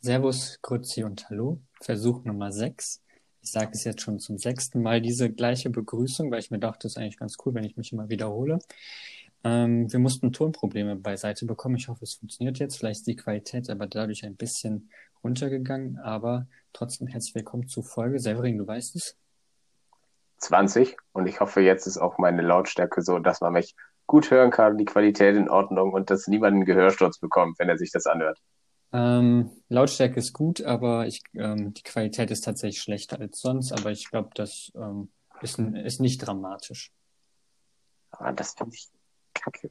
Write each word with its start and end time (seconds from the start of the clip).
Servus, 0.00 0.60
Grüezi 0.62 1.02
und 1.02 1.28
Hallo. 1.28 1.60
Versuch 1.80 2.24
Nummer 2.24 2.52
6. 2.52 3.02
Ich 3.42 3.50
sage 3.50 3.70
es 3.72 3.82
jetzt 3.82 4.00
schon 4.00 4.20
zum 4.20 4.38
sechsten 4.38 4.80
Mal 4.80 5.00
diese 5.00 5.28
gleiche 5.28 5.70
Begrüßung, 5.70 6.30
weil 6.30 6.38
ich 6.38 6.52
mir 6.52 6.60
dachte, 6.60 6.84
das 6.84 6.92
ist 6.92 6.98
eigentlich 6.98 7.18
ganz 7.18 7.36
cool, 7.44 7.54
wenn 7.54 7.64
ich 7.64 7.76
mich 7.76 7.92
immer 7.92 8.08
wiederhole. 8.08 8.60
Ähm, 9.42 9.92
wir 9.92 9.98
mussten 9.98 10.32
Tonprobleme 10.32 10.94
beiseite 10.94 11.46
bekommen. 11.46 11.74
Ich 11.74 11.88
hoffe, 11.88 12.04
es 12.04 12.14
funktioniert 12.14 12.60
jetzt. 12.60 12.76
Vielleicht 12.76 13.00
ist 13.00 13.06
die 13.08 13.16
Qualität 13.16 13.68
aber 13.70 13.88
dadurch 13.88 14.24
ein 14.24 14.36
bisschen 14.36 14.88
runtergegangen. 15.24 15.98
Aber 15.98 16.46
trotzdem 16.72 17.08
herzlich 17.08 17.34
willkommen 17.34 17.66
zur 17.66 17.82
Folge. 17.82 18.20
Severin, 18.20 18.56
du 18.56 18.68
weißt 18.68 18.94
es? 18.94 19.16
20 20.38 20.96
und 21.10 21.26
ich 21.26 21.40
hoffe, 21.40 21.60
jetzt 21.60 21.88
ist 21.88 21.98
auch 21.98 22.18
meine 22.18 22.42
Lautstärke 22.42 23.02
so, 23.02 23.18
dass 23.18 23.40
man 23.40 23.54
mich 23.54 23.74
gut 24.06 24.30
hören 24.30 24.52
kann, 24.52 24.78
die 24.78 24.84
Qualität 24.84 25.34
in 25.34 25.48
Ordnung 25.48 25.92
und 25.92 26.08
dass 26.10 26.28
niemand 26.28 26.54
einen 26.54 26.64
Gehörsturz 26.64 27.18
bekommt, 27.18 27.58
wenn 27.58 27.68
er 27.68 27.78
sich 27.78 27.90
das 27.90 28.06
anhört. 28.06 28.38
Ähm, 28.92 29.50
Lautstärke 29.68 30.18
ist 30.18 30.32
gut, 30.32 30.62
aber 30.62 31.06
ich, 31.06 31.22
ähm, 31.34 31.74
die 31.74 31.82
Qualität 31.82 32.30
ist 32.30 32.42
tatsächlich 32.42 32.80
schlechter 32.80 33.20
als 33.20 33.40
sonst, 33.40 33.72
aber 33.72 33.90
ich 33.90 34.08
glaube, 34.08 34.30
das 34.34 34.72
ähm, 34.74 35.10
ist, 35.42 35.58
ist 35.58 36.00
nicht 36.00 36.18
dramatisch. 36.18 36.90
Ah, 38.10 38.32
das 38.32 38.54
finde 38.54 38.74
ich 38.74 38.88
kacke. 39.34 39.70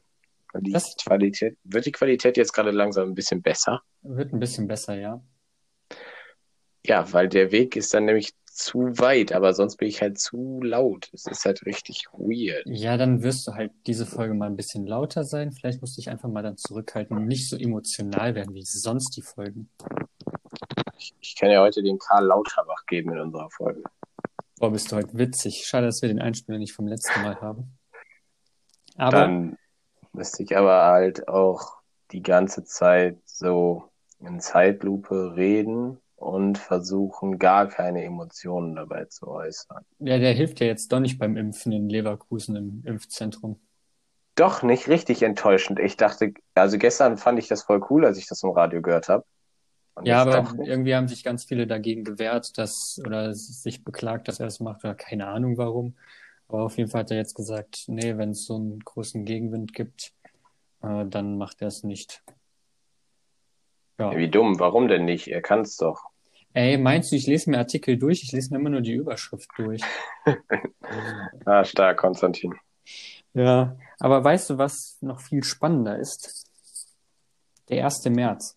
Die 0.60 0.72
das 0.72 0.96
Qualität, 0.96 1.58
wird 1.64 1.86
die 1.86 1.92
Qualität 1.92 2.36
jetzt 2.36 2.52
gerade 2.52 2.70
langsam 2.70 3.08
ein 3.08 3.14
bisschen 3.14 3.42
besser? 3.42 3.82
Wird 4.02 4.32
ein 4.32 4.40
bisschen 4.40 4.66
besser, 4.66 4.98
ja. 4.98 5.22
Ja, 6.86 7.12
weil 7.12 7.28
der 7.28 7.52
Weg 7.52 7.76
ist 7.76 7.92
dann 7.92 8.06
nämlich 8.06 8.34
zu 8.58 8.98
weit, 8.98 9.32
aber 9.32 9.54
sonst 9.54 9.76
bin 9.76 9.88
ich 9.88 10.02
halt 10.02 10.18
zu 10.18 10.60
laut. 10.62 11.08
Es 11.12 11.26
ist 11.26 11.44
halt 11.44 11.64
richtig 11.64 12.06
weird. 12.12 12.62
Ja, 12.66 12.96
dann 12.96 13.22
wirst 13.22 13.46
du 13.46 13.54
halt 13.54 13.70
diese 13.86 14.04
Folge 14.04 14.34
mal 14.34 14.46
ein 14.46 14.56
bisschen 14.56 14.86
lauter 14.86 15.24
sein. 15.24 15.52
Vielleicht 15.52 15.80
musst 15.80 15.96
du 15.96 16.00
dich 16.00 16.10
einfach 16.10 16.28
mal 16.28 16.42
dann 16.42 16.56
zurückhalten 16.56 17.16
und 17.16 17.26
nicht 17.26 17.48
so 17.48 17.56
emotional 17.56 18.34
werden 18.34 18.54
wie 18.54 18.64
sonst 18.64 19.16
die 19.16 19.22
Folgen. 19.22 19.70
Ich, 20.98 21.14
ich 21.20 21.36
kann 21.36 21.50
ja 21.50 21.62
heute 21.62 21.82
den 21.82 21.98
Karl 21.98 22.26
Lauterbach 22.26 22.84
geben 22.86 23.12
in 23.12 23.20
unserer 23.20 23.48
Folge. 23.50 23.82
Boah, 24.58 24.72
bist 24.72 24.90
du 24.90 24.96
heute 24.96 25.16
witzig. 25.16 25.64
Schade, 25.64 25.86
dass 25.86 26.02
wir 26.02 26.08
den 26.08 26.20
Einspieler 26.20 26.58
nicht 26.58 26.72
vom 26.72 26.88
letzten 26.88 27.22
Mal 27.22 27.40
haben. 27.40 27.78
Aber. 28.96 29.20
Dann 29.20 29.56
müsste 30.12 30.42
ich 30.42 30.56
aber 30.56 30.84
halt 30.86 31.28
auch 31.28 31.76
die 32.10 32.22
ganze 32.22 32.64
Zeit 32.64 33.18
so 33.24 33.84
in 34.18 34.40
Zeitlupe 34.40 35.36
reden 35.36 36.00
und 36.18 36.58
versuchen, 36.58 37.38
gar 37.38 37.68
keine 37.68 38.04
Emotionen 38.04 38.74
dabei 38.74 39.04
zu 39.04 39.28
äußern. 39.28 39.84
Ja, 40.00 40.18
der 40.18 40.32
hilft 40.32 40.60
ja 40.60 40.66
jetzt 40.66 40.92
doch 40.92 41.00
nicht 41.00 41.18
beim 41.18 41.36
Impfen 41.36 41.72
in 41.72 41.88
Leverkusen 41.88 42.56
im 42.56 42.82
Impfzentrum. 42.84 43.60
Doch, 44.34 44.62
nicht 44.62 44.88
richtig 44.88 45.22
enttäuschend. 45.22 45.78
Ich 45.78 45.96
dachte, 45.96 46.34
also 46.54 46.78
gestern 46.78 47.16
fand 47.16 47.38
ich 47.38 47.48
das 47.48 47.62
voll 47.62 47.84
cool, 47.90 48.04
als 48.04 48.18
ich 48.18 48.26
das 48.26 48.42
im 48.42 48.50
Radio 48.50 48.82
gehört 48.82 49.08
habe. 49.08 49.24
Ja, 50.04 50.22
aber 50.22 50.54
irgendwie 50.64 50.94
haben 50.94 51.08
sich 51.08 51.24
ganz 51.24 51.44
viele 51.44 51.66
dagegen 51.66 52.04
gewehrt, 52.04 52.56
dass, 52.56 53.00
oder 53.04 53.34
sich 53.34 53.82
beklagt, 53.82 54.28
dass 54.28 54.38
er 54.38 54.46
es 54.46 54.60
macht, 54.60 54.84
oder 54.84 54.94
keine 54.94 55.26
Ahnung 55.26 55.56
warum. 55.56 55.96
Aber 56.48 56.62
auf 56.62 56.78
jeden 56.78 56.90
Fall 56.90 57.00
hat 57.00 57.10
er 57.10 57.16
jetzt 57.16 57.34
gesagt, 57.34 57.84
nee, 57.88 58.16
wenn 58.16 58.30
es 58.30 58.46
so 58.46 58.56
einen 58.56 58.78
großen 58.80 59.24
Gegenwind 59.24 59.74
gibt, 59.74 60.12
äh, 60.82 61.04
dann 61.06 61.36
macht 61.36 61.60
er 61.62 61.68
es 61.68 61.82
nicht. 61.82 62.22
Ja. 63.98 64.16
Wie 64.16 64.28
dumm, 64.28 64.60
warum 64.60 64.88
denn 64.88 65.04
nicht? 65.04 65.28
Er 65.28 65.42
kann 65.42 65.62
es 65.62 65.76
doch. 65.76 66.04
Ey, 66.54 66.78
meinst 66.78 67.12
du, 67.12 67.16
ich 67.16 67.26
lese 67.26 67.50
mir 67.50 67.58
Artikel 67.58 67.98
durch? 67.98 68.22
Ich 68.22 68.32
lese 68.32 68.52
mir 68.52 68.60
immer 68.60 68.70
nur 68.70 68.80
die 68.80 68.94
Überschrift 68.94 69.50
durch. 69.56 69.82
ah, 71.44 71.64
stark, 71.64 71.98
Konstantin. 71.98 72.54
Ja, 73.34 73.76
aber 73.98 74.22
weißt 74.22 74.50
du, 74.50 74.58
was 74.58 74.98
noch 75.00 75.20
viel 75.20 75.42
spannender 75.44 75.98
ist? 75.98 76.46
Der 77.68 77.84
1. 77.84 78.04
März. 78.06 78.56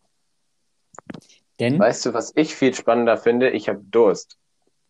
Denn. 1.60 1.78
Weißt 1.80 2.06
du, 2.06 2.14
was 2.14 2.32
ich 2.36 2.56
viel 2.56 2.74
spannender 2.74 3.18
finde? 3.18 3.50
Ich 3.50 3.68
habe 3.68 3.82
Durst. 3.84 4.38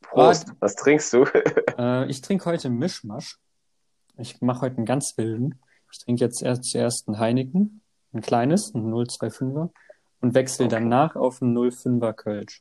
Prost. 0.01 0.49
Was, 0.49 0.55
was 0.59 0.75
trinkst 0.75 1.13
du? 1.13 1.23
äh, 1.77 2.09
ich 2.09 2.21
trinke 2.21 2.45
heute 2.45 2.69
Mischmasch. 2.69 3.39
Ich 4.17 4.41
mache 4.41 4.61
heute 4.61 4.77
einen 4.77 4.85
ganz 4.85 5.17
wilden. 5.17 5.59
Ich 5.91 5.99
trinke 5.99 6.23
jetzt 6.23 6.43
erst 6.43 6.65
zuerst 6.65 7.07
ein 7.07 7.19
Heineken, 7.19 7.81
ein 8.13 8.21
kleines, 8.21 8.73
ein 8.73 8.93
025er 8.93 9.71
und 10.21 10.33
wechsle 10.33 10.65
okay. 10.65 10.75
danach 10.75 11.15
auf 11.15 11.41
ein 11.41 11.57
05er 11.57 12.13
Kölsch. 12.13 12.59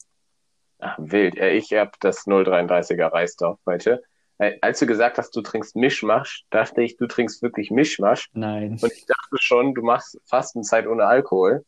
Ach, 0.80 0.96
wild. 0.98 1.38
Ich 1.38 1.72
habe 1.72 1.92
das 2.00 2.26
033er 2.26 3.12
Reisdorf 3.12 3.58
heute. 3.66 4.02
Äh, 4.38 4.56
als 4.62 4.78
du 4.78 4.86
gesagt 4.86 5.18
hast, 5.18 5.36
du 5.36 5.42
trinkst 5.42 5.76
Mischmasch, 5.76 6.46
dachte 6.48 6.82
ich, 6.82 6.96
du 6.96 7.06
trinkst 7.06 7.42
wirklich 7.42 7.70
Mischmasch. 7.70 8.30
Nein. 8.32 8.78
Und 8.80 8.92
ich 8.92 9.04
dachte 9.06 9.36
schon, 9.38 9.74
du 9.74 9.82
machst 9.82 10.18
Fastenzeit 10.24 10.86
ohne 10.86 11.04
Alkohol. 11.04 11.64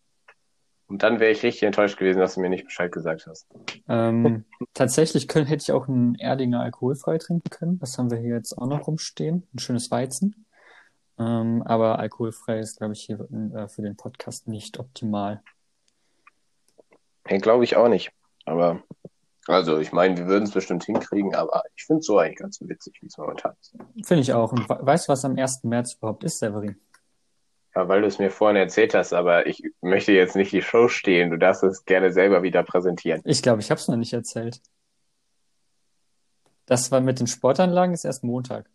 Und 0.86 1.02
dann 1.02 1.20
wäre 1.20 1.30
ich 1.30 1.42
richtig 1.42 1.62
enttäuscht 1.62 1.98
gewesen, 1.98 2.18
dass 2.18 2.34
du 2.34 2.40
mir 2.40 2.50
nicht 2.50 2.64
Bescheid 2.64 2.90
gesagt 2.90 3.26
hast. 3.26 3.46
Ähm, 3.88 4.44
tatsächlich 4.74 5.28
können, 5.28 5.46
hätte 5.46 5.62
ich 5.62 5.72
auch 5.72 5.88
einen 5.88 6.14
Erdinger 6.14 6.60
alkoholfrei 6.60 7.18
trinken 7.18 7.50
können. 7.50 7.78
Das 7.78 7.96
haben 7.98 8.10
wir 8.10 8.18
hier 8.18 8.36
jetzt 8.36 8.56
auch 8.56 8.66
noch 8.66 8.86
rumstehen. 8.86 9.46
Ein 9.54 9.58
schönes 9.58 9.90
Weizen. 9.90 10.46
Ähm, 11.18 11.62
aber 11.62 11.98
alkoholfrei 11.98 12.58
ist, 12.58 12.78
glaube 12.78 12.94
ich, 12.94 13.02
hier 13.02 13.20
äh, 13.54 13.68
für 13.68 13.82
den 13.82 13.96
Podcast 13.96 14.48
nicht 14.48 14.78
optimal. 14.78 15.42
Hey, 17.24 17.38
glaube 17.38 17.64
ich 17.64 17.76
auch 17.76 17.88
nicht. 17.88 18.12
Aber, 18.44 18.82
also, 19.46 19.78
ich 19.78 19.92
meine, 19.92 20.16
wir 20.16 20.26
würden 20.26 20.44
es 20.44 20.52
bestimmt 20.52 20.84
hinkriegen, 20.84 21.34
aber 21.34 21.62
ich 21.76 21.84
finde 21.84 22.00
es 22.00 22.06
so 22.06 22.18
eigentlich 22.18 22.38
ganz 22.38 22.60
witzig, 22.60 22.98
wie 23.00 23.06
es 23.06 23.16
momentan 23.18 23.54
ist. 23.60 23.74
Finde 24.04 24.22
ich 24.22 24.32
auch. 24.32 24.52
Und 24.52 24.68
weißt 24.68 25.08
du, 25.08 25.12
was 25.12 25.24
am 25.24 25.36
1. 25.36 25.64
März 25.64 25.94
überhaupt 25.94 26.24
ist, 26.24 26.38
Severin? 26.38 26.76
Ja, 27.74 27.88
weil 27.88 28.02
du 28.02 28.06
es 28.06 28.18
mir 28.18 28.30
vorhin 28.30 28.56
erzählt 28.56 28.94
hast, 28.94 29.14
aber 29.14 29.46
ich 29.46 29.62
möchte 29.80 30.12
jetzt 30.12 30.36
nicht 30.36 30.52
die 30.52 30.60
Show 30.60 30.88
stehlen. 30.88 31.30
Du 31.30 31.38
darfst 31.38 31.62
es 31.62 31.84
gerne 31.86 32.12
selber 32.12 32.42
wieder 32.42 32.62
präsentieren. 32.62 33.22
Ich 33.24 33.42
glaube, 33.42 33.60
ich 33.60 33.70
habe 33.70 33.80
es 33.80 33.88
noch 33.88 33.96
nicht 33.96 34.12
erzählt. 34.12 34.60
Das 36.66 36.90
war 36.92 37.00
mit 37.00 37.18
den 37.18 37.26
Sportanlagen 37.26 37.94
ist 37.94 38.04
erst 38.04 38.24
Montag. 38.24 38.68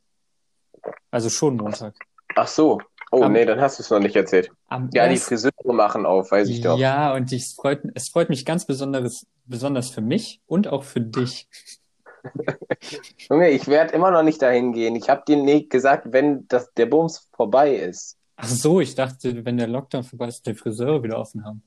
Also 1.12 1.30
schon 1.30 1.58
Montag. 1.58 1.94
Ach 2.36 2.48
so. 2.48 2.82
Oh, 3.12 3.24
am, 3.24 3.32
nee, 3.32 3.46
dann 3.46 3.62
hast 3.62 3.80
du 3.80 3.84
es 3.84 3.90
noch 3.90 4.00
nicht 4.00 4.16
erzählt. 4.16 4.52
ja, 4.70 5.06
erst... 5.06 5.12
die 5.12 5.18
Friseure 5.18 5.74
machen 5.74 6.06
auf, 6.06 6.32
weiß 6.32 6.50
ich 6.50 6.62
doch. 6.62 6.78
Ja, 6.78 7.14
und 7.14 7.32
ich, 7.32 7.44
es, 7.44 7.54
freut, 7.54 7.82
es 7.94 8.10
freut 8.10 8.30
mich 8.30 8.46
ganz 8.46 8.66
besonderes, 8.66 9.26
besonders 9.46 9.90
für 9.90 10.02
mich 10.02 10.42
und 10.46 10.68
auch 10.68 10.84
für 10.84 11.02
dich. 11.02 11.48
Junge, 13.30 13.50
ich 13.50 13.68
werde 13.68 13.94
immer 13.94 14.12
noch 14.12 14.24
nicht 14.24 14.42
dahin 14.42 14.74
gehen. 14.74 14.96
Ich 14.96 15.10
habe 15.10 15.24
dir 15.26 15.38
nicht 15.38 15.70
gesagt, 15.70 16.12
wenn 16.12 16.48
das, 16.48 16.74
der 16.74 16.88
Bums 16.88 17.30
vorbei 17.34 17.76
ist. 17.76 18.18
Ach 18.36 18.48
so, 18.48 18.82
ich 18.82 18.94
dachte, 18.96 19.46
wenn 19.46 19.58
der 19.58 19.68
Lockdown 19.68 20.04
vorbei 20.04 20.28
ist, 20.28 20.46
die 20.46 20.54
Friseure 20.54 21.02
wieder 21.02 21.18
offen 21.18 21.46
haben. 21.46 21.64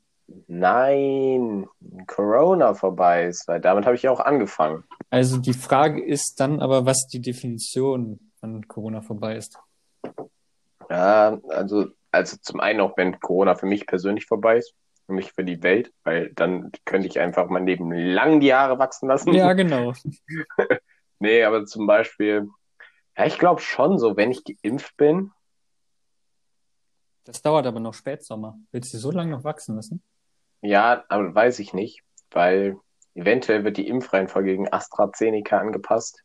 Nein, 0.47 1.67
Corona 2.07 2.75
vorbei 2.75 3.27
ist, 3.27 3.49
weil 3.49 3.61
damit 3.61 3.87
habe 3.87 3.97
ich 3.97 4.03
ja 4.03 4.13
auch 4.13 4.21
angefangen. 4.21 4.85
Also 5.09 5.39
die 5.39 5.55
Frage 5.55 6.05
ist 6.05 6.39
dann 6.39 6.61
aber, 6.61 6.87
was 6.87 7.09
die 7.09 7.21
Definition 7.21 8.21
von 8.39 8.69
Corona 8.69 9.01
vorbei 9.01 9.37
ist. 9.37 9.59
Ja, 10.91 11.39
also, 11.49 11.87
also 12.11 12.37
zum 12.43 12.61
einen 12.61 12.81
auch, 12.81 12.97
wenn 12.97 13.21
Corona 13.21 13.55
für 13.55 13.67
mich 13.67 13.87
persönlich 13.87 14.27
vorbei 14.27 14.59
ist, 14.59 14.75
für 15.07 15.13
mich 15.13 15.33
für 15.33 15.45
die 15.45 15.63
Welt, 15.63 15.93
weil 16.03 16.33
dann 16.35 16.73
könnte 16.85 17.07
ich 17.07 17.21
einfach 17.21 17.49
mein 17.49 17.67
Leben 17.67 17.93
lang 17.93 18.41
die 18.41 18.53
Haare 18.53 18.79
wachsen 18.79 19.09
lassen. 19.09 19.33
Ja, 19.33 19.53
genau. 19.53 19.93
nee, 21.21 21.45
aber 21.45 21.65
zum 21.65 21.87
Beispiel, 21.87 22.49
ja, 23.17 23.25
ich 23.25 23.39
glaube 23.39 23.61
schon 23.61 23.99
so, 23.99 24.17
wenn 24.17 24.33
ich 24.33 24.43
geimpft 24.45 24.97
bin. 24.97 25.31
Das 27.25 27.41
dauert 27.41 27.67
aber 27.67 27.79
noch 27.79 27.95
Spätsommer. 27.95 28.59
Willst 28.73 28.93
du 28.93 28.99
so 28.99 29.13
lange 29.13 29.31
noch 29.31 29.45
wachsen 29.45 29.77
lassen? 29.77 30.03
Ja, 30.63 31.05
aber 31.09 31.33
weiß 31.33 31.61
ich 31.61 31.73
nicht, 31.73 32.03
weil 32.33 32.77
eventuell 33.15 33.63
wird 33.63 33.77
die 33.77 33.87
Impfreihenfolge 33.87 34.51
gegen 34.51 34.73
AstraZeneca 34.73 35.59
angepasst. 35.59 36.25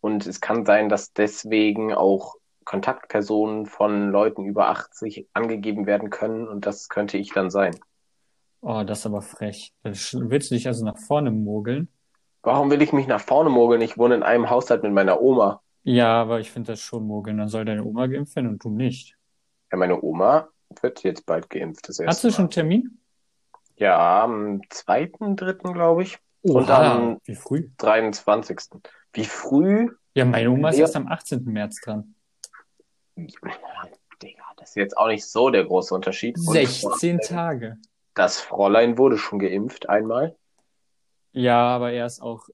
Und 0.00 0.26
es 0.26 0.40
kann 0.40 0.64
sein, 0.64 0.88
dass 0.88 1.12
deswegen 1.12 1.92
auch 1.92 2.37
Kontaktpersonen 2.68 3.64
von 3.64 4.10
Leuten 4.10 4.44
über 4.44 4.68
80 4.68 5.26
angegeben 5.32 5.86
werden 5.86 6.10
können 6.10 6.46
und 6.46 6.66
das 6.66 6.90
könnte 6.90 7.16
ich 7.16 7.32
dann 7.32 7.48
sein. 7.48 7.74
Oh, 8.60 8.82
das 8.86 9.00
ist 9.00 9.06
aber 9.06 9.22
frech. 9.22 9.72
Willst 9.82 10.50
du 10.50 10.54
dich 10.54 10.66
also 10.66 10.84
nach 10.84 10.98
vorne 10.98 11.30
mogeln? 11.30 11.88
Warum 12.42 12.70
will 12.70 12.82
ich 12.82 12.92
mich 12.92 13.06
nach 13.06 13.22
vorne 13.22 13.48
mogeln? 13.48 13.80
Ich 13.80 13.96
wohne 13.96 14.16
in 14.16 14.22
einem 14.22 14.50
Haushalt 14.50 14.82
mit 14.82 14.92
meiner 14.92 15.22
Oma. 15.22 15.62
Ja, 15.82 16.20
aber 16.20 16.40
ich 16.40 16.50
finde 16.50 16.72
das 16.72 16.80
schon 16.80 17.06
mogeln. 17.06 17.38
Dann 17.38 17.48
soll 17.48 17.64
deine 17.64 17.84
Oma 17.84 18.06
geimpft 18.06 18.36
werden 18.36 18.48
und 18.48 18.62
du 18.62 18.68
nicht. 18.68 19.16
Ja, 19.72 19.78
meine 19.78 20.02
Oma 20.02 20.48
wird 20.82 21.02
jetzt 21.04 21.24
bald 21.24 21.48
geimpft. 21.48 21.88
Das 21.88 21.98
Hast 22.06 22.22
du 22.22 22.30
schon 22.30 22.44
einen 22.44 22.50
Termin? 22.50 22.98
Ja, 23.76 24.24
am 24.24 24.60
2.3. 24.70 25.72
glaube 25.72 26.02
ich. 26.02 26.18
Oha, 26.42 26.58
und 26.58 26.70
am 26.70 27.18
wie 27.24 27.34
früh? 27.34 27.70
23. 27.78 28.58
Wie 29.14 29.24
früh? 29.24 29.88
Ja, 30.12 30.26
meine 30.26 30.50
Oma 30.50 30.68
ist 30.68 30.78
erst 30.78 30.96
am 30.96 31.08
18. 31.08 31.44
März 31.44 31.80
dran. 31.80 32.14
Digga, 34.22 34.44
das 34.56 34.70
ist 34.70 34.76
jetzt 34.76 34.96
auch 34.96 35.08
nicht 35.08 35.26
so 35.26 35.50
der 35.50 35.64
große 35.64 35.94
Unterschied. 35.94 36.38
16 36.38 37.16
Und 37.16 37.24
Tage. 37.24 37.78
Das 38.14 38.40
Fräulein 38.40 38.98
wurde 38.98 39.18
schon 39.18 39.38
geimpft 39.38 39.88
einmal. 39.88 40.36
Ja, 41.32 41.68
aber 41.68 41.92
er 41.92 42.06
ist 42.06 42.20
auch, 42.20 42.48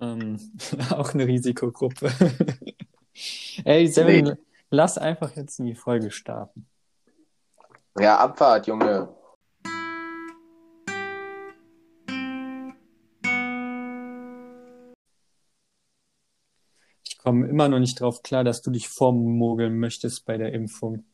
ähm, 0.00 0.38
auch 0.90 1.12
eine 1.14 1.26
Risikogruppe. 1.26 2.12
Ey, 3.64 3.86
Seven, 3.88 4.24
nee. 4.24 4.34
lass 4.70 4.96
einfach 4.96 5.36
jetzt 5.36 5.58
in 5.58 5.66
die 5.66 5.74
Folge 5.74 6.10
starten. 6.10 6.66
Ja, 7.98 8.18
Abfahrt, 8.18 8.66
Junge. 8.66 9.14
Komme 17.22 17.48
immer 17.48 17.68
noch 17.68 17.78
nicht 17.78 18.00
drauf 18.00 18.22
klar, 18.22 18.44
dass 18.44 18.62
du 18.62 18.70
dich 18.70 18.88
vormogeln 18.88 19.78
möchtest 19.78 20.26
bei 20.26 20.36
der 20.36 20.52
Impfung. 20.52 21.04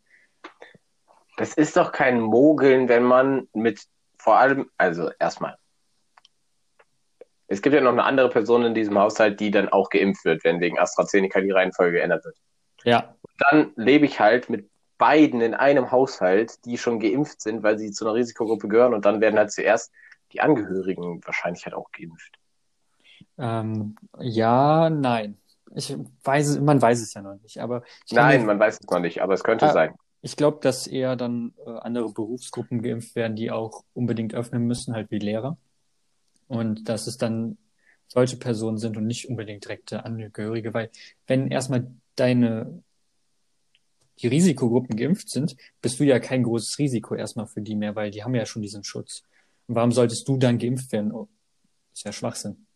Das 1.37 1.55
ist 1.55 1.77
doch 1.77 1.93
kein 1.93 2.21
Mogeln, 2.21 2.89
wenn 2.89 3.05
man 3.05 3.49
mit 3.53 3.81
vor 4.19 4.39
allem, 4.39 4.71
also 4.77 5.11
erstmal. 5.19 5.57
Es 7.47 7.63
gibt 7.63 7.75
ja 7.75 7.81
noch 7.81 7.93
eine 7.93 8.05
andere 8.05 8.29
Person 8.29 8.65
in 8.65 8.75
diesem 8.75 8.99
Haushalt, 8.99 9.41
die 9.41 9.51
dann 9.51 9.69
auch 9.69 9.89
geimpft 9.89 10.25
wird, 10.25 10.45
wenn 10.45 10.61
wegen 10.61 10.79
AstraZeneca 10.79 11.41
die 11.41 11.51
Reihenfolge 11.51 11.99
geändert 11.99 12.25
wird. 12.25 12.37
Ja. 12.85 13.15
Dann 13.39 13.73
lebe 13.77 14.05
ich 14.05 14.21
halt 14.21 14.51
mit 14.51 14.69
beiden 14.99 15.41
in 15.41 15.55
einem 15.55 15.91
Haushalt, 15.91 16.65
die 16.65 16.77
schon 16.77 16.99
geimpft 16.99 17.41
sind, 17.41 17.63
weil 17.63 17.79
sie 17.79 17.93
zu 17.93 18.05
einer 18.05 18.15
Risikogruppe 18.15 18.69
gehören 18.69 18.93
und 18.93 19.05
dann 19.05 19.21
werden 19.21 19.39
halt 19.39 19.53
zuerst 19.53 19.93
die 20.33 20.41
Angehörigen 20.41 21.25
wahrscheinlich 21.25 21.65
halt 21.65 21.75
auch 21.75 21.91
geimpft. 21.93 22.39
Ähm, 23.39 23.97
ja, 24.19 24.91
nein. 24.91 25.39
Ich 25.75 25.97
weiß, 26.25 26.61
man 26.61 26.81
weiß 26.81 27.01
es 27.01 27.15
ja 27.15 27.23
noch 27.23 27.41
nicht, 27.43 27.59
aber 27.59 27.83
Nein, 28.11 28.47
man 28.47 28.59
weiß 28.59 28.79
es 28.81 28.89
noch 28.89 29.01
nicht, 29.01 29.23
aber 29.23 29.35
es 29.35 29.45
könnte 29.45 29.67
Ah, 29.67 29.73
sein. 29.73 29.95
Ich 30.23 30.37
glaube, 30.37 30.59
dass 30.61 30.87
eher 30.87 31.15
dann 31.17 31.55
äh, 31.65 31.71
andere 31.71 32.13
Berufsgruppen 32.13 32.83
geimpft 32.83 33.15
werden, 33.15 33.37
die 33.37 33.51
auch 33.51 33.85
unbedingt 33.95 34.35
öffnen 34.35 34.67
müssen, 34.67 34.95
halt 34.95 35.11
wie 35.11 35.19
Lehrer. 35.19 35.57
Und 36.49 36.89
dass 36.89 37.07
es 37.07 37.19
dann 37.19 37.59
solche 38.09 38.37
Personen 38.39 38.79
sind 38.79 38.97
und 38.97 39.07
nicht 39.07 39.29
unbedingt 39.29 39.65
direkte 39.65 40.05
Angehörige, 40.05 40.73
weil 40.73 40.91
wenn 41.27 41.49
erstmal 41.49 41.91
deine 42.17 42.83
die 44.21 44.27
Risikogruppen 44.29 44.97
geimpft 44.97 45.31
sind, 45.31 45.57
bist 45.81 46.01
du 46.01 46.05
ja 46.05 46.19
kein 46.19 46.43
großes 46.43 46.79
Risiko 46.79 47.15
erstmal 47.15 47.47
für 47.47 47.61
die 47.63 47.77
mehr, 47.77 47.95
weil 47.95 48.11
die 48.11 48.25
haben 48.25 48.35
ja 48.35 48.47
schon 48.47 48.63
diesen 48.63 48.83
Schutz. 48.83 49.23
Und 49.67 49.77
warum 49.77 49.93
solltest 49.93 50.27
du 50.27 50.37
dann 50.39 50.59
geimpft 50.59 50.91
werden? 50.93 51.13
Oh, 51.13 51.29
ist 51.93 52.05
ja 52.05 52.13
Schwachsinn. 52.13 52.67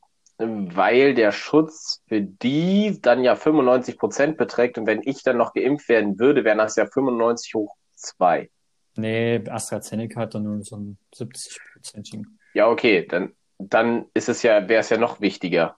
Weil 0.43 1.15
der 1.15 1.33
Schutz 1.33 2.03
für 2.07 2.21
die 2.21 2.99
dann 3.01 3.23
ja 3.23 3.37
95 3.37 3.99
Prozent 3.99 4.37
beträgt 4.37 4.79
und 4.79 4.87
wenn 4.87 5.03
ich 5.05 5.23
dann 5.23 5.37
noch 5.37 5.53
geimpft 5.53 5.89
werden 5.89 6.19
würde, 6.19 6.45
wären 6.45 6.59
das 6.59 6.77
ja 6.77 6.87
95 6.87 7.55
hoch 7.55 7.75
2. 7.95 8.51
Nee, 8.97 9.43
AstraZeneca 9.49 10.21
hat 10.21 10.35
dann 10.35 10.43
nur 10.43 10.63
so 10.63 10.77
einen 10.77 10.99
70-prozentigen. 11.15 12.39
Ja, 12.55 12.69
okay, 12.69 13.07
dann, 13.07 13.33
dann 13.59 14.07
ist 14.15 14.29
es 14.29 14.43
ja, 14.43 14.69
wäre 14.69 14.81
es 14.81 14.91
ja 14.91 14.99
noch 14.99 15.21
wichtiger. 15.21 15.77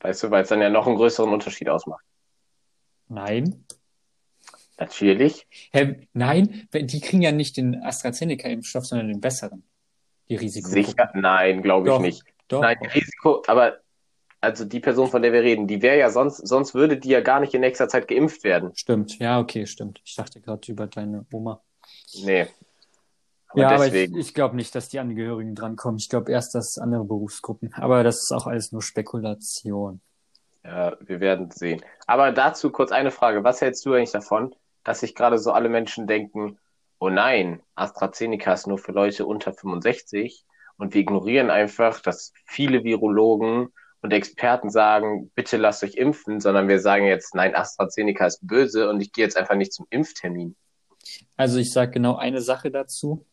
Weißt 0.00 0.22
du, 0.22 0.30
weil 0.30 0.42
es 0.42 0.48
dann 0.48 0.60
ja 0.60 0.70
noch 0.70 0.86
einen 0.86 0.96
größeren 0.96 1.32
Unterschied 1.32 1.68
ausmacht. 1.68 2.04
Nein. 3.08 3.64
Natürlich. 4.78 5.48
Hä, 5.72 6.06
nein, 6.12 6.68
die 6.72 7.00
kriegen 7.00 7.22
ja 7.22 7.32
nicht 7.32 7.56
den 7.56 7.82
AstraZeneca-Impfstoff, 7.82 8.86
sondern 8.86 9.08
den 9.08 9.20
besseren. 9.20 9.64
Die 10.28 10.36
Risikogruppen. 10.36 10.84
Sicher? 10.84 11.10
Nein, 11.14 11.62
glaube 11.62 11.88
ich 11.88 11.94
Doch. 11.94 12.00
nicht. 12.00 12.22
Doch. 12.48 12.62
Nein, 12.62 12.78
Risiko, 12.94 13.42
aber 13.46 13.78
also 14.40 14.64
die 14.64 14.80
Person, 14.80 15.08
von 15.08 15.22
der 15.22 15.32
wir 15.32 15.42
reden, 15.42 15.66
die 15.66 15.82
wäre 15.82 15.98
ja 15.98 16.10
sonst, 16.10 16.46
sonst 16.46 16.74
würde 16.74 16.96
die 16.96 17.08
ja 17.08 17.20
gar 17.20 17.40
nicht 17.40 17.54
in 17.54 17.60
nächster 17.60 17.88
Zeit 17.88 18.08
geimpft 18.08 18.44
werden. 18.44 18.72
Stimmt, 18.74 19.18
ja, 19.18 19.40
okay, 19.40 19.66
stimmt. 19.66 20.00
Ich 20.04 20.14
dachte 20.14 20.40
gerade 20.40 20.70
über 20.70 20.86
deine 20.86 21.26
Oma. 21.32 21.60
Nee. 22.22 22.46
Aber 23.48 23.62
ja, 23.62 23.76
deswegen. 23.76 24.12
aber 24.12 24.20
ich, 24.20 24.28
ich 24.28 24.34
glaube 24.34 24.56
nicht, 24.56 24.74
dass 24.74 24.88
die 24.88 24.98
Angehörigen 24.98 25.54
drankommen. 25.54 25.98
Ich 25.98 26.08
glaube 26.08 26.30
erst, 26.30 26.54
dass 26.54 26.78
andere 26.78 27.04
Berufsgruppen. 27.04 27.72
Aber 27.74 28.04
das 28.04 28.22
ist 28.22 28.32
auch 28.32 28.46
alles 28.46 28.72
nur 28.72 28.82
Spekulation. 28.82 30.00
Ja, 30.64 30.96
wir 31.00 31.20
werden 31.20 31.50
sehen. 31.50 31.82
Aber 32.06 32.30
dazu 32.30 32.70
kurz 32.70 32.92
eine 32.92 33.10
Frage. 33.10 33.42
Was 33.44 33.60
hältst 33.60 33.84
du 33.86 33.94
eigentlich 33.94 34.12
davon, 34.12 34.54
dass 34.84 35.00
sich 35.00 35.14
gerade 35.14 35.38
so 35.38 35.52
alle 35.52 35.68
Menschen 35.68 36.06
denken, 36.06 36.58
oh 36.98 37.08
nein, 37.08 37.62
AstraZeneca 37.74 38.52
ist 38.52 38.66
nur 38.66 38.78
für 38.78 38.92
Leute 38.92 39.26
unter 39.26 39.52
65 39.52 40.44
und 40.78 40.94
wir 40.94 41.00
ignorieren 41.00 41.50
einfach, 41.50 42.00
dass 42.00 42.32
viele 42.46 42.84
Virologen 42.84 43.68
und 44.00 44.12
Experten 44.12 44.70
sagen, 44.70 45.30
bitte 45.34 45.56
lasst 45.56 45.82
euch 45.82 45.94
impfen, 45.94 46.40
sondern 46.40 46.68
wir 46.68 46.80
sagen 46.80 47.06
jetzt, 47.06 47.34
nein, 47.34 47.54
AstraZeneca 47.54 48.26
ist 48.26 48.46
böse 48.46 48.88
und 48.88 49.00
ich 49.00 49.12
gehe 49.12 49.24
jetzt 49.24 49.36
einfach 49.36 49.56
nicht 49.56 49.72
zum 49.72 49.86
Impftermin. 49.90 50.56
Also 51.36 51.58
ich 51.58 51.72
sage 51.72 51.92
genau 51.92 52.16
eine 52.16 52.40
Sache 52.40 52.70
dazu. 52.70 53.26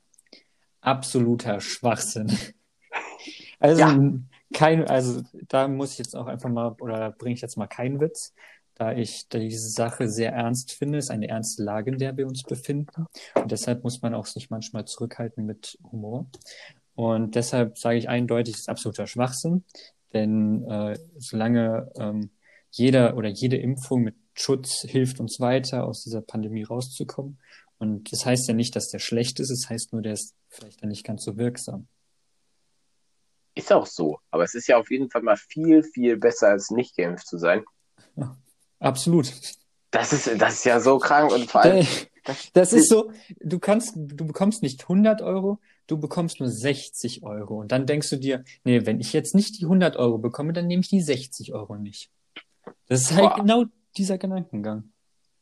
Absoluter 0.81 1.61
Schwachsinn. 1.61 2.31
Also 3.57 3.81
Ja. 3.81 3.97
kein, 4.53 4.85
also 4.85 5.23
da 5.47 5.69
muss 5.69 5.93
ich 5.93 5.99
jetzt 5.99 6.15
auch 6.15 6.27
einfach 6.27 6.49
mal, 6.49 6.75
oder 6.81 7.11
bringe 7.11 7.35
ich 7.35 7.41
jetzt 7.41 7.57
mal 7.57 7.67
keinen 7.67 8.01
Witz, 8.01 8.33
da 8.75 8.91
ich 8.91 9.29
diese 9.29 9.69
Sache 9.69 10.09
sehr 10.09 10.33
ernst 10.33 10.73
finde, 10.73 10.97
ist 10.97 11.09
eine 11.09 11.29
ernste 11.29 11.63
Lage, 11.63 11.91
in 11.91 11.97
der 11.97 12.17
wir 12.17 12.27
uns 12.27 12.43
befinden. 12.43 13.07
Und 13.33 13.51
deshalb 13.51 13.83
muss 13.85 14.01
man 14.01 14.13
auch 14.13 14.25
sich 14.25 14.49
manchmal 14.49 14.85
zurückhalten 14.85 15.45
mit 15.45 15.79
Humor. 15.91 16.27
Und 16.95 17.35
deshalb 17.35 17.77
sage 17.77 17.97
ich 17.97 18.09
eindeutig, 18.09 18.55
es 18.55 18.61
ist 18.61 18.69
absoluter 18.69 19.07
Schwachsinn. 19.07 19.63
Denn 20.13 20.63
äh, 20.69 20.97
solange 21.17 21.91
ähm, 21.97 22.31
jeder 22.71 23.17
oder 23.17 23.29
jede 23.29 23.57
Impfung 23.57 24.03
mit 24.03 24.15
Schutz 24.33 24.81
hilft 24.81 25.19
uns 25.19 25.39
weiter, 25.39 25.85
aus 25.85 26.03
dieser 26.03 26.21
Pandemie 26.21 26.63
rauszukommen. 26.63 27.39
Und 27.77 28.11
das 28.11 28.25
heißt 28.25 28.47
ja 28.47 28.53
nicht, 28.53 28.75
dass 28.75 28.89
der 28.89 28.99
schlecht 28.99 29.39
ist, 29.39 29.49
es 29.49 29.69
heißt 29.69 29.93
nur, 29.93 30.01
der 30.01 30.13
ist 30.13 30.33
vielleicht 30.49 30.81
dann 30.81 30.89
nicht 30.89 31.05
ganz 31.05 31.23
so 31.23 31.37
wirksam. 31.37 31.87
Ist 33.55 33.71
auch 33.71 33.85
so. 33.85 34.19
Aber 34.31 34.43
es 34.43 34.53
ist 34.53 34.67
ja 34.67 34.77
auf 34.77 34.91
jeden 34.91 35.09
Fall 35.09 35.21
mal 35.21 35.37
viel, 35.37 35.83
viel 35.83 36.17
besser, 36.17 36.49
als 36.49 36.71
nicht 36.71 36.95
geimpft 36.95 37.27
zu 37.27 37.37
sein. 37.37 37.63
Absolut. 38.79 39.33
Das 39.91 40.11
ist, 40.11 40.29
das 40.41 40.55
ist 40.55 40.65
ja 40.65 40.79
so 40.79 40.99
krank 40.99 41.31
und 41.31 41.49
vor 41.49 41.61
allem, 41.61 41.87
Das 42.53 42.73
ist 42.73 42.89
so, 42.89 43.11
du 43.39 43.59
kannst, 43.59 43.93
du 43.95 44.25
bekommst 44.25 44.63
nicht 44.63 44.81
100 44.83 45.21
Euro, 45.21 45.59
du 45.87 45.97
bekommst 45.97 46.39
nur 46.39 46.49
60 46.49 47.23
Euro. 47.23 47.59
Und 47.59 47.71
dann 47.71 47.85
denkst 47.85 48.09
du 48.09 48.17
dir, 48.17 48.43
nee, 48.63 48.85
wenn 48.85 48.99
ich 48.99 49.13
jetzt 49.13 49.35
nicht 49.35 49.59
die 49.59 49.65
100 49.65 49.97
Euro 49.97 50.17
bekomme, 50.17 50.53
dann 50.53 50.67
nehme 50.67 50.81
ich 50.81 50.89
die 50.89 51.01
60 51.01 51.53
Euro 51.53 51.75
nicht. 51.75 52.09
Das 52.87 53.01
ist 53.01 53.15
halt 53.15 53.29
Boah. 53.29 53.35
genau 53.35 53.65
dieser 53.97 54.17
Gedankengang. 54.17 54.91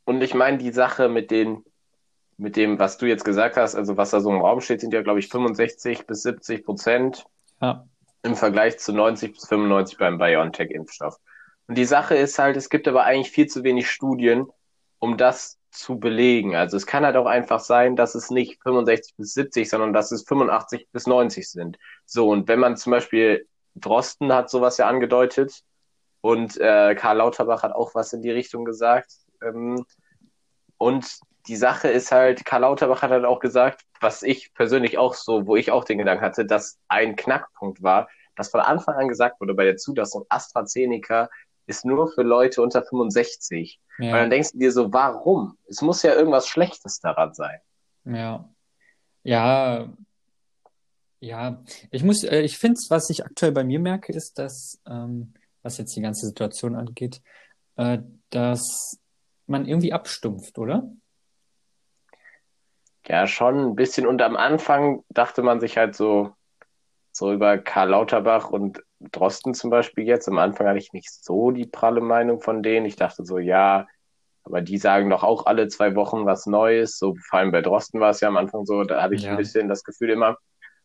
Und 0.06 0.22
ich 0.22 0.34
meine, 0.34 0.58
die 0.58 0.72
Sache 0.72 1.10
mit 1.10 1.32
den, 1.32 1.64
mit 2.38 2.56
dem, 2.56 2.80
was 2.80 2.98
du 2.98 3.06
jetzt 3.06 3.24
gesagt 3.24 3.58
hast, 3.58 3.76
also 3.76 3.98
was 3.98 4.12
da 4.12 4.20
so 4.20 4.30
im 4.30 4.42
Raum 4.42 4.60
steht, 4.60 4.82
sind 4.82 4.94
ja, 4.94 5.02
glaube 5.02 5.20
ich, 5.20 5.30
65 5.30 6.06
bis 6.06 6.24
70 6.24 6.66
Prozent 6.66 7.26
Ja, 7.62 7.86
im 8.24 8.36
Vergleich 8.36 8.80
zu 8.80 8.94
90 8.94 9.34
bis 9.34 9.48
95 9.48 9.98
beim 9.98 10.18
BioNTech-Impfstoff. 10.18 11.20
Und 11.68 11.78
die 11.78 11.86
Sache 11.86 12.16
ist 12.16 12.40
halt, 12.40 12.58
es 12.58 12.70
gibt 12.70 12.88
aber 12.88 13.04
eigentlich 13.04 13.32
viel 13.32 13.48
zu 13.48 13.64
wenig 13.64 13.90
Studien, 13.90 14.48
um 15.00 15.18
das 15.18 15.60
zu 15.74 16.00
belegen. 16.00 16.56
Also 16.56 16.78
es 16.78 16.86
kann 16.86 17.06
halt 17.06 17.16
auch 17.16 17.26
einfach 17.26 17.60
sein, 17.60 17.96
dass 17.96 18.16
es 18.16 18.30
nicht 18.30 18.62
65 18.64 19.16
bis 19.18 19.34
70, 19.34 19.70
sondern 19.70 19.94
dass 19.94 20.12
es 20.12 20.24
85 20.24 20.88
bis 20.92 21.08
90 21.08 21.50
sind. 21.50 21.78
So, 22.06 22.30
und 22.30 22.48
wenn 22.48 22.60
man 22.60 22.78
zum 22.78 22.92
Beispiel, 22.92 23.48
Drosten 23.76 24.32
hat 24.34 24.50
sowas 24.50 24.78
ja 24.78 24.88
angedeutet 24.88 25.62
und 26.22 26.58
äh, 26.58 26.96
Karl 26.96 27.18
Lauterbach 27.18 27.64
hat 27.64 27.74
auch 27.74 27.96
was 27.96 28.14
in 28.14 28.22
die 28.22 28.32
Richtung 28.32 28.66
gesagt. 28.66 29.12
Ähm, 29.42 29.86
und 30.78 31.20
die 31.48 31.56
Sache 31.56 31.90
ist 31.90 32.12
halt, 32.12 32.46
Karl 32.46 32.62
Lauterbach 32.62 33.02
hat 33.02 33.12
halt 33.12 33.26
auch 33.26 33.40
gesagt, 33.40 33.82
was 34.00 34.22
ich 34.22 34.54
persönlich 34.54 34.98
auch 34.98 35.16
so, 35.16 35.48
wo 35.48 35.56
ich 35.56 35.72
auch 35.72 35.84
den 35.84 35.98
Gedanken 35.98 36.24
hatte, 36.24 36.46
dass 36.46 36.80
ein 36.88 37.16
Knackpunkt 37.16 37.82
war, 37.82 38.10
dass 38.36 38.50
von 38.50 38.62
Anfang 38.62 38.96
an 38.96 39.08
gesagt 39.08 39.42
wurde 39.42 39.54
bei 39.54 39.66
der 39.66 39.78
Zulassung 39.78 40.26
AstraZeneca 40.30 41.30
ist 41.66 41.86
nur 41.86 42.12
für 42.12 42.24
Leute 42.24 42.62
unter 42.62 42.84
65. 42.84 43.80
Und 43.98 44.06
ja, 44.06 44.18
dann 44.18 44.30
denkst 44.30 44.52
du 44.52 44.60
dir 44.60 44.72
so, 44.72 44.92
warum? 44.92 45.58
Es 45.68 45.82
muss 45.82 46.04
ja 46.04 46.14
irgendwas 46.14 46.48
Schlechtes 46.48 47.00
daran 47.00 47.34
sein. 47.34 47.60
ja. 48.06 48.50
Ja, 49.26 49.88
ja. 51.22 51.64
Ich 51.92 52.04
muss, 52.04 52.26
äh, 52.26 52.42
ich 52.42 52.58
finde, 52.58 52.78
was 52.90 53.10
ich 53.10 53.24
aktuell 53.24 53.54
bei 53.54 53.64
mir 53.64 53.80
merke, 53.80 54.12
ist, 54.12 54.38
dass, 54.38 54.82
ähm, 54.86 55.34
was 55.62 55.78
jetzt 55.78 55.96
die 55.96 56.02
ganze 56.02 56.28
Situation 56.28 56.76
angeht, 56.76 57.22
äh, 57.78 58.00
dass 58.32 59.00
man 59.48 59.66
irgendwie 59.66 59.94
abstumpft, 59.94 60.58
oder? 60.58 60.92
Ja, 63.08 63.28
schon 63.28 63.72
ein 63.72 63.76
bisschen. 63.76 64.08
Und 64.08 64.22
am 64.22 64.36
Anfang 64.36 65.04
dachte 65.10 65.42
man 65.42 65.60
sich 65.60 65.78
halt 65.78 65.96
so, 65.96 66.34
so 67.12 67.32
über 67.32 67.58
Karl 67.58 67.90
Lauterbach 67.90 68.50
und 68.50 68.84
Drosten 69.12 69.54
zum 69.54 69.70
Beispiel 69.70 70.06
jetzt. 70.06 70.28
Am 70.28 70.38
Anfang 70.38 70.68
hatte 70.68 70.80
ich 70.80 70.94
nicht 70.94 71.12
so 71.12 71.52
die 71.52 71.66
pralle 71.66 72.02
Meinung 72.02 72.42
von 72.42 72.64
denen. 72.64 72.86
Ich 72.86 72.96
dachte 72.96 73.26
so, 73.26 73.38
ja, 73.38 73.88
aber 74.44 74.62
die 74.62 74.78
sagen 74.78 75.10
doch 75.10 75.24
auch 75.24 75.46
alle 75.46 75.68
zwei 75.68 75.96
Wochen 75.96 76.26
was 76.26 76.46
Neues. 76.46 76.98
So, 76.98 77.16
vor 77.16 77.40
allem 77.40 77.52
bei 77.52 77.62
Drosten 77.62 78.00
war 78.00 78.10
es 78.10 78.22
ja 78.22 78.28
am 78.28 78.38
Anfang 78.38 78.66
so, 78.66 78.84
da 78.84 79.02
hatte 79.02 79.16
ich 79.16 79.24
Ja. 79.24 79.32
ein 79.32 79.38
bisschen 79.38 79.68
das 79.70 79.84
Gefühl 79.84 80.10
immer. 80.10 80.38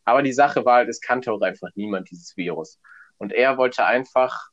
Aber 0.05 0.23
die 0.23 0.33
Sache 0.33 0.65
war 0.65 0.77
halt, 0.77 0.89
es 0.89 1.01
kannte 1.01 1.33
auch 1.33 1.41
einfach 1.41 1.69
niemand 1.75 2.11
dieses 2.11 2.37
Virus. 2.37 2.81
Und 3.19 3.33
er 3.33 3.59
wollte 3.59 3.85
einfach 3.85 4.49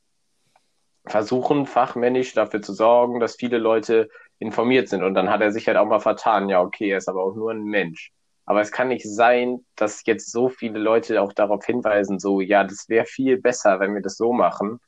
versuchen, 1.06 1.66
fachmännisch 1.66 2.34
dafür 2.34 2.62
zu 2.62 2.72
sorgen, 2.72 3.20
dass 3.20 3.36
viele 3.36 3.58
Leute 3.58 4.08
informiert 4.38 4.88
sind. 4.88 5.02
Und 5.02 5.14
dann 5.14 5.30
hat 5.30 5.40
er 5.40 5.52
sich 5.52 5.66
halt 5.68 5.76
auch 5.76 5.86
mal 5.86 6.00
vertan. 6.00 6.48
Ja, 6.48 6.60
okay, 6.60 6.90
er 6.90 6.98
ist 6.98 7.08
aber 7.08 7.22
auch 7.22 7.34
nur 7.34 7.52
ein 7.52 7.62
Mensch. 7.64 8.12
Aber 8.46 8.60
es 8.60 8.70
kann 8.70 8.88
nicht 8.88 9.04
sein, 9.04 9.66
dass 9.74 10.06
jetzt 10.06 10.30
so 10.30 10.48
viele 10.48 10.78
Leute 10.78 11.20
auch 11.20 11.32
darauf 11.32 11.66
hinweisen, 11.66 12.20
so, 12.20 12.40
ja, 12.40 12.62
das 12.64 12.88
wäre 12.88 13.04
viel 13.04 13.40
besser, 13.40 13.80
wenn 13.80 13.94
wir 13.94 14.02
das 14.02 14.16
so 14.16 14.32
machen. 14.32 14.78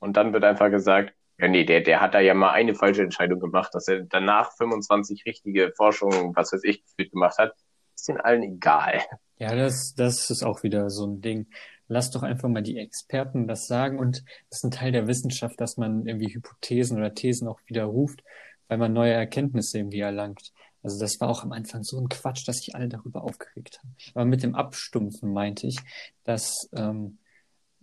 Und 0.00 0.16
dann 0.16 0.32
wird 0.32 0.44
einfach 0.44 0.70
gesagt, 0.70 1.14
ja, 1.38 1.48
nee, 1.48 1.64
der, 1.64 1.82
der 1.82 2.00
hat 2.00 2.14
da 2.14 2.20
ja 2.20 2.34
mal 2.34 2.52
eine 2.52 2.74
falsche 2.74 3.02
Entscheidung 3.02 3.38
gemacht, 3.38 3.74
dass 3.74 3.88
er 3.88 4.02
danach 4.02 4.52
25 4.56 5.24
richtige 5.24 5.72
Forschungen, 5.76 6.34
was 6.34 6.52
weiß 6.52 6.64
ich, 6.64 6.82
gemacht 6.96 7.38
hat. 7.38 7.52
Ist 7.94 8.08
den 8.08 8.20
allen 8.20 8.42
egal. 8.42 9.00
Ja, 9.38 9.54
das, 9.54 9.94
das 9.94 10.28
ist 10.30 10.42
auch 10.42 10.62
wieder 10.62 10.90
so 10.90 11.06
ein 11.06 11.20
Ding. 11.20 11.46
lass 11.88 12.10
doch 12.10 12.22
einfach 12.22 12.48
mal 12.48 12.62
die 12.62 12.78
Experten 12.78 13.46
das 13.46 13.66
sagen 13.66 13.98
und 13.98 14.24
das 14.50 14.58
ist 14.58 14.64
ein 14.64 14.70
Teil 14.70 14.92
der 14.92 15.06
Wissenschaft, 15.06 15.60
dass 15.60 15.76
man 15.76 16.06
irgendwie 16.06 16.34
Hypothesen 16.34 16.98
oder 16.98 17.14
Thesen 17.14 17.46
auch 17.46 17.60
widerruft, 17.66 18.24
weil 18.68 18.78
man 18.78 18.92
neue 18.92 19.12
Erkenntnisse 19.12 19.78
irgendwie 19.78 20.00
erlangt. 20.00 20.52
Also 20.82 20.98
das 20.98 21.20
war 21.20 21.28
auch 21.28 21.42
am 21.42 21.52
Anfang 21.52 21.82
so 21.82 21.98
ein 21.98 22.08
Quatsch, 22.08 22.46
dass 22.46 22.58
sich 22.58 22.74
alle 22.74 22.88
darüber 22.88 23.24
aufgeregt 23.24 23.78
haben. 23.78 23.96
Aber 24.14 24.24
mit 24.24 24.42
dem 24.42 24.54
Abstumpfen 24.54 25.32
meinte 25.32 25.66
ich, 25.66 25.78
dass 26.24 26.68
ähm, 26.74 27.18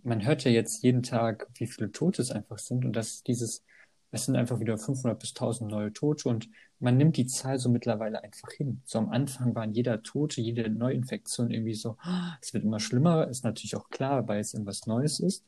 man 0.02 0.24
hört 0.24 0.44
ja 0.44 0.50
jetzt 0.50 0.82
jeden 0.82 1.02
Tag, 1.02 1.48
wie 1.54 1.66
viele 1.66 1.90
Tote 1.90 2.22
es 2.22 2.30
einfach 2.30 2.58
sind 2.58 2.84
und 2.84 2.94
dass 2.94 3.22
dieses, 3.22 3.64
es 4.10 4.24
sind 4.26 4.36
einfach 4.36 4.60
wieder 4.60 4.78
500 4.78 5.18
bis 5.18 5.30
1000 5.30 5.70
neue 5.70 5.92
Tote 5.92 6.28
und 6.28 6.48
man 6.78 6.96
nimmt 6.96 7.16
die 7.16 7.26
Zahl 7.26 7.58
so 7.58 7.68
mittlerweile 7.68 8.22
einfach 8.22 8.50
hin. 8.50 8.82
So 8.84 8.98
am 8.98 9.08
Anfang 9.08 9.54
waren 9.54 9.72
jeder 9.72 10.02
Tote, 10.02 10.40
jede 10.40 10.68
Neuinfektion 10.70 11.50
irgendwie 11.50 11.74
so, 11.74 11.96
es 12.40 12.52
wird 12.52 12.64
immer 12.64 12.80
schlimmer, 12.80 13.28
ist 13.28 13.44
natürlich 13.44 13.76
auch 13.76 13.88
klar, 13.88 14.28
weil 14.28 14.40
es 14.40 14.52
irgendwas 14.52 14.86
Neues 14.86 15.20
ist. 15.20 15.44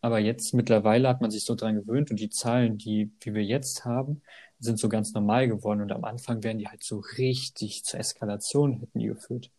Aber 0.00 0.18
jetzt 0.18 0.54
mittlerweile 0.54 1.08
hat 1.08 1.20
man 1.20 1.30
sich 1.30 1.44
so 1.44 1.54
dran 1.54 1.76
gewöhnt 1.76 2.10
und 2.10 2.20
die 2.20 2.30
Zahlen, 2.30 2.78
die, 2.78 3.12
die 3.22 3.34
wir 3.34 3.44
jetzt 3.44 3.84
haben, 3.84 4.22
sind 4.58 4.78
so 4.78 4.88
ganz 4.88 5.12
normal 5.12 5.48
geworden 5.48 5.82
und 5.82 5.92
am 5.92 6.04
Anfang 6.04 6.42
wären 6.42 6.58
die 6.58 6.68
halt 6.68 6.82
so 6.82 7.02
richtig 7.18 7.84
zur 7.84 8.00
Eskalation 8.00 8.72
hätten 8.74 8.98
die 8.98 9.06
geführt. 9.06 9.50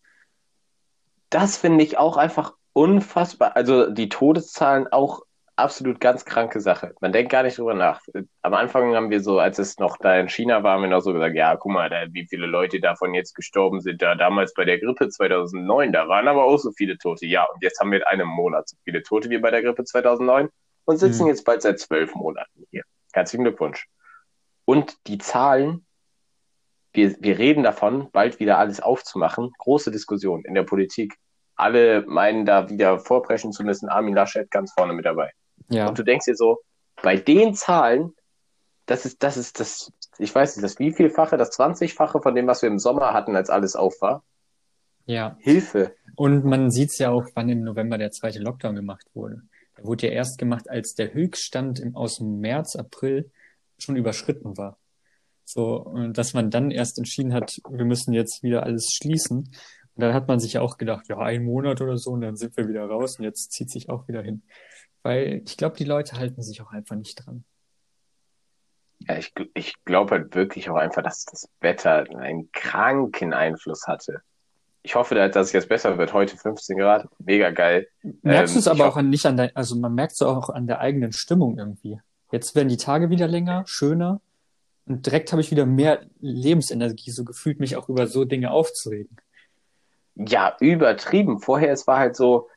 Das 1.29 1.57
finde 1.57 1.83
ich 1.83 1.97
auch 1.97 2.17
einfach 2.17 2.53
unfassbar. 2.73 3.55
Also 3.55 3.89
die 3.89 4.09
Todeszahlen 4.09 4.87
auch 4.87 5.21
absolut 5.57 5.99
ganz 5.99 6.23
kranke 6.23 6.61
Sache. 6.61 6.93
Man 7.01 7.11
denkt 7.11 7.31
gar 7.31 7.43
nicht 7.43 7.57
drüber 7.57 7.73
nach. 7.73 8.01
Am 8.43 8.53
Anfang 8.53 8.95
haben 8.95 9.09
wir 9.09 9.21
so, 9.21 9.39
als 9.39 9.59
es 9.59 9.79
noch 9.79 9.97
da 9.97 10.17
in 10.19 10.29
China 10.29 10.63
war, 10.63 10.73
haben 10.73 10.83
wir 10.83 10.89
noch 10.89 11.01
so 11.01 11.13
gesagt, 11.13 11.35
ja, 11.35 11.55
guck 11.55 11.71
mal, 11.71 11.89
da, 11.89 12.05
wie 12.11 12.27
viele 12.27 12.45
Leute 12.45 12.79
davon 12.79 13.13
jetzt 13.13 13.33
gestorben 13.33 13.81
sind. 13.81 14.01
Da 14.01 14.15
damals 14.15 14.53
bei 14.53 14.65
der 14.65 14.79
Grippe 14.79 15.09
2009, 15.09 15.91
da 15.91 16.07
waren 16.07 16.27
aber 16.27 16.45
auch 16.45 16.57
so 16.57 16.71
viele 16.71 16.97
Tote. 16.97 17.25
Ja, 17.25 17.45
und 17.45 17.61
jetzt 17.63 17.79
haben 17.79 17.91
wir 17.91 17.99
in 17.99 18.05
einem 18.05 18.27
Monat 18.27 18.69
so 18.69 18.77
viele 18.83 19.01
Tote 19.01 19.29
wie 19.29 19.39
bei 19.39 19.51
der 19.51 19.63
Grippe 19.63 19.83
2009 19.83 20.49
und 20.85 20.97
sitzen 20.97 21.23
mhm. 21.23 21.29
jetzt 21.29 21.43
bald 21.43 21.63
seit 21.63 21.79
zwölf 21.79 22.13
Monaten 22.13 22.65
hier. 22.69 22.83
Herzlichen 23.13 23.43
Glückwunsch. 23.43 23.87
Und 24.67 24.97
die 25.07 25.17
Zahlen, 25.17 25.85
wir, 26.91 27.15
wir 27.21 27.39
reden 27.39 27.63
davon, 27.63 28.11
bald 28.11 28.41
wieder 28.41 28.57
alles 28.57 28.81
aufzumachen. 28.81 29.53
Große 29.59 29.91
Diskussion 29.91 30.43
in 30.43 30.55
der 30.55 30.63
Politik. 30.63 31.15
Alle 31.55 32.03
meinen 32.05 32.45
da 32.45 32.69
wieder 32.69 32.99
vorbrechen 32.99 33.53
zu 33.53 33.63
müssen. 33.63 33.87
Armin 33.87 34.13
Laschet 34.13 34.51
ganz 34.51 34.73
vorne 34.73 34.91
mit 34.91 35.05
dabei. 35.05 35.31
Ja. 35.69 35.87
Und 35.87 35.97
du 35.97 36.03
denkst 36.03 36.25
dir 36.25 36.35
so, 36.35 36.57
bei 37.01 37.15
den 37.15 37.53
Zahlen, 37.53 38.13
das 38.87 39.05
ist, 39.05 39.23
das 39.23 39.37
ist 39.37 39.61
das, 39.61 39.89
ich 40.17 40.35
weiß 40.35 40.57
nicht, 40.57 40.65
das 40.65 40.79
wievielfache, 40.79 41.37
das 41.37 41.57
20-fache 41.57 42.21
von 42.21 42.35
dem, 42.35 42.47
was 42.47 42.61
wir 42.61 42.67
im 42.67 42.79
Sommer 42.79 43.13
hatten, 43.13 43.37
als 43.37 43.49
alles 43.49 43.77
auf 43.77 44.01
war. 44.01 44.25
Ja. 45.05 45.37
Hilfe. 45.39 45.95
Und 46.17 46.43
man 46.43 46.71
sieht 46.71 46.89
es 46.89 46.97
ja 46.97 47.11
auch, 47.11 47.25
wann 47.35 47.47
im 47.47 47.63
November 47.63 47.97
der 47.97 48.11
zweite 48.11 48.39
Lockdown 48.39 48.75
gemacht 48.75 49.07
wurde. 49.13 49.43
Der 49.77 49.85
wurde 49.85 50.07
ja 50.07 50.13
erst 50.13 50.37
gemacht, 50.37 50.69
als 50.69 50.93
der 50.93 51.13
Höchststand 51.13 51.79
im, 51.79 51.95
aus 51.95 52.17
dem 52.17 52.41
März, 52.41 52.75
April 52.75 53.31
schon 53.79 53.95
überschritten 53.95 54.57
war. 54.57 54.77
So, 55.45 55.77
und 55.77 56.17
dass 56.17 56.33
man 56.33 56.51
dann 56.51 56.71
erst 56.71 56.97
entschieden 56.97 57.33
hat, 57.33 57.61
wir 57.69 57.85
müssen 57.85 58.13
jetzt 58.13 58.43
wieder 58.43 58.63
alles 58.63 58.91
schließen. 58.91 59.37
Und 59.37 60.01
dann 60.01 60.13
hat 60.13 60.27
man 60.27 60.39
sich 60.39 60.53
ja 60.53 60.61
auch 60.61 60.77
gedacht, 60.77 61.07
ja, 61.07 61.17
ein 61.19 61.45
Monat 61.45 61.79
oder 61.81 61.97
so, 61.97 62.11
und 62.11 62.21
dann 62.21 62.35
sind 62.35 62.55
wir 62.57 62.67
wieder 62.67 62.85
raus 62.85 63.17
und 63.17 63.23
jetzt 63.23 63.51
zieht 63.51 63.71
sich 63.71 63.89
auch 63.89 64.07
wieder 64.07 64.21
hin. 64.21 64.43
Weil 65.03 65.41
ich 65.45 65.57
glaube, 65.57 65.77
die 65.77 65.85
Leute 65.85 66.17
halten 66.17 66.41
sich 66.41 66.61
auch 66.61 66.71
einfach 66.71 66.95
nicht 66.95 67.25
dran. 67.25 67.45
Ja, 68.99 69.17
ich, 69.17 69.33
ich 69.53 69.73
glaube 69.85 70.15
halt 70.15 70.35
wirklich 70.35 70.69
auch 70.69 70.75
einfach, 70.75 71.01
dass 71.01 71.23
das 71.25 71.49
Wetter 71.61 72.05
einen 72.17 72.51
kranken 72.51 73.33
Einfluss 73.33 73.87
hatte. 73.87 74.21
Ich 74.83 74.95
hoffe, 74.95 75.15
dass 75.15 75.47
es 75.47 75.53
jetzt 75.53 75.69
besser 75.69 75.97
wird. 75.97 76.13
Heute 76.13 76.37
15 76.37 76.77
Grad, 76.77 77.07
mega 77.19 77.51
geil. 77.51 77.87
Merkst 78.21 78.53
ähm, 78.53 78.55
du 78.55 78.59
es 78.59 78.67
aber 78.67 78.87
auch 78.87 78.97
an, 78.97 79.09
nicht 79.09 79.25
an 79.25 79.37
der, 79.37 79.51
also 79.55 79.75
man 79.77 79.93
merkt 79.93 80.13
es 80.13 80.21
auch 80.21 80.49
an 80.49 80.67
der 80.67 80.79
eigenen 80.79 81.13
Stimmung 81.13 81.57
irgendwie. 81.57 81.99
Jetzt 82.31 82.55
werden 82.55 82.69
die 82.69 82.77
Tage 82.77 83.09
wieder 83.09 83.27
länger, 83.27 83.63
schöner. 83.67 84.21
Und 84.85 85.05
direkt 85.05 85.31
habe 85.31 85.41
ich 85.41 85.51
wieder 85.51 85.65
mehr 85.65 86.05
Lebensenergie, 86.19 87.11
so 87.11 87.25
gefühlt, 87.25 87.59
mich 87.59 87.75
auch 87.75 87.89
über 87.89 88.07
so 88.07 88.25
Dinge 88.25 88.51
aufzuregen. 88.51 89.17
Ja, 90.15 90.55
übertrieben. 90.59 91.39
Vorher, 91.39 91.71
es 91.71 91.87
war 91.87 91.99
halt 91.99 92.15
so, 92.15 92.49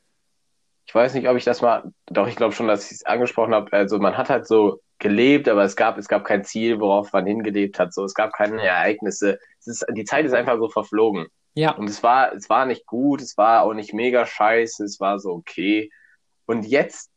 ich 0.86 0.94
weiß 0.94 1.14
nicht, 1.14 1.28
ob 1.28 1.36
ich 1.36 1.44
das 1.44 1.60
mal, 1.60 1.92
doch, 2.06 2.26
ich 2.26 2.36
glaube 2.36 2.52
schon, 2.52 2.68
dass 2.68 2.86
ich 2.86 2.98
es 2.98 3.06
angesprochen 3.06 3.54
habe. 3.54 3.72
Also 3.72 3.98
man 3.98 4.16
hat 4.16 4.30
halt 4.30 4.46
so 4.46 4.80
gelebt, 4.98 5.48
aber 5.48 5.64
es 5.64 5.76
gab, 5.76 5.98
es 5.98 6.08
gab 6.08 6.24
kein 6.24 6.44
Ziel, 6.44 6.80
worauf 6.80 7.12
man 7.12 7.26
hingelebt 7.26 7.78
hat. 7.78 7.92
So, 7.92 8.04
es 8.04 8.14
gab 8.14 8.32
keine 8.32 8.62
Ereignisse. 8.62 9.38
Ist, 9.64 9.84
die 9.92 10.04
Zeit 10.04 10.24
ist 10.24 10.32
einfach 10.32 10.58
so 10.58 10.68
verflogen. 10.68 11.26
Ja. 11.54 11.72
Und 11.72 11.90
es 11.90 12.02
war, 12.02 12.32
es 12.32 12.48
war 12.48 12.66
nicht 12.66 12.86
gut, 12.86 13.20
es 13.20 13.36
war 13.36 13.62
auch 13.62 13.74
nicht 13.74 13.92
mega 13.92 14.24
scheiße, 14.24 14.84
es 14.84 15.00
war 15.00 15.18
so 15.18 15.30
okay. 15.30 15.90
Und 16.46 16.64
jetzt 16.64 17.09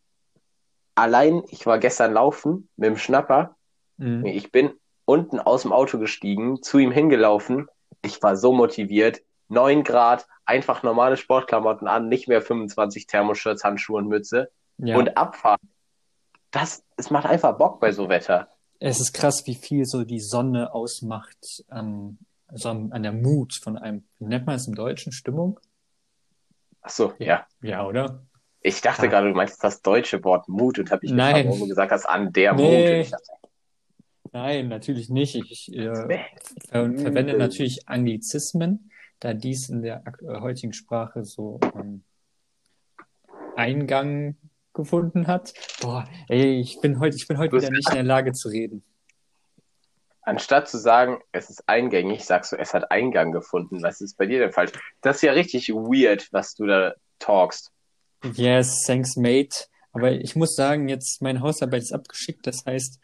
allein, 0.95 1.43
ich 1.50 1.65
war 1.65 1.79
gestern 1.79 2.13
laufen 2.13 2.69
mit 2.75 2.88
dem 2.88 2.97
Schnapper. 2.97 3.55
Mhm. 3.97 4.25
Ich 4.25 4.51
bin 4.51 4.73
unten 5.05 5.39
aus 5.39 5.63
dem 5.63 5.71
Auto 5.71 6.00
gestiegen, 6.00 6.62
zu 6.62 6.77
ihm 6.77 6.91
hingelaufen. 6.91 7.67
Ich 8.01 8.21
war 8.21 8.35
so 8.35 8.53
motiviert. 8.53 9.21
Neun 9.50 9.83
Grad, 9.83 10.25
einfach 10.45 10.83
normale 10.83 11.17
Sportklamotten 11.17 11.88
an, 11.88 12.09
nicht 12.09 12.27
mehr 12.27 12.41
25 12.41 13.07
Thermoshirts, 13.07 13.63
Handschuhe 13.63 13.97
und 13.97 14.07
Mütze. 14.07 14.51
Ja. 14.77 14.97
Und 14.97 15.17
abfahren. 15.17 15.69
Das, 16.51 16.83
es 16.97 17.09
macht 17.09 17.25
einfach 17.25 17.57
Bock 17.57 17.79
bei 17.79 17.91
so 17.91 18.09
Wetter. 18.09 18.47
Es 18.79 19.00
ist 19.00 19.13
krass, 19.13 19.43
wie 19.45 19.55
viel 19.55 19.85
so 19.85 20.03
die 20.03 20.19
Sonne 20.19 20.73
ausmacht, 20.73 21.63
ähm, 21.71 22.17
also 22.47 22.69
an 22.69 23.03
der 23.03 23.13
Mut 23.13 23.53
von 23.55 23.77
einem, 23.77 24.03
wie 24.19 24.25
nennt 24.25 24.45
man 24.45 24.55
es 24.55 24.67
im 24.67 24.75
Deutschen, 24.75 25.12
Stimmung? 25.12 25.59
Ach 26.81 26.89
so, 26.89 27.13
ja. 27.17 27.47
Ja, 27.62 27.85
oder? 27.85 28.23
Ich 28.65 28.82
dachte 28.82 29.03
ah. 29.03 29.08
gerade, 29.08 29.27
du 29.27 29.36
meinst 29.36 29.62
das 29.63 29.82
deutsche 29.82 30.24
Wort 30.24 30.48
Mut 30.48 30.79
und 30.79 30.89
habe 30.89 31.05
ich 31.05 31.12
Nein. 31.12 31.48
wo 31.50 31.58
du 31.58 31.67
gesagt 31.67 31.91
hast, 31.91 32.05
an 32.05 32.32
der 32.32 32.53
nee. 32.53 33.03
Mut. 33.03 33.12
Dachte, 33.12 33.32
Nein, 34.32 34.70
natürlich 34.70 35.10
nicht. 35.10 35.36
Ich 35.36 35.72
äh, 35.74 35.93
ver 35.93 36.20
verwende 36.72 37.38
natürlich 37.38 37.88
Anglizismen, 37.88 38.89
da 39.20 39.34
dies 39.34 39.70
in 39.70 39.84
der 39.84 40.03
äh, 40.22 40.39
heutigen 40.39 40.74
Sprache 40.74 41.25
so 41.25 41.60
ähm, 41.75 42.03
Eingang 43.55 44.38
gefunden 44.74 45.27
hat. 45.27 45.53
Boah, 45.82 46.08
ey, 46.29 46.60
ich 46.60 46.79
bin 46.79 47.00
heute, 47.00 47.17
ich 47.17 47.27
bin 47.27 47.38
heute 47.38 47.58
wieder 47.58 47.70
nicht 47.70 47.89
in 47.89 47.96
der 47.96 48.03
Lage 48.03 48.32
zu 48.32 48.48
reden. 48.48 48.84
Anstatt 50.22 50.70
zu 50.70 50.77
sagen, 50.77 51.20
es 51.34 51.50
ist 51.50 51.67
eingängig, 51.67 52.24
sagst 52.24 52.53
du, 52.53 52.55
es 52.55 52.74
hat 52.74 52.91
Eingang 52.91 53.34
gefunden. 53.34 53.84
Was 53.84 54.00
ist 54.00 54.17
bei 54.17 54.25
dir 54.25 54.39
denn 54.39 54.53
falsch? 54.53 54.72
Das 55.01 55.17
ist 55.17 55.22
ja 55.24 55.34
richtig 55.34 55.67
weird, 55.70 56.29
was 56.32 56.55
du 56.55 56.65
da 56.65 56.93
talkst. 57.20 57.72
Yes, 58.23 58.83
thanks, 58.85 59.15
mate. 59.15 59.67
Aber 59.91 60.11
ich 60.11 60.35
muss 60.35 60.55
sagen, 60.55 60.89
jetzt 60.89 61.21
meine 61.21 61.41
Hausarbeit 61.41 61.83
ist 61.83 61.93
abgeschickt. 61.93 62.47
Das 62.47 62.65
heißt, 62.65 62.99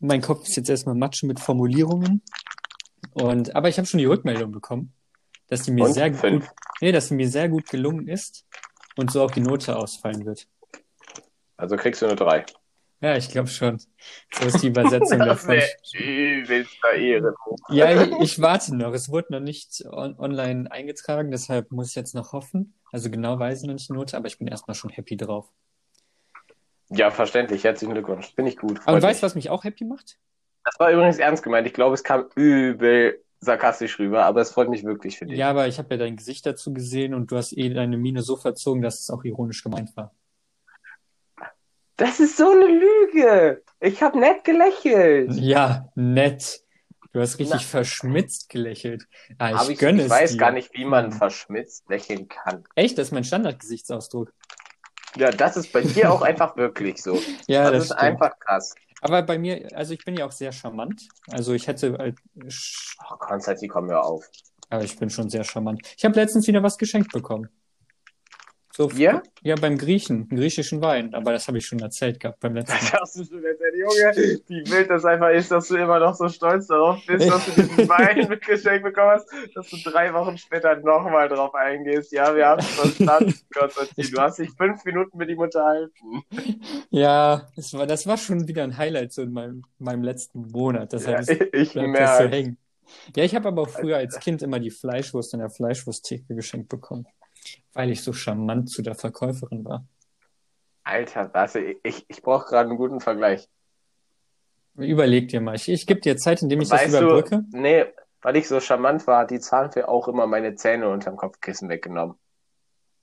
mein 0.00 0.22
Kopf 0.22 0.48
ist 0.48 0.56
jetzt 0.56 0.70
erstmal 0.70 0.94
matschen 0.94 1.26
mit 1.26 1.40
Formulierungen. 1.40 2.22
Und, 3.12 3.54
aber 3.54 3.68
ich 3.68 3.78
habe 3.78 3.86
schon 3.86 3.98
die 3.98 4.06
Rückmeldung 4.06 4.52
bekommen, 4.52 4.92
dass 5.48 5.62
die 5.62 5.72
mir 5.72 5.84
und? 5.84 5.92
sehr 5.92 6.12
Fünf. 6.14 6.46
gut, 6.46 6.56
nee, 6.80 6.92
dass 6.92 7.08
die 7.08 7.14
mir 7.14 7.28
sehr 7.28 7.48
gut 7.48 7.68
gelungen 7.68 8.06
ist 8.06 8.46
und 8.96 9.10
so 9.10 9.22
auch 9.22 9.30
die 9.30 9.40
Note 9.40 9.76
ausfallen 9.76 10.24
wird. 10.24 10.46
Also 11.56 11.76
kriegst 11.76 12.00
du 12.02 12.06
eine 12.06 12.16
drei. 12.16 12.46
Ja, 13.00 13.16
ich 13.16 13.28
glaube 13.30 13.48
schon. 13.48 13.78
So 14.32 14.46
ist 14.46 14.62
die 14.62 14.68
Übersetzung 14.68 15.20
davon. 15.20 15.60
Ja, 17.68 18.02
ich, 18.02 18.12
ich, 18.20 18.40
warte 18.40 18.76
noch. 18.76 18.92
Es 18.92 19.08
wurde 19.08 19.32
noch 19.32 19.40
nicht 19.40 19.84
on 19.88 20.18
online 20.18 20.70
eingetragen, 20.70 21.30
deshalb 21.30 21.70
muss 21.70 21.90
ich 21.90 21.94
jetzt 21.94 22.14
noch 22.14 22.32
hoffen. 22.32 22.74
Also 22.90 23.10
genau 23.10 23.38
weiß 23.38 23.62
ich 23.62 23.66
noch 23.66 23.74
nicht 23.74 23.88
die 23.88 23.92
Note, 23.92 24.16
aber 24.16 24.26
ich 24.26 24.38
bin 24.38 24.48
erstmal 24.48 24.74
schon 24.74 24.90
happy 24.90 25.16
drauf. 25.16 25.48
Ja, 26.90 27.10
verständlich. 27.10 27.64
Herzlichen 27.64 27.92
Glückwunsch. 27.92 28.34
Bin 28.34 28.46
ich 28.46 28.56
gut. 28.56 28.80
Aber 28.86 29.00
weißt 29.00 29.22
du, 29.22 29.26
was 29.26 29.34
mich 29.34 29.50
auch 29.50 29.64
happy 29.64 29.84
macht? 29.84 30.18
Das 30.64 30.78
war 30.80 30.90
übrigens 30.90 31.18
ernst 31.18 31.42
gemeint. 31.42 31.66
Ich 31.66 31.74
glaube, 31.74 31.94
es 31.94 32.02
kam 32.02 32.26
übel 32.34 33.22
sarkastisch 33.40 33.98
rüber, 33.98 34.24
aber 34.24 34.40
es 34.40 34.50
freut 34.50 34.68
mich 34.68 34.84
wirklich 34.84 35.18
für 35.18 35.26
dich. 35.26 35.38
Ja, 35.38 35.50
aber 35.50 35.68
ich 35.68 35.78
habe 35.78 35.94
ja 35.94 35.98
dein 35.98 36.16
Gesicht 36.16 36.44
dazu 36.44 36.72
gesehen 36.72 37.14
und 37.14 37.30
du 37.30 37.36
hast 37.36 37.56
eh 37.56 37.72
deine 37.72 37.96
Miene 37.96 38.22
so 38.22 38.36
verzogen, 38.36 38.82
dass 38.82 39.00
es 39.00 39.10
auch 39.10 39.22
ironisch 39.24 39.62
gemeint 39.62 39.96
war. 39.96 40.12
Das 41.98 42.20
ist 42.20 42.36
so 42.36 42.48
eine 42.50 42.66
Lüge. 42.66 43.62
Ich 43.80 44.02
habe 44.02 44.18
nett 44.18 44.44
gelächelt. 44.44 45.32
Ja, 45.34 45.90
nett. 45.96 46.62
Du 47.12 47.20
hast 47.20 47.38
richtig 47.38 47.60
Na. 47.60 47.66
verschmitzt 47.66 48.48
gelächelt. 48.48 49.06
Ah, 49.38 49.50
ich, 49.50 49.56
Aber 49.56 49.70
ich, 49.70 49.82
ich 49.82 50.08
weiß 50.10 50.32
dir. 50.32 50.36
gar 50.38 50.52
nicht, 50.52 50.72
wie 50.74 50.84
man 50.84 51.10
verschmitzt 51.10 51.88
lächeln 51.88 52.28
kann. 52.28 52.62
Echt? 52.76 52.96
Das 52.98 53.08
ist 53.08 53.12
mein 53.12 53.24
Standardgesichtsausdruck. 53.24 54.32
Ja, 55.16 55.32
das 55.32 55.56
ist 55.56 55.72
bei 55.72 55.80
dir 55.80 56.12
auch 56.12 56.22
einfach 56.22 56.56
wirklich 56.56 57.02
so. 57.02 57.20
Ja, 57.48 57.64
das, 57.64 57.72
das 57.72 57.82
ist 57.82 57.86
stimmt. 57.88 58.00
einfach 58.02 58.38
krass. 58.38 58.74
Aber 59.00 59.22
bei 59.22 59.38
mir, 59.38 59.68
also 59.74 59.92
ich 59.94 60.04
bin 60.04 60.16
ja 60.16 60.24
auch 60.26 60.32
sehr 60.32 60.52
charmant. 60.52 61.08
Also 61.30 61.52
ich 61.52 61.66
hätte 61.66 61.96
halt. 61.98 62.16
Ach, 62.98 63.18
Konstantin, 63.18 63.68
komm 63.68 63.86
mir 63.86 64.00
auf. 64.00 64.24
Aber 64.70 64.84
ich 64.84 64.96
bin 64.98 65.10
schon 65.10 65.30
sehr 65.30 65.44
charmant. 65.44 65.80
Ich 65.96 66.04
habe 66.04 66.14
letztens 66.14 66.46
wieder 66.46 66.62
was 66.62 66.78
geschenkt 66.78 67.12
bekommen. 67.12 67.48
So, 68.78 68.86
Bier? 68.86 69.24
Ja, 69.42 69.56
beim 69.56 69.76
Griechen, 69.76 70.28
griechischen 70.28 70.80
Wein. 70.80 71.12
Aber 71.12 71.32
das 71.32 71.48
habe 71.48 71.58
ich 71.58 71.66
schon 71.66 71.80
erzählt 71.80 72.20
gehabt 72.20 72.38
beim 72.38 72.54
letzten 72.54 72.74
Das 72.80 72.92
Mal. 72.92 73.00
hast 73.00 73.16
du 73.18 73.24
schon 73.24 73.44
erzählt, 73.44 73.74
Junge. 73.74 74.40
Wie 74.46 74.70
wild 74.70 74.88
das 74.88 75.04
einfach 75.04 75.30
ist, 75.30 75.50
dass 75.50 75.66
du 75.66 75.74
immer 75.74 75.98
noch 75.98 76.14
so 76.14 76.28
stolz 76.28 76.68
darauf 76.68 77.04
bist, 77.04 77.28
dass 77.28 77.44
du 77.46 77.50
diesen 77.60 77.76
Wein 77.88 78.28
mitgeschenkt 78.28 78.84
bekommen 78.84 79.10
hast, 79.10 79.26
dass 79.56 79.68
du 79.68 79.78
drei 79.90 80.14
Wochen 80.14 80.38
später 80.38 80.76
nochmal 80.76 81.28
drauf 81.28 81.52
eingehst. 81.56 82.12
Ja, 82.12 82.36
wir 82.36 82.46
haben 82.46 82.60
es 82.60 82.68
verstanden, 82.68 83.34
Konstantin. 83.52 84.10
Du 84.12 84.20
hast 84.20 84.38
dich 84.38 84.50
fünf 84.56 84.84
Minuten 84.84 85.18
mit 85.18 85.28
ihm 85.28 85.40
unterhalten. 85.40 86.22
Ja, 86.90 87.48
das 87.56 87.74
war, 87.74 87.84
das 87.84 88.06
war 88.06 88.16
schon 88.16 88.46
wieder 88.46 88.62
ein 88.62 88.76
Highlight 88.76 89.12
so 89.12 89.22
in 89.22 89.32
meinem, 89.32 89.64
meinem 89.78 90.04
letzten 90.04 90.46
Monat. 90.52 90.92
Deshalb 90.92 91.18
Ja, 91.28 91.36
ich 91.52 91.72
das 91.72 91.72
so 91.72 91.80
merke. 91.80 92.28
hängen. 92.28 92.58
Ja, 93.16 93.24
ich 93.24 93.34
habe 93.34 93.48
aber 93.48 93.62
auch 93.62 93.68
früher 93.68 93.96
als 93.96 94.18
Kind 94.20 94.40
immer 94.42 94.60
die 94.60 94.70
Fleischwurst 94.70 95.34
an 95.34 95.40
der 95.40 95.50
Fleischwursttheke 95.50 96.34
geschenkt 96.34 96.68
bekommen, 96.68 97.06
weil 97.72 97.90
ich 97.90 98.02
so 98.02 98.12
charmant 98.12 98.70
zu 98.70 98.82
der 98.82 98.94
Verkäuferin 98.94 99.64
war. 99.64 99.86
Alter, 100.84 101.30
was? 101.34 101.54
Ich, 101.54 102.04
ich 102.08 102.22
brauche 102.22 102.46
gerade 102.46 102.68
einen 102.68 102.78
guten 102.78 103.00
Vergleich. 103.00 103.48
Überleg 104.76 105.28
dir 105.28 105.40
mal. 105.40 105.54
Ich, 105.56 105.68
ich 105.68 105.86
gebe 105.86 106.00
dir 106.00 106.16
Zeit, 106.16 106.40
indem 106.42 106.60
ich 106.60 106.68
das 106.68 106.82
Weißt 106.82 106.94
du, 106.94 106.98
überbrücke. 106.98 107.44
nee, 107.50 107.84
weil 108.22 108.36
ich 108.36 108.48
so 108.48 108.60
charmant 108.60 109.06
war, 109.06 109.20
hat 109.20 109.30
die 109.30 109.40
Zahnfee 109.40 109.82
auch 109.82 110.08
immer 110.08 110.26
meine 110.26 110.54
Zähne 110.54 110.88
unterm 110.88 111.16
Kopfkissen 111.16 111.68
weggenommen. 111.68 112.16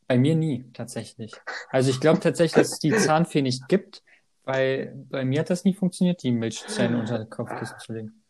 Bei 0.07 0.17
mir 0.17 0.35
nie, 0.35 0.65
tatsächlich. 0.73 1.33
Also 1.69 1.89
ich 1.89 1.99
glaube 1.99 2.19
tatsächlich, 2.19 2.53
dass 2.53 2.73
es 2.73 2.79
die 2.79 2.95
Zahnfee 2.95 3.41
nicht 3.41 3.67
gibt, 3.67 4.03
weil 4.43 4.93
bei 5.09 5.25
mir 5.25 5.39
hat 5.39 5.49
das 5.49 5.63
nie 5.63 5.73
funktioniert, 5.73 6.21
die 6.23 6.31
Milchzähne 6.31 6.99
unter 6.99 7.17
den 7.17 7.29
Kopfkissen 7.29 7.79
zu 7.79 7.93
legen. 7.93 8.23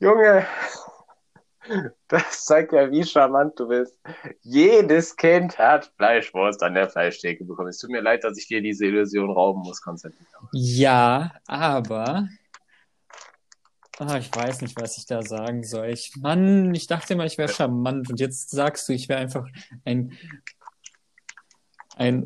Junge, 0.00 0.46
das 2.08 2.44
zeigt 2.44 2.72
ja, 2.72 2.90
wie 2.90 3.04
charmant 3.04 3.58
du 3.58 3.68
bist. 3.68 3.98
Jedes 4.42 5.16
Kind 5.16 5.58
hat 5.58 5.92
Fleischwurst 5.96 6.62
an 6.62 6.74
der 6.74 6.88
Fleischtheke 6.88 7.44
bekommen. 7.44 7.68
Es 7.68 7.78
tut 7.78 7.90
mir 7.90 8.00
leid, 8.00 8.24
dass 8.24 8.38
ich 8.38 8.46
dir 8.46 8.60
diese 8.60 8.86
Illusion 8.86 9.30
rauben 9.30 9.62
muss, 9.62 9.80
Konstantin. 9.80 10.26
Ja, 10.52 11.32
aber 11.46 12.28
ah, 13.98 14.18
ich 14.18 14.34
weiß 14.34 14.60
nicht, 14.62 14.80
was 14.80 14.98
ich 14.98 15.06
da 15.06 15.22
sagen 15.22 15.64
soll. 15.64 15.88
Ich, 15.88 16.14
Mann, 16.16 16.74
ich 16.74 16.86
dachte 16.86 17.14
immer, 17.14 17.24
ich 17.24 17.38
wäre 17.38 17.52
charmant 17.52 18.10
und 18.10 18.20
jetzt 18.20 18.50
sagst 18.50 18.88
du, 18.88 18.92
ich 18.92 19.08
wäre 19.08 19.20
einfach 19.20 19.46
ein 19.84 20.16
ein 21.96 22.24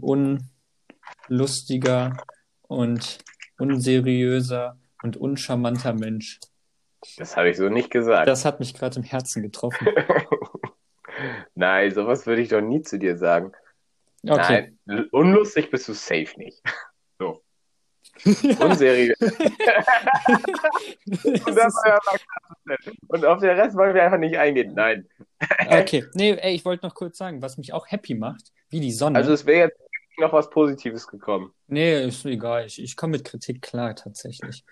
unlustiger 1.28 2.16
und 2.62 3.18
unseriöser 3.58 4.78
und 5.02 5.16
uncharmanter 5.16 5.94
Mensch. 5.94 6.38
Das 7.16 7.36
habe 7.36 7.50
ich 7.50 7.56
so 7.56 7.68
nicht 7.68 7.90
gesagt. 7.90 8.28
Das 8.28 8.44
hat 8.44 8.60
mich 8.60 8.74
gerade 8.74 8.98
im 8.98 9.02
Herzen 9.02 9.42
getroffen. 9.42 9.88
Nein, 11.54 11.92
sowas 11.92 12.26
würde 12.26 12.42
ich 12.42 12.48
doch 12.48 12.60
nie 12.60 12.82
zu 12.82 12.98
dir 12.98 13.16
sagen. 13.16 13.52
Okay. 14.26 14.76
Nein, 14.84 15.08
unlustig 15.12 15.70
bist 15.70 15.88
du 15.88 15.94
safe 15.94 16.32
nicht. 16.36 16.62
So. 17.18 17.42
Unseriös. 18.24 19.18
Und, 19.20 19.32
das 21.56 21.74
ja 21.84 21.98
klasse. 21.98 22.92
Und 23.08 23.24
auf 23.24 23.40
den 23.40 23.58
Rest 23.58 23.76
wollen 23.76 23.94
wir 23.94 24.02
einfach 24.02 24.18
nicht 24.18 24.36
eingehen. 24.36 24.74
Nein. 24.74 25.08
Okay, 25.68 26.04
nee, 26.14 26.32
ey, 26.32 26.54
ich 26.54 26.64
wollte 26.64 26.86
noch 26.86 26.94
kurz 26.94 27.16
sagen, 27.16 27.40
was 27.40 27.56
mich 27.56 27.72
auch 27.72 27.90
happy 27.90 28.14
macht, 28.14 28.52
wie 28.68 28.80
die 28.80 28.92
Sonne. 28.92 29.16
Also 29.18 29.32
es 29.32 29.46
wäre 29.46 29.68
jetzt 29.68 29.80
noch 30.20 30.32
was 30.32 30.50
Positives 30.50 31.06
gekommen. 31.06 31.52
Nee, 31.66 32.04
ist 32.04 32.24
egal. 32.24 32.66
Ich, 32.66 32.80
ich 32.82 32.96
komme 32.96 33.12
mit 33.12 33.24
Kritik 33.24 33.62
klar, 33.62 33.94
tatsächlich. 33.94 34.64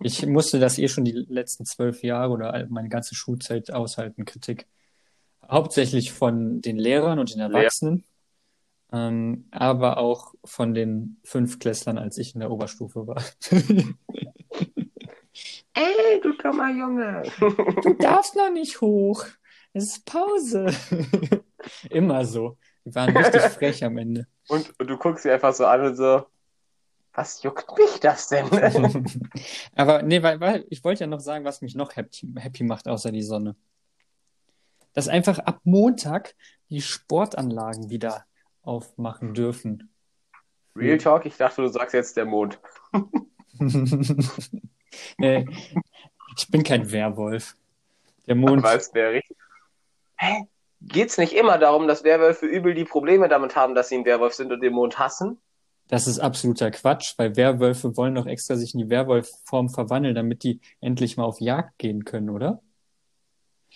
Ich 0.00 0.26
musste 0.26 0.58
das 0.58 0.78
eh 0.78 0.88
schon 0.88 1.04
die 1.04 1.12
letzten 1.28 1.64
zwölf 1.64 2.02
Jahre 2.02 2.32
oder 2.32 2.66
meine 2.68 2.88
ganze 2.88 3.14
Schulzeit 3.14 3.70
aushalten, 3.70 4.24
Kritik. 4.24 4.66
Hauptsächlich 5.48 6.12
von 6.12 6.60
den 6.60 6.78
Lehrern 6.78 7.18
und 7.18 7.32
den 7.34 7.40
Erwachsenen, 7.40 8.04
ähm, 8.92 9.46
aber 9.50 9.98
auch 9.98 10.34
von 10.44 10.74
den 10.74 11.18
Fünftklässlern, 11.24 11.98
als 11.98 12.18
ich 12.18 12.34
in 12.34 12.40
der 12.40 12.50
Oberstufe 12.50 13.06
war. 13.06 13.22
Ey, 15.74 16.20
du 16.22 16.32
dummer 16.34 16.70
Junge. 16.70 17.24
Du 17.82 17.94
darfst 17.94 18.36
noch 18.36 18.50
nicht 18.50 18.80
hoch. 18.80 19.24
Es 19.72 19.96
ist 19.96 20.04
Pause. 20.06 20.66
Immer 21.90 22.24
so. 22.24 22.56
Die 22.84 22.94
waren 22.94 23.16
richtig 23.16 23.42
frech 23.42 23.84
am 23.84 23.96
Ende. 23.96 24.26
Und, 24.48 24.78
und 24.78 24.86
du 24.88 24.98
guckst 24.98 25.22
sie 25.22 25.30
einfach 25.30 25.54
so 25.54 25.64
an 25.64 25.86
und 25.86 25.96
so, 25.96 26.26
was 27.14 27.42
juckt 27.42 27.66
mich 27.78 27.98
das 28.00 28.28
denn? 28.28 28.46
Aber 29.74 30.02
nee, 30.02 30.22
weil, 30.22 30.38
weil 30.38 30.66
ich 30.68 30.84
wollte 30.84 31.04
ja 31.04 31.06
noch 31.06 31.20
sagen, 31.20 31.46
was 31.46 31.62
mich 31.62 31.74
noch 31.74 31.96
happy, 31.96 32.28
happy 32.36 32.62
macht, 32.62 32.86
außer 32.86 33.10
die 33.10 33.22
Sonne. 33.22 33.56
Dass 34.92 35.08
einfach 35.08 35.38
ab 35.38 35.60
Montag 35.64 36.34
die 36.68 36.82
Sportanlagen 36.82 37.88
wieder 37.88 38.26
aufmachen 38.60 39.32
dürfen. 39.32 39.90
Real 40.76 40.98
Talk, 40.98 41.24
ich 41.24 41.36
dachte, 41.36 41.62
du 41.62 41.68
sagst 41.68 41.94
jetzt 41.94 42.16
der 42.16 42.26
Mond. 42.26 42.60
nee, 45.18 45.46
ich 46.36 46.48
bin 46.50 46.62
kein 46.62 46.90
Werwolf. 46.90 47.56
Der 48.26 48.34
Mond. 48.34 48.64
Aber 48.64 48.74
es 48.74 48.92
wäre 48.92 49.12
richtig. 49.12 49.36
Hä? 50.16 50.48
Geht's 50.88 51.18
nicht 51.18 51.32
immer 51.32 51.58
darum, 51.58 51.88
dass 51.88 52.04
Werwölfe 52.04 52.46
übel 52.46 52.74
die 52.74 52.84
Probleme 52.84 53.28
damit 53.28 53.56
haben, 53.56 53.74
dass 53.74 53.88
sie 53.88 53.96
ein 53.96 54.04
Werwolf 54.04 54.34
sind 54.34 54.52
und 54.52 54.62
den 54.62 54.72
Mond 54.72 54.98
hassen? 54.98 55.40
Das 55.88 56.06
ist 56.06 56.18
absoluter 56.18 56.70
Quatsch, 56.70 57.14
weil 57.18 57.36
Werwölfe 57.36 57.96
wollen 57.96 58.14
doch 58.14 58.26
extra 58.26 58.56
sich 58.56 58.74
in 58.74 58.80
die 58.80 58.90
Werwolfform 58.90 59.68
verwandeln, 59.68 60.14
damit 60.14 60.42
die 60.42 60.60
endlich 60.80 61.16
mal 61.16 61.24
auf 61.24 61.40
Jagd 61.40 61.78
gehen 61.78 62.04
können, 62.04 62.30
oder? 62.30 62.60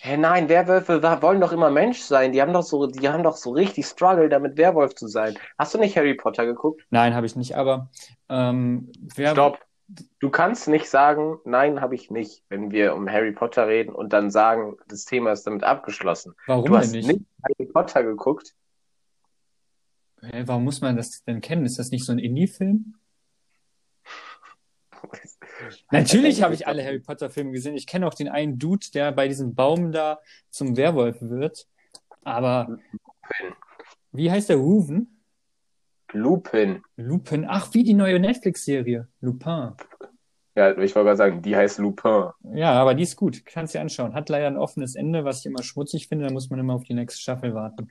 Hä, 0.01 0.15
nein, 0.15 0.47
Werwölfe 0.47 1.03
wollen 1.21 1.41
doch 1.41 1.51
immer 1.51 1.69
Mensch 1.69 1.99
sein. 1.99 2.31
Die 2.31 2.41
haben 2.41 2.53
doch 2.53 2.63
so, 2.63 2.87
die 2.87 3.09
haben 3.09 3.21
doch 3.21 3.35
so 3.35 3.51
richtig 3.51 3.85
Struggle, 3.85 4.29
damit 4.29 4.57
Werwolf 4.57 4.95
zu 4.95 5.07
sein. 5.07 5.37
Hast 5.57 5.73
du 5.73 5.77
nicht 5.77 5.97
Harry 5.97 6.15
Potter 6.15 6.45
geguckt? 6.45 6.85
Nein, 6.89 7.13
habe 7.13 7.25
ich 7.25 7.35
nicht, 7.35 7.57
aber 7.57 7.89
ähm, 8.29 8.91
Wer 9.15 9.31
Stopp. 9.31 9.59
Du 10.19 10.29
kannst 10.29 10.67
nicht 10.67 10.87
sagen, 10.89 11.39
nein, 11.45 11.81
habe 11.81 11.95
ich 11.95 12.11
nicht, 12.11 12.43
wenn 12.49 12.69
wir 12.71 12.93
um 12.93 13.09
Harry 13.09 13.31
Potter 13.31 13.67
reden 13.67 13.93
und 13.93 14.13
dann 14.13 14.29
sagen, 14.29 14.77
das 14.87 15.05
Thema 15.05 15.31
ist 15.31 15.47
damit 15.47 15.63
abgeschlossen. 15.63 16.35
warum 16.45 16.65
Du 16.65 16.71
denn 16.73 16.81
hast 16.81 16.91
nicht? 16.91 17.07
nicht 17.07 17.25
Harry 17.43 17.65
Potter 17.71 18.03
geguckt. 18.03 18.53
Hä, 20.21 20.43
warum 20.45 20.63
muss 20.65 20.81
man 20.81 20.95
das 20.95 21.23
denn 21.23 21.41
kennen? 21.41 21.65
Ist 21.65 21.79
das 21.79 21.89
nicht 21.91 22.05
so 22.05 22.11
ein 22.11 22.19
Indie-Film? 22.19 22.95
Natürlich 25.91 26.43
habe 26.43 26.53
ich 26.53 26.67
alle 26.67 26.83
Harry 26.83 26.99
Potter-Filme 26.99 27.51
gesehen. 27.51 27.75
Ich 27.75 27.87
kenne 27.87 28.05
auch 28.05 28.13
den 28.13 28.29
einen 28.29 28.59
Dude, 28.59 28.87
der 28.93 29.11
bei 29.11 29.27
diesem 29.27 29.55
Baum 29.55 29.91
da 29.91 30.19
zum 30.49 30.77
Werwolf 30.77 31.17
wird. 31.21 31.67
Aber 32.23 32.77
wie 34.11 34.29
heißt 34.29 34.49
der 34.49 34.57
Ruven? 34.57 35.18
Lupin. 36.11 36.81
Lupin. 36.97 37.45
Ach, 37.47 37.73
wie 37.73 37.83
die 37.83 37.93
neue 37.93 38.19
Netflix-Serie. 38.19 39.07
Lupin. 39.21 39.73
Ja, 40.55 40.71
ich 40.71 40.95
wollte 40.95 41.05
gerade 41.07 41.15
sagen, 41.17 41.41
die 41.41 41.55
heißt 41.55 41.77
Lupin. 41.79 42.29
Ja, 42.53 42.73
aber 42.73 42.93
die 42.95 43.03
ist 43.03 43.15
gut. 43.15 43.45
Kannst 43.45 43.73
dir 43.75 43.81
anschauen. 43.81 44.13
Hat 44.13 44.29
leider 44.29 44.47
ein 44.47 44.57
offenes 44.57 44.95
Ende, 44.95 45.23
was 45.23 45.39
ich 45.39 45.45
immer 45.45 45.63
schmutzig 45.63 46.07
finde. 46.07 46.27
Da 46.27 46.33
muss 46.33 46.49
man 46.49 46.59
immer 46.59 46.73
auf 46.73 46.83
die 46.83 46.93
nächste 46.93 47.21
Staffel 47.21 47.53
warten. 47.53 47.89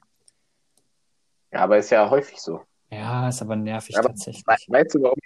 Ja, 1.52 1.61
aber 1.61 1.78
ist 1.78 1.90
ja 1.90 2.11
häufig 2.11 2.40
so. 2.40 2.61
Ja, 2.90 3.28
ist 3.28 3.40
aber 3.42 3.57
nervig 3.57 3.96
Aber- 3.98 4.09
tatsächlich. 4.09 4.46
We- 4.46 4.57
Weißt 4.72 4.94
du 4.94 5.02
warum? 5.02 5.18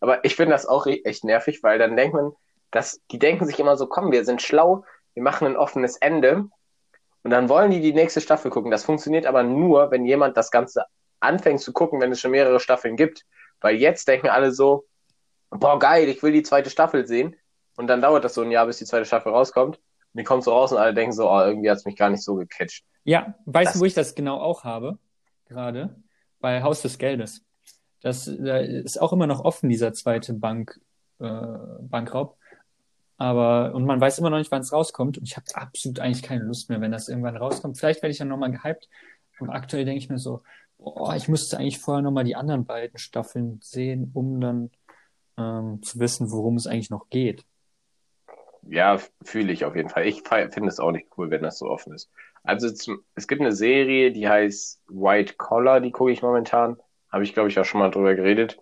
Aber 0.00 0.24
ich 0.24 0.34
finde 0.36 0.52
das 0.52 0.66
auch 0.66 0.86
re- 0.86 1.04
echt 1.04 1.24
nervig, 1.24 1.62
weil 1.62 1.78
dann 1.78 1.96
denkt 1.96 2.14
man, 2.14 2.32
dass 2.70 3.00
die 3.10 3.18
denken 3.18 3.46
sich 3.46 3.58
immer 3.60 3.76
so, 3.76 3.86
komm, 3.86 4.12
wir 4.12 4.24
sind 4.24 4.42
schlau, 4.42 4.84
wir 5.14 5.22
machen 5.22 5.46
ein 5.46 5.56
offenes 5.56 5.96
Ende 5.98 6.48
und 7.22 7.30
dann 7.30 7.48
wollen 7.48 7.70
die 7.70 7.80
die 7.80 7.92
nächste 7.92 8.20
Staffel 8.20 8.50
gucken. 8.50 8.70
Das 8.70 8.84
funktioniert 8.84 9.26
aber 9.26 9.42
nur, 9.42 9.90
wenn 9.90 10.04
jemand 10.06 10.36
das 10.36 10.50
Ganze 10.50 10.84
anfängt 11.20 11.60
zu 11.60 11.72
gucken, 11.72 12.00
wenn 12.00 12.12
es 12.12 12.20
schon 12.20 12.30
mehrere 12.32 12.60
Staffeln 12.60 12.96
gibt. 12.96 13.24
Weil 13.60 13.76
jetzt 13.76 14.08
denken 14.08 14.28
alle 14.28 14.52
so, 14.52 14.86
boah, 15.50 15.78
geil, 15.78 16.08
ich 16.08 16.22
will 16.22 16.32
die 16.32 16.42
zweite 16.42 16.70
Staffel 16.70 17.06
sehen. 17.06 17.36
Und 17.76 17.86
dann 17.86 18.00
dauert 18.02 18.24
das 18.24 18.34
so 18.34 18.42
ein 18.42 18.50
Jahr, 18.50 18.66
bis 18.66 18.78
die 18.78 18.84
zweite 18.84 19.04
Staffel 19.04 19.32
rauskommt. 19.32 19.76
Und 19.76 20.18
die 20.18 20.24
kommt 20.24 20.44
so 20.44 20.52
raus 20.52 20.72
und 20.72 20.78
alle 20.78 20.94
denken 20.94 21.12
so, 21.12 21.30
oh, 21.30 21.40
irgendwie 21.40 21.70
hat's 21.70 21.84
mich 21.84 21.96
gar 21.96 22.10
nicht 22.10 22.22
so 22.24 22.34
gecatcht. 22.34 22.84
Ja, 23.04 23.34
weißt 23.46 23.68
Das- 23.68 23.74
du, 23.74 23.80
wo 23.80 23.84
ich 23.84 23.94
das 23.94 24.14
genau 24.14 24.38
auch 24.40 24.64
habe? 24.64 24.98
Gerade? 25.46 25.96
Bei 26.40 26.62
Haus 26.62 26.82
des 26.82 26.98
Geldes. 26.98 27.42
Das 28.02 28.24
da 28.24 28.56
ist 28.58 29.00
auch 29.00 29.12
immer 29.12 29.26
noch 29.26 29.44
offen, 29.44 29.68
dieser 29.68 29.92
zweite 29.92 30.32
Bank, 30.32 30.80
äh, 31.18 31.28
Bankraub. 31.80 32.38
Aber, 33.18 33.74
und 33.74 33.84
man 33.84 34.00
weiß 34.00 34.18
immer 34.18 34.30
noch 34.30 34.38
nicht, 34.38 34.50
wann 34.50 34.62
es 34.62 34.72
rauskommt. 34.72 35.18
Und 35.18 35.24
ich 35.24 35.36
habe 35.36 35.44
absolut 35.54 35.98
eigentlich 36.00 36.22
keine 36.22 36.44
Lust 36.44 36.70
mehr, 36.70 36.80
wenn 36.80 36.92
das 36.92 37.08
irgendwann 37.08 37.36
rauskommt. 37.36 37.78
Vielleicht 37.78 38.00
werde 38.02 38.12
ich 38.12 38.18
dann 38.18 38.28
nochmal 38.28 38.50
gehypt. 38.50 38.88
Aber 39.38 39.52
aktuell 39.54 39.84
denke 39.84 39.98
ich 39.98 40.08
mir 40.08 40.18
so, 40.18 40.42
boah, 40.82 41.14
ich 41.14 41.28
müsste 41.28 41.58
eigentlich 41.58 41.78
vorher 41.78 42.02
nochmal 42.02 42.24
die 42.24 42.36
anderen 42.36 42.64
beiden 42.64 42.98
Staffeln 42.98 43.60
sehen, 43.62 44.10
um 44.14 44.40
dann 44.40 44.70
ähm, 45.38 45.82
zu 45.82 45.98
wissen, 45.98 46.30
worum 46.30 46.56
es 46.56 46.66
eigentlich 46.66 46.90
noch 46.90 47.08
geht. 47.08 47.44
Ja, 48.62 48.98
fühle 49.22 49.52
ich 49.52 49.64
auf 49.64 49.74
jeden 49.74 49.88
Fall. 49.88 50.06
Ich 50.06 50.22
finde 50.28 50.68
es 50.68 50.80
auch 50.80 50.92
nicht 50.92 51.08
cool, 51.16 51.30
wenn 51.30 51.42
das 51.42 51.58
so 51.58 51.66
offen 51.66 51.94
ist. 51.94 52.10
Also 52.42 52.70
zum, 52.70 53.02
es 53.14 53.26
gibt 53.26 53.40
eine 53.40 53.52
Serie, 53.52 54.12
die 54.12 54.28
heißt 54.28 54.82
White 54.88 55.34
Collar, 55.34 55.80
die 55.80 55.92
gucke 55.92 56.12
ich 56.12 56.22
momentan. 56.22 56.76
Habe 57.10 57.24
ich, 57.24 57.34
glaube 57.34 57.48
ich, 57.48 57.58
auch 57.58 57.64
schon 57.64 57.80
mal 57.80 57.90
drüber 57.90 58.14
geredet. 58.14 58.58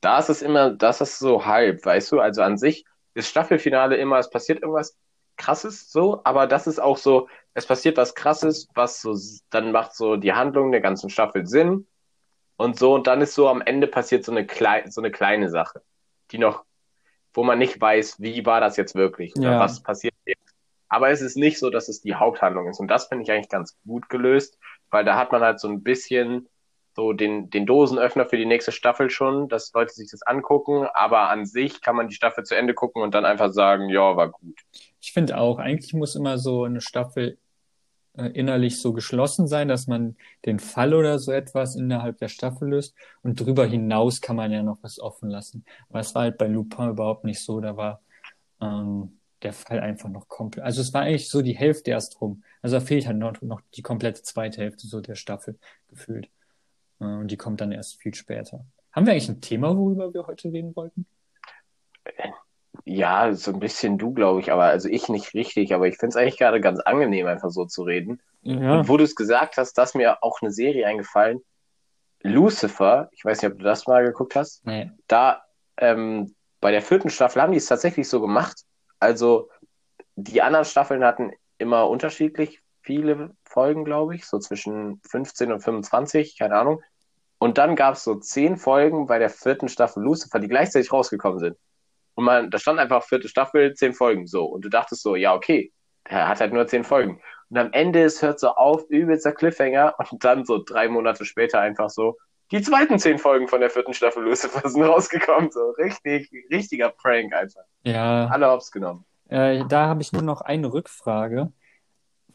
Da 0.00 0.18
ist 0.18 0.28
es 0.28 0.42
immer, 0.42 0.70
das 0.70 1.00
ist 1.00 1.18
so 1.18 1.46
halb, 1.46 1.84
weißt 1.84 2.12
du? 2.12 2.20
Also 2.20 2.42
an 2.42 2.56
sich 2.56 2.84
ist 3.14 3.28
Staffelfinale 3.28 3.96
immer, 3.96 4.18
es 4.18 4.30
passiert 4.30 4.62
irgendwas 4.62 4.96
Krasses 5.38 5.90
so, 5.90 6.20
aber 6.24 6.46
das 6.46 6.66
ist 6.66 6.78
auch 6.80 6.98
so, 6.98 7.28
es 7.54 7.66
passiert 7.66 7.96
was 7.96 8.14
Krasses, 8.14 8.68
was 8.74 9.00
so, 9.00 9.16
dann 9.50 9.72
macht 9.72 9.94
so 9.94 10.16
die 10.16 10.34
Handlung 10.34 10.70
der 10.72 10.80
ganzen 10.82 11.08
Staffel 11.10 11.46
Sinn. 11.46 11.86
und 12.56 12.78
so. 12.78 12.94
Und 12.94 13.06
dann 13.06 13.20
ist 13.22 13.34
so 13.34 13.48
am 13.48 13.62
Ende 13.62 13.86
passiert 13.86 14.24
so 14.24 14.32
eine, 14.32 14.46
klei 14.46 14.84
so 14.90 15.00
eine 15.00 15.10
kleine 15.12 15.48
Sache, 15.48 15.82
die 16.32 16.38
noch, 16.38 16.64
wo 17.32 17.44
man 17.44 17.58
nicht 17.58 17.80
weiß, 17.80 18.20
wie 18.20 18.44
war 18.46 18.60
das 18.60 18.76
jetzt 18.76 18.94
wirklich 18.96 19.34
oder 19.36 19.52
Ja. 19.52 19.60
was 19.60 19.82
passiert 19.82 20.14
jetzt. 20.26 20.54
Aber 20.88 21.10
es 21.10 21.20
ist 21.20 21.36
nicht 21.36 21.58
so, 21.58 21.70
dass 21.70 21.88
es 21.88 22.00
die 22.00 22.14
Haupthandlung 22.16 22.68
ist. 22.68 22.80
Und 22.80 22.88
das 22.88 23.06
finde 23.06 23.22
ich 23.24 23.30
eigentlich 23.30 23.48
ganz 23.50 23.76
gut 23.86 24.08
gelöst, 24.08 24.58
weil 24.90 25.04
da 25.04 25.16
hat 25.16 25.32
man 25.32 25.42
halt 25.42 25.60
so 25.60 25.68
ein 25.68 25.82
bisschen 25.82 26.48
so 26.98 27.12
den, 27.12 27.48
den 27.48 27.64
Dosenöffner 27.64 28.26
für 28.26 28.36
die 28.36 28.44
nächste 28.44 28.72
Staffel 28.72 29.08
schon, 29.08 29.48
dass 29.48 29.72
Leute 29.72 29.92
sich 29.92 30.10
das 30.10 30.22
angucken. 30.22 30.88
Aber 30.94 31.30
an 31.30 31.46
sich 31.46 31.80
kann 31.80 31.94
man 31.94 32.08
die 32.08 32.14
Staffel 32.16 32.42
zu 32.42 32.56
Ende 32.56 32.74
gucken 32.74 33.02
und 33.02 33.14
dann 33.14 33.24
einfach 33.24 33.52
sagen, 33.52 33.88
ja, 33.88 34.16
war 34.16 34.32
gut. 34.32 34.58
Ich 35.00 35.12
finde 35.12 35.38
auch, 35.38 35.60
eigentlich 35.60 35.94
muss 35.94 36.16
immer 36.16 36.38
so 36.38 36.64
eine 36.64 36.80
Staffel 36.80 37.38
äh, 38.16 38.26
innerlich 38.30 38.80
so 38.80 38.92
geschlossen 38.92 39.46
sein, 39.46 39.68
dass 39.68 39.86
man 39.86 40.16
den 40.44 40.58
Fall 40.58 40.92
oder 40.92 41.20
so 41.20 41.30
etwas 41.30 41.76
innerhalb 41.76 42.18
der 42.18 42.26
Staffel 42.26 42.68
löst 42.68 42.96
und 43.22 43.40
darüber 43.40 43.64
hinaus 43.64 44.20
kann 44.20 44.34
man 44.34 44.50
ja 44.50 44.64
noch 44.64 44.78
was 44.82 44.98
offen 44.98 45.30
lassen. 45.30 45.64
Aber 45.90 46.00
es 46.00 46.16
war 46.16 46.22
halt 46.22 46.36
bei 46.36 46.48
Lupin 46.48 46.88
überhaupt 46.88 47.22
nicht 47.22 47.44
so, 47.44 47.60
da 47.60 47.76
war 47.76 48.02
ähm, 48.60 49.20
der 49.42 49.52
Fall 49.52 49.78
einfach 49.78 50.08
noch 50.08 50.26
komplett, 50.26 50.64
also 50.64 50.80
es 50.80 50.92
war 50.92 51.02
eigentlich 51.02 51.30
so 51.30 51.42
die 51.42 51.56
Hälfte 51.56 51.92
erst 51.92 52.20
rum. 52.20 52.42
Also 52.60 52.74
da 52.74 52.80
fehlt 52.80 53.06
halt 53.06 53.18
noch, 53.18 53.40
noch 53.40 53.60
die 53.76 53.82
komplette 53.82 54.22
zweite 54.22 54.62
Hälfte 54.62 54.88
so 54.88 55.00
der 55.00 55.14
Staffel 55.14 55.56
gefühlt. 55.86 56.28
Äh, 57.00 57.04
und 57.04 57.30
die 57.30 57.36
kommt 57.36 57.60
dann 57.60 57.72
erst 57.72 58.00
viel 58.00 58.14
später. 58.14 58.64
Haben 58.92 59.06
wir 59.06 59.12
eigentlich 59.12 59.28
ein 59.28 59.40
Thema, 59.40 59.76
worüber 59.76 60.12
wir 60.12 60.26
heute 60.26 60.52
reden 60.52 60.74
wollten? 60.74 61.06
Ja, 62.84 63.34
so 63.34 63.52
ein 63.52 63.60
bisschen 63.60 63.98
du, 63.98 64.12
glaube 64.12 64.40
ich, 64.40 64.50
aber 64.50 64.64
also 64.64 64.88
ich 64.88 65.08
nicht 65.08 65.34
richtig, 65.34 65.74
aber 65.74 65.88
ich 65.88 65.98
finde 65.98 66.10
es 66.10 66.16
eigentlich 66.16 66.38
gerade 66.38 66.60
ganz 66.60 66.80
angenehm, 66.80 67.26
einfach 67.26 67.50
so 67.50 67.66
zu 67.66 67.82
reden. 67.82 68.22
Ja. 68.42 68.78
Und 68.78 68.88
wo 68.88 68.96
du 68.96 69.04
es 69.04 69.14
gesagt 69.14 69.56
hast, 69.56 69.74
da 69.74 69.82
ist 69.82 69.94
mir 69.94 70.22
auch 70.22 70.40
eine 70.40 70.50
Serie 70.50 70.86
eingefallen. 70.86 71.40
Lucifer, 72.22 73.08
ich 73.12 73.24
weiß 73.24 73.42
nicht, 73.42 73.52
ob 73.52 73.58
du 73.58 73.64
das 73.64 73.86
mal 73.86 74.04
geguckt 74.04 74.36
hast. 74.36 74.64
Nee. 74.66 74.90
Da 75.06 75.42
ähm, 75.76 76.34
bei 76.60 76.70
der 76.70 76.82
vierten 76.82 77.10
Staffel 77.10 77.42
haben 77.42 77.52
die 77.52 77.58
es 77.58 77.66
tatsächlich 77.66 78.08
so 78.08 78.20
gemacht. 78.20 78.64
Also 78.98 79.50
die 80.16 80.42
anderen 80.42 80.64
Staffeln 80.64 81.04
hatten 81.04 81.32
immer 81.58 81.88
unterschiedlich 81.88 82.62
viele 82.88 83.36
Folgen, 83.44 83.84
glaube 83.84 84.14
ich, 84.14 84.24
so 84.24 84.38
zwischen 84.38 84.98
15 85.06 85.52
und 85.52 85.60
25, 85.60 86.38
keine 86.38 86.56
Ahnung. 86.56 86.82
Und 87.36 87.58
dann 87.58 87.76
gab 87.76 87.96
es 87.96 88.02
so 88.02 88.14
zehn 88.14 88.56
Folgen 88.56 89.06
bei 89.06 89.18
der 89.18 89.28
vierten 89.28 89.68
Staffel 89.68 90.02
Lucifer, 90.02 90.38
die 90.38 90.48
gleichzeitig 90.48 90.90
rausgekommen 90.90 91.38
sind. 91.38 91.58
Und 92.14 92.24
man, 92.24 92.50
da 92.50 92.58
stand 92.58 92.80
einfach 92.80 93.04
vierte 93.04 93.28
Staffel, 93.28 93.74
zehn 93.74 93.92
Folgen 93.92 94.26
so. 94.26 94.46
Und 94.46 94.64
du 94.64 94.70
dachtest 94.70 95.02
so, 95.02 95.16
ja, 95.16 95.34
okay, 95.34 95.70
der 96.10 96.28
hat 96.28 96.40
halt 96.40 96.54
nur 96.54 96.66
zehn 96.66 96.82
Folgen. 96.82 97.20
Und 97.50 97.58
am 97.58 97.72
Ende, 97.72 98.02
es 98.04 98.22
hört 98.22 98.40
so 98.40 98.48
auf, 98.48 98.84
übelster 98.88 99.32
Cliffhanger. 99.32 99.94
Und 100.10 100.24
dann 100.24 100.46
so 100.46 100.64
drei 100.64 100.88
Monate 100.88 101.26
später 101.26 101.60
einfach 101.60 101.90
so, 101.90 102.16
die 102.52 102.62
zweiten 102.62 102.98
zehn 102.98 103.18
Folgen 103.18 103.48
von 103.48 103.60
der 103.60 103.68
vierten 103.68 103.92
Staffel 103.92 104.24
Lucifer 104.24 104.66
sind 104.66 104.82
rausgekommen. 104.82 105.50
So 105.50 105.72
richtig, 105.72 106.32
richtiger 106.50 106.88
Prank 106.88 107.34
einfach. 107.34 107.64
Ja. 107.82 108.28
Alle 108.28 108.50
hops 108.50 108.72
genommen. 108.72 109.04
Äh, 109.28 109.66
da 109.68 109.88
habe 109.88 110.00
ich 110.00 110.14
nur 110.14 110.22
noch 110.22 110.40
eine 110.40 110.72
Rückfrage. 110.72 111.52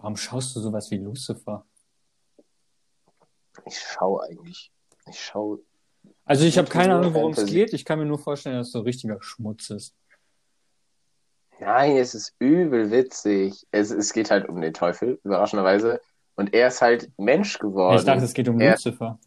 Warum 0.03 0.17
schaust 0.17 0.53
du 0.53 0.59
sowas 0.59 0.91
wie 0.91 0.97
Lucifer? 0.97 1.65
Ich 3.65 3.79
schau 3.79 4.19
eigentlich. 4.19 4.69
Ich 5.09 5.17
schau. 5.17 5.59
Also 6.25 6.43
ich 6.43 6.57
habe 6.57 6.67
keine 6.67 6.95
Ahnung, 6.95 7.13
worum 7.13 7.31
es 7.31 7.45
geht. 7.45 7.71
Ich 7.71 7.85
kann 7.85 7.99
mir 7.99 8.05
nur 8.05 8.19
vorstellen, 8.19 8.57
dass 8.57 8.67
es 8.67 8.73
so 8.73 8.81
richtiger 8.81 9.17
Schmutz 9.21 9.69
ist. 9.69 9.95
Nein, 11.57 11.95
es 11.95 12.15
ist 12.15 12.35
übel 12.39 12.91
witzig. 12.91 13.65
Es, 13.71 13.91
es 13.91 14.11
geht 14.11 14.29
halt 14.29 14.49
um 14.49 14.59
den 14.59 14.73
Teufel, 14.73 15.21
überraschenderweise. 15.23 16.01
Und 16.35 16.53
er 16.53 16.67
ist 16.67 16.81
halt 16.81 17.09
Mensch 17.17 17.57
geworden. 17.57 17.95
Ich 17.97 18.03
dachte, 18.03 18.25
es 18.25 18.33
geht 18.33 18.49
um 18.49 18.59
Er- 18.59 18.71
Lucifer. 18.71 19.17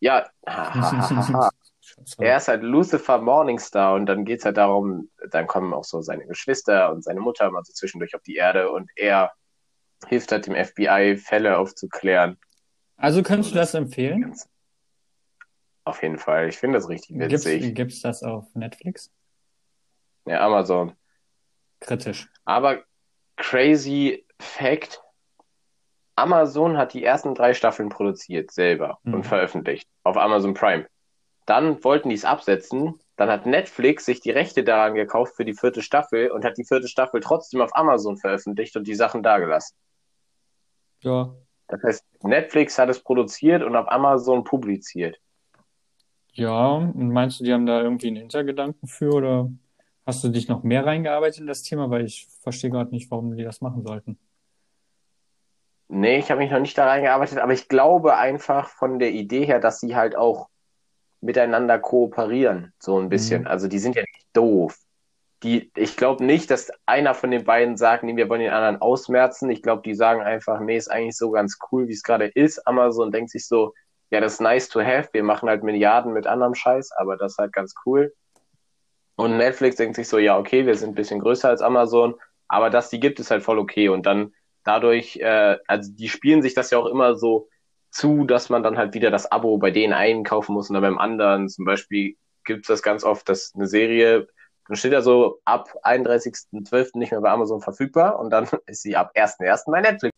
Ja. 0.00 0.28
Er 2.18 2.36
ist 2.38 2.48
halt 2.48 2.62
Lucifer 2.62 3.18
Morningstar 3.18 3.94
und 3.94 4.06
dann 4.06 4.24
geht's 4.24 4.44
halt 4.44 4.56
darum, 4.56 5.10
dann 5.30 5.46
kommen 5.46 5.72
auch 5.72 5.84
so 5.84 6.02
seine 6.02 6.26
Geschwister 6.26 6.90
und 6.90 7.04
seine 7.04 7.20
Mutter 7.20 7.50
mal 7.50 7.62
so 7.64 7.72
zwischendurch 7.72 8.14
auf 8.14 8.22
die 8.22 8.36
Erde 8.36 8.70
und 8.70 8.90
er 8.96 9.32
hilft 10.08 10.32
halt 10.32 10.46
dem 10.46 10.54
FBI, 10.54 11.16
Fälle 11.16 11.58
aufzuklären. 11.58 12.38
Also 12.96 13.22
könntest 13.22 13.52
du 13.52 13.56
das 13.56 13.74
empfehlen? 13.74 14.34
Auf 15.84 16.02
jeden 16.02 16.18
Fall. 16.18 16.48
Ich 16.48 16.56
finde 16.58 16.78
das 16.78 16.88
richtig 16.88 17.18
witzig. 17.18 17.74
gibt's 17.74 18.00
das 18.00 18.22
auf 18.22 18.46
Netflix? 18.54 19.12
Ja, 20.26 20.40
Amazon. 20.46 20.92
Kritisch. 21.80 22.28
Aber 22.44 22.82
crazy 23.36 24.24
Fact: 24.40 25.02
Amazon 26.16 26.78
hat 26.78 26.94
die 26.94 27.04
ersten 27.04 27.34
drei 27.34 27.52
Staffeln 27.54 27.88
produziert 27.88 28.50
selber 28.52 28.98
Mhm. 29.02 29.14
und 29.14 29.24
veröffentlicht 29.24 29.88
auf 30.04 30.16
Amazon 30.16 30.54
Prime. 30.54 30.86
Dann 31.46 31.82
wollten 31.84 32.08
die 32.08 32.14
es 32.14 32.24
absetzen. 32.24 32.98
Dann 33.16 33.28
hat 33.28 33.44
Netflix 33.46 34.06
sich 34.06 34.20
die 34.20 34.30
Rechte 34.30 34.64
daran 34.64 34.94
gekauft 34.94 35.36
für 35.36 35.44
die 35.44 35.54
vierte 35.54 35.82
Staffel 35.82 36.30
und 36.30 36.44
hat 36.44 36.56
die 36.56 36.64
vierte 36.64 36.88
Staffel 36.88 37.20
trotzdem 37.20 37.60
auf 37.60 37.76
Amazon 37.76 38.16
veröffentlicht 38.16 38.76
und 38.76 38.88
die 38.88 38.94
Sachen 38.94 39.22
dagelassen. 39.22 39.76
Ja. 41.04 41.34
Das 41.68 41.82
heißt, 41.82 42.04
Netflix 42.22 42.78
hat 42.78 42.88
es 42.88 43.00
produziert 43.00 43.62
und 43.62 43.76
auf 43.76 43.90
Amazon 43.90 44.44
publiziert. 44.44 45.18
Ja, 46.32 46.66
und 46.76 47.10
meinst 47.10 47.38
du, 47.38 47.44
die 47.44 47.52
haben 47.52 47.66
da 47.66 47.80
irgendwie 47.80 48.08
einen 48.08 48.16
Hintergedanken 48.16 48.88
für 48.88 49.12
oder 49.12 49.50
hast 50.04 50.24
du 50.24 50.28
dich 50.28 50.48
noch 50.48 50.62
mehr 50.62 50.84
reingearbeitet 50.84 51.40
in 51.40 51.46
das 51.46 51.62
Thema? 51.62 51.90
Weil 51.90 52.04
ich 52.04 52.26
verstehe 52.40 52.70
gerade 52.70 52.90
nicht, 52.90 53.10
warum 53.10 53.36
die 53.36 53.44
das 53.44 53.60
machen 53.60 53.86
sollten. 53.86 54.18
Nee, 55.88 56.18
ich 56.18 56.30
habe 56.30 56.40
mich 56.40 56.50
noch 56.50 56.60
nicht 56.60 56.76
da 56.76 56.86
reingearbeitet, 56.86 57.38
aber 57.38 57.52
ich 57.52 57.68
glaube 57.68 58.16
einfach 58.16 58.68
von 58.68 58.98
der 58.98 59.12
Idee 59.12 59.44
her, 59.44 59.60
dass 59.60 59.80
sie 59.80 59.94
halt 59.94 60.16
auch 60.16 60.48
miteinander 61.20 61.78
kooperieren, 61.78 62.72
so 62.78 62.98
ein 62.98 63.08
bisschen. 63.08 63.42
Mhm. 63.42 63.46
Also 63.46 63.68
die 63.68 63.78
sind 63.78 63.94
ja 63.94 64.02
nicht 64.02 64.26
doof. 64.32 64.78
Die, 65.44 65.70
ich 65.76 65.96
glaube 65.96 66.24
nicht, 66.24 66.50
dass 66.50 66.70
einer 66.86 67.14
von 67.14 67.30
den 67.30 67.44
beiden 67.44 67.76
sagt, 67.76 68.02
nee, 68.02 68.16
wir 68.16 68.28
wollen 68.28 68.40
den 68.40 68.52
anderen 68.52 68.80
ausmerzen. 68.80 69.50
Ich 69.50 69.62
glaube, 69.62 69.82
die 69.82 69.94
sagen 69.94 70.22
einfach, 70.22 70.58
nee, 70.60 70.76
ist 70.76 70.90
eigentlich 70.90 71.16
so 71.16 71.30
ganz 71.30 71.58
cool, 71.70 71.86
wie 71.86 71.92
es 71.92 72.02
gerade 72.02 72.26
ist. 72.26 72.66
Amazon 72.66 73.12
denkt 73.12 73.30
sich 73.30 73.46
so, 73.46 73.74
ja, 74.10 74.20
das 74.20 74.34
ist 74.34 74.40
nice 74.40 74.68
to 74.68 74.80
have. 74.80 75.10
Wir 75.12 75.22
machen 75.22 75.48
halt 75.48 75.62
Milliarden 75.62 76.12
mit 76.12 76.26
anderem 76.26 76.54
Scheiß, 76.54 76.92
aber 76.92 77.16
das 77.16 77.32
ist 77.32 77.38
halt 77.38 77.52
ganz 77.52 77.74
cool. 77.84 78.14
Und 79.16 79.36
Netflix 79.36 79.76
denkt 79.76 79.96
sich 79.96 80.08
so, 80.08 80.18
ja, 80.18 80.38
okay, 80.38 80.66
wir 80.66 80.74
sind 80.74 80.90
ein 80.90 80.94
bisschen 80.94 81.20
größer 81.20 81.48
als 81.48 81.62
Amazon, 81.62 82.14
aber 82.48 82.70
dass 82.70 82.90
die 82.90 83.00
gibt, 83.00 83.20
ist 83.20 83.30
halt 83.30 83.42
voll 83.42 83.58
okay. 83.58 83.88
Und 83.88 84.06
dann 84.06 84.32
dadurch, 84.64 85.16
äh, 85.16 85.58
also 85.66 85.92
die 85.92 86.08
spielen 86.08 86.42
sich 86.42 86.54
das 86.54 86.70
ja 86.70 86.78
auch 86.78 86.86
immer 86.86 87.14
so 87.14 87.48
zu, 87.90 88.24
dass 88.24 88.48
man 88.48 88.62
dann 88.62 88.76
halt 88.76 88.94
wieder 88.94 89.10
das 89.10 89.30
Abo 89.30 89.58
bei 89.58 89.70
denen 89.70 89.92
einkaufen 89.92 90.54
muss 90.54 90.68
und 90.68 90.74
dann 90.74 90.82
beim 90.82 90.98
anderen. 90.98 91.48
Zum 91.48 91.64
Beispiel 91.64 92.16
gibt's 92.44 92.68
das 92.68 92.82
ganz 92.82 93.04
oft, 93.04 93.28
dass 93.28 93.52
eine 93.54 93.66
Serie, 93.66 94.26
steht 94.72 94.92
da 94.92 95.02
so 95.02 95.40
ab 95.44 95.74
31.12. 95.82 96.98
nicht 96.98 97.12
mehr 97.12 97.20
bei 97.20 97.30
Amazon 97.30 97.60
verfügbar 97.60 98.18
und 98.18 98.30
dann 98.30 98.48
ist 98.66 98.82
sie 98.82 98.96
ab 98.96 99.12
1.1. 99.14 99.70
bei 99.70 99.80
Netflix. 99.80 100.16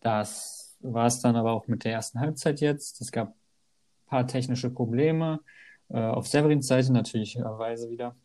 Das 0.00 0.76
war 0.80 1.06
es 1.06 1.20
dann 1.20 1.36
aber 1.36 1.52
auch 1.52 1.66
mit 1.68 1.84
der 1.84 1.92
ersten 1.92 2.20
Halbzeit 2.20 2.60
jetzt. 2.60 3.00
Es 3.00 3.12
gab 3.12 3.28
ein 3.28 4.06
paar 4.06 4.26
technische 4.26 4.70
Probleme. 4.70 5.40
Äh, 5.88 6.00
auf 6.00 6.26
Severins 6.26 6.66
Seite 6.66 6.92
natürlicherweise 6.92 7.90
wieder. 7.90 8.16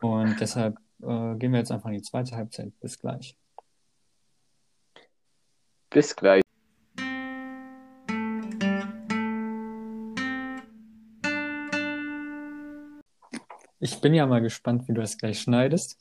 Und 0.00 0.40
deshalb 0.40 0.76
äh, 1.02 1.34
gehen 1.36 1.52
wir 1.52 1.58
jetzt 1.58 1.72
einfach 1.72 1.88
in 1.88 1.96
die 1.96 2.02
zweite 2.02 2.36
Halbzeit. 2.36 2.72
Bis 2.80 2.98
gleich. 2.98 3.36
Bis 5.90 6.14
gleich. 6.14 6.42
Ich 13.80 14.00
bin 14.00 14.14
ja 14.14 14.26
mal 14.26 14.40
gespannt, 14.40 14.86
wie 14.88 14.94
du 14.94 15.00
das 15.00 15.18
gleich 15.18 15.40
schneidest. 15.40 15.98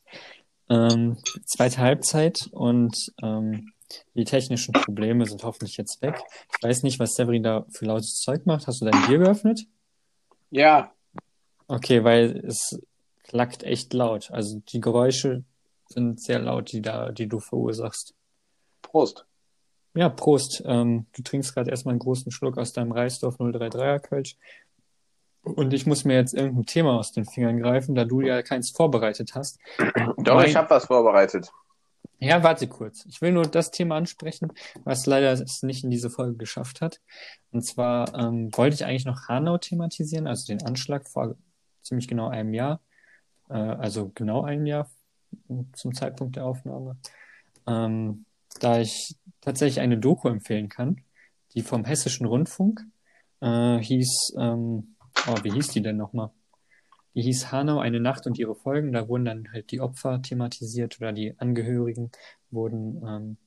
Ähm, 0.69 1.17
zweite 1.45 1.79
Halbzeit 1.79 2.47
und 2.51 2.95
ähm, 3.23 3.73
die 4.13 4.25
technischen 4.25 4.73
Probleme 4.73 5.25
sind 5.25 5.43
hoffentlich 5.43 5.77
jetzt 5.77 6.01
weg. 6.01 6.21
Ich 6.55 6.63
weiß 6.63 6.83
nicht, 6.83 6.99
was 6.99 7.15
Severin 7.15 7.41
da 7.41 7.65
für 7.71 7.85
lautes 7.85 8.19
Zeug 8.19 8.45
macht. 8.45 8.67
Hast 8.67 8.81
du 8.81 8.85
dein 8.85 9.07
Bier 9.07 9.17
geöffnet? 9.17 9.61
Ja, 10.51 10.91
Okay, 11.69 12.03
weil 12.03 12.43
es 12.47 12.79
klackt 13.23 13.61
echt 13.61 13.93
laut. 13.93 14.31
Also 14.31 14.59
die 14.69 14.81
Geräusche 14.81 15.43
sind 15.87 16.19
sehr 16.19 16.39
laut, 16.39 16.71
die 16.71 16.81
da, 16.81 17.11
die 17.11 17.27
du 17.27 17.39
verursachst. 17.39 18.15
Prost. 18.81 19.27
Ja, 19.93 20.09
Prost. 20.09 20.63
Ähm, 20.65 21.05
du 21.15 21.21
trinkst 21.21 21.53
gerade 21.53 21.69
erstmal 21.69 21.93
einen 21.93 21.99
großen 21.99 22.31
Schluck 22.31 22.57
aus 22.57 22.73
deinem 22.73 22.91
Reisdorf 22.91 23.39
033er 23.39 23.99
Kölsch. 23.99 24.35
Und 25.41 25.73
ich 25.73 25.85
muss 25.85 26.03
mir 26.03 26.15
jetzt 26.15 26.33
irgendein 26.33 26.65
Thema 26.65 26.97
aus 26.99 27.11
den 27.11 27.25
Fingern 27.25 27.59
greifen, 27.59 27.95
da 27.95 28.05
du 28.05 28.21
ja 28.21 28.41
keins 28.41 28.71
vorbereitet 28.71 29.35
hast. 29.35 29.59
Doch, 30.17 30.35
Mein- 30.35 30.49
ich 30.49 30.55
habe 30.55 30.69
was 30.69 30.85
vorbereitet. 30.85 31.51
Ja, 32.21 32.43
warte 32.43 32.67
kurz. 32.67 33.05
Ich 33.05 33.21
will 33.21 33.31
nur 33.31 33.45
das 33.45 33.71
Thema 33.71 33.95
ansprechen, 33.95 34.51
was 34.83 35.05
leider 35.05 35.31
es 35.31 35.63
nicht 35.63 35.85
in 35.85 35.89
diese 35.89 36.09
Folge 36.09 36.35
geschafft 36.35 36.81
hat. 36.81 36.99
Und 37.51 37.65
zwar 37.65 38.13
ähm, 38.13 38.49
wollte 38.57 38.75
ich 38.75 38.83
eigentlich 38.85 39.05
noch 39.05 39.29
Hanau 39.29 39.57
thematisieren, 39.57 40.27
also 40.27 40.45
den 40.45 40.65
Anschlag 40.65 41.07
vor 41.07 41.35
ziemlich 41.81 42.09
genau 42.09 42.27
einem 42.27 42.53
Jahr, 42.53 42.81
äh, 43.49 43.53
also 43.53 44.11
genau 44.13 44.43
ein 44.43 44.65
Jahr 44.65 44.89
zum 45.73 45.93
Zeitpunkt 45.93 46.35
der 46.35 46.45
Aufnahme, 46.45 46.97
ähm, 47.67 48.25
da 48.59 48.79
ich 48.81 49.15
tatsächlich 49.39 49.79
eine 49.79 49.97
Doku 49.97 50.27
empfehlen 50.27 50.67
kann, 50.67 51.01
die 51.53 51.61
vom 51.61 51.85
Hessischen 51.85 52.25
Rundfunk 52.25 52.81
äh, 53.39 53.77
hieß, 53.77 54.35
ähm, 54.37 54.95
oh, 55.27 55.35
wie 55.43 55.51
hieß 55.51 55.69
die 55.69 55.81
denn 55.81 55.97
nochmal? 55.97 56.31
Die 57.15 57.21
hieß 57.21 57.51
Hanau, 57.51 57.79
eine 57.79 57.99
Nacht 57.99 58.27
und 58.27 58.37
ihre 58.37 58.55
Folgen. 58.55 58.93
Da 58.93 59.07
wurden 59.07 59.25
dann 59.25 59.51
halt 59.51 59.71
die 59.71 59.81
Opfer 59.81 60.21
thematisiert 60.21 60.99
oder 61.01 61.11
die 61.11 61.37
Angehörigen 61.39 62.11
wurden 62.51 63.03
ähm, 63.05 63.37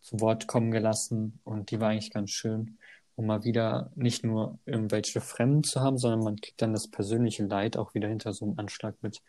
zu 0.00 0.20
Wort 0.20 0.46
kommen 0.46 0.70
gelassen 0.70 1.40
und 1.44 1.70
die 1.70 1.80
war 1.80 1.90
eigentlich 1.90 2.12
ganz 2.12 2.30
schön, 2.30 2.78
um 3.16 3.26
mal 3.26 3.44
wieder 3.44 3.92
nicht 3.94 4.24
nur 4.24 4.58
irgendwelche 4.64 5.20
Fremden 5.20 5.62
zu 5.62 5.80
haben, 5.80 5.98
sondern 5.98 6.20
man 6.20 6.36
kriegt 6.36 6.62
dann 6.62 6.72
das 6.72 6.88
persönliche 6.88 7.44
Leid 7.44 7.76
auch 7.76 7.94
wieder 7.94 8.08
hinter 8.08 8.32
so 8.32 8.46
einem 8.46 8.58
Anschlag 8.58 8.94
mit, 9.02 9.22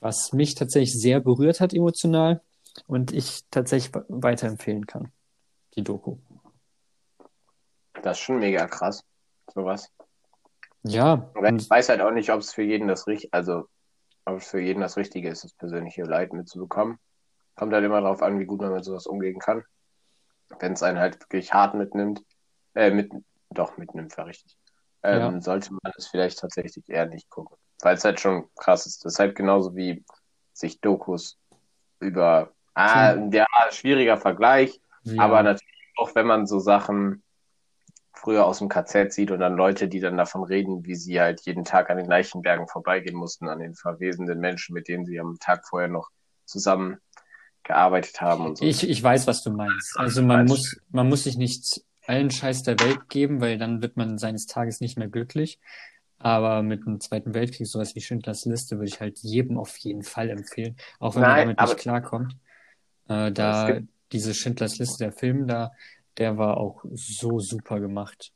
was 0.00 0.32
mich 0.32 0.54
tatsächlich 0.54 1.00
sehr 1.00 1.20
berührt 1.20 1.60
hat 1.60 1.72
emotional 1.72 2.42
und 2.86 3.12
ich 3.12 3.44
tatsächlich 3.50 3.92
weiterempfehlen 4.08 4.86
kann, 4.86 5.12
die 5.74 5.84
Doku. 5.84 6.16
Das 8.02 8.18
ist 8.18 8.24
schon 8.24 8.38
mega 8.38 8.66
krass, 8.66 9.04
sowas. 9.52 9.90
Ja. 10.90 11.30
Aber 11.34 11.52
ich 11.52 11.68
weiß 11.68 11.88
halt 11.88 12.00
auch 12.00 12.10
nicht, 12.10 12.30
ob 12.30 12.40
es 12.40 12.52
für 12.52 12.62
jeden 12.62 12.88
das 12.88 13.06
richtig, 13.06 13.32
also 13.32 13.66
ob 14.24 14.38
es 14.38 14.48
für 14.48 14.60
jeden 14.60 14.80
das 14.80 14.96
Richtige 14.96 15.28
ist, 15.28 15.44
das 15.44 15.52
persönliche 15.54 16.02
Leid 16.02 16.32
mitzubekommen. 16.32 16.98
Kommt 17.56 17.72
halt 17.72 17.84
immer 17.84 18.00
darauf 18.00 18.22
an, 18.22 18.38
wie 18.38 18.44
gut 18.44 18.60
man 18.60 18.72
mit 18.72 18.84
sowas 18.84 19.06
umgehen 19.06 19.38
kann. 19.38 19.64
Wenn 20.60 20.72
es 20.72 20.82
einen 20.82 20.98
halt 20.98 21.20
wirklich 21.20 21.52
hart 21.52 21.74
mitnimmt, 21.74 22.22
äh, 22.74 22.90
mit, 22.90 23.10
doch, 23.50 23.76
mitnimmt, 23.76 24.16
war 24.16 24.26
richtig. 24.26 24.56
Ähm, 25.02 25.34
ja. 25.34 25.40
Sollte 25.40 25.72
man 25.72 25.92
es 25.96 26.06
vielleicht 26.06 26.38
tatsächlich 26.38 26.88
eher 26.88 27.06
nicht 27.06 27.28
gucken. 27.30 27.56
Weil 27.80 27.96
es 27.96 28.04
halt 28.04 28.20
schon 28.20 28.48
krass 28.56 28.86
ist. 28.86 29.04
Das 29.04 29.14
ist 29.14 29.18
halt 29.18 29.34
genauso 29.34 29.74
wie 29.76 30.04
sich 30.52 30.80
Dokus 30.80 31.38
über, 32.00 32.52
ah, 32.74 33.14
ja, 33.30 33.46
schwieriger 33.70 34.16
Vergleich, 34.16 34.80
ja. 35.02 35.22
aber 35.22 35.42
natürlich 35.42 35.74
auch, 35.96 36.14
wenn 36.14 36.26
man 36.26 36.46
so 36.46 36.58
Sachen 36.58 37.22
früher 38.18 38.46
aus 38.46 38.58
dem 38.58 38.68
KZ 38.68 39.12
sieht 39.12 39.30
und 39.30 39.38
dann 39.38 39.56
Leute, 39.56 39.88
die 39.88 40.00
dann 40.00 40.16
davon 40.16 40.42
reden, 40.42 40.84
wie 40.84 40.96
sie 40.96 41.20
halt 41.20 41.40
jeden 41.42 41.64
Tag 41.64 41.88
an 41.88 41.96
den 41.96 42.06
Leichenbergen 42.06 42.66
vorbeigehen 42.66 43.16
mussten, 43.16 43.48
an 43.48 43.60
den 43.60 43.74
verwesenden 43.74 44.40
Menschen, 44.40 44.74
mit 44.74 44.88
denen 44.88 45.06
sie 45.06 45.20
am 45.20 45.38
Tag 45.38 45.66
vorher 45.66 45.88
noch 45.88 46.10
zusammen 46.44 46.98
gearbeitet 47.62 48.20
haben 48.20 48.46
und 48.46 48.58
so. 48.58 48.64
Ich, 48.64 48.88
ich 48.88 49.02
weiß, 49.02 49.26
was 49.26 49.42
du 49.42 49.50
meinst. 49.50 49.96
Also 49.96 50.22
man 50.22 50.46
muss, 50.46 50.80
man 50.90 51.08
muss 51.08 51.24
sich 51.24 51.36
nicht 51.36 51.82
allen 52.06 52.30
Scheiß 52.30 52.64
der 52.64 52.80
Welt 52.80 53.08
geben, 53.08 53.40
weil 53.40 53.58
dann 53.58 53.82
wird 53.82 53.96
man 53.96 54.18
seines 54.18 54.46
Tages 54.46 54.80
nicht 54.80 54.98
mehr 54.98 55.08
glücklich. 55.08 55.60
Aber 56.18 56.62
mit 56.62 56.84
dem 56.84 57.00
Zweiten 57.00 57.34
Weltkrieg, 57.34 57.68
sowas 57.68 57.94
wie 57.94 58.00
Schindlers 58.00 58.44
Liste, 58.46 58.78
würde 58.78 58.88
ich 58.88 59.00
halt 59.00 59.18
jedem 59.20 59.58
auf 59.58 59.76
jeden 59.76 60.02
Fall 60.02 60.30
empfehlen, 60.30 60.76
auch 60.98 61.14
wenn 61.14 61.22
Nein, 61.22 61.46
man 61.46 61.56
damit 61.56 61.70
nicht 61.70 61.82
klarkommt. 61.82 62.36
Äh, 63.08 63.30
da 63.30 63.78
diese 64.10 64.34
Schindlers 64.34 64.78
Liste, 64.78 65.04
der 65.04 65.12
Film 65.12 65.46
da, 65.46 65.70
der 66.18 66.36
war 66.36 66.58
auch 66.58 66.84
so 66.92 67.38
super 67.38 67.80
gemacht. 67.80 68.32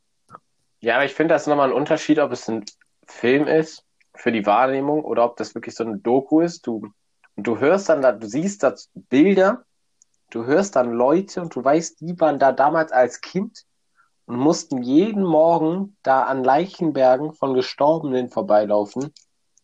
Ja, 0.81 0.97
aber 0.97 1.05
ich 1.05 1.15
finde, 1.15 1.35
das 1.35 1.43
ist 1.43 1.49
nochmal 1.49 1.71
ein 1.71 1.77
Unterschied, 1.77 2.19
ob 2.19 2.33
es 2.33 2.49
ein 2.49 2.65
Film 3.07 3.47
ist 3.47 3.85
für 4.15 4.33
die 4.33 4.47
Wahrnehmung 4.47 5.05
oder 5.05 5.25
ob 5.25 5.37
das 5.37 5.55
wirklich 5.55 5.75
so 5.75 5.85
eine 5.85 5.99
Doku 5.99 6.41
ist. 6.41 6.67
Du, 6.67 6.89
und 7.37 7.47
du 7.47 7.59
hörst 7.59 7.89
dann, 7.89 8.03
da, 8.03 8.13
du 8.13 8.27
siehst 8.27 8.63
da 8.63 8.75
Bilder, 8.95 9.65
du 10.31 10.45
hörst 10.45 10.77
dann 10.77 10.93
Leute 10.93 11.41
und 11.41 11.55
du 11.55 11.65
weißt, 11.65 12.01
die 12.01 12.19
waren 12.21 12.39
da 12.39 12.53
damals 12.53 12.93
als 12.93 13.21
Kind 13.21 13.65
und 14.27 14.37
mussten 14.37 14.83
jeden 14.83 15.23
Morgen 15.23 15.97
da 16.03 16.23
an 16.25 16.45
Leichenbergen 16.45 17.33
von 17.33 17.55
Gestorbenen 17.55 18.29
vorbeilaufen. 18.29 19.13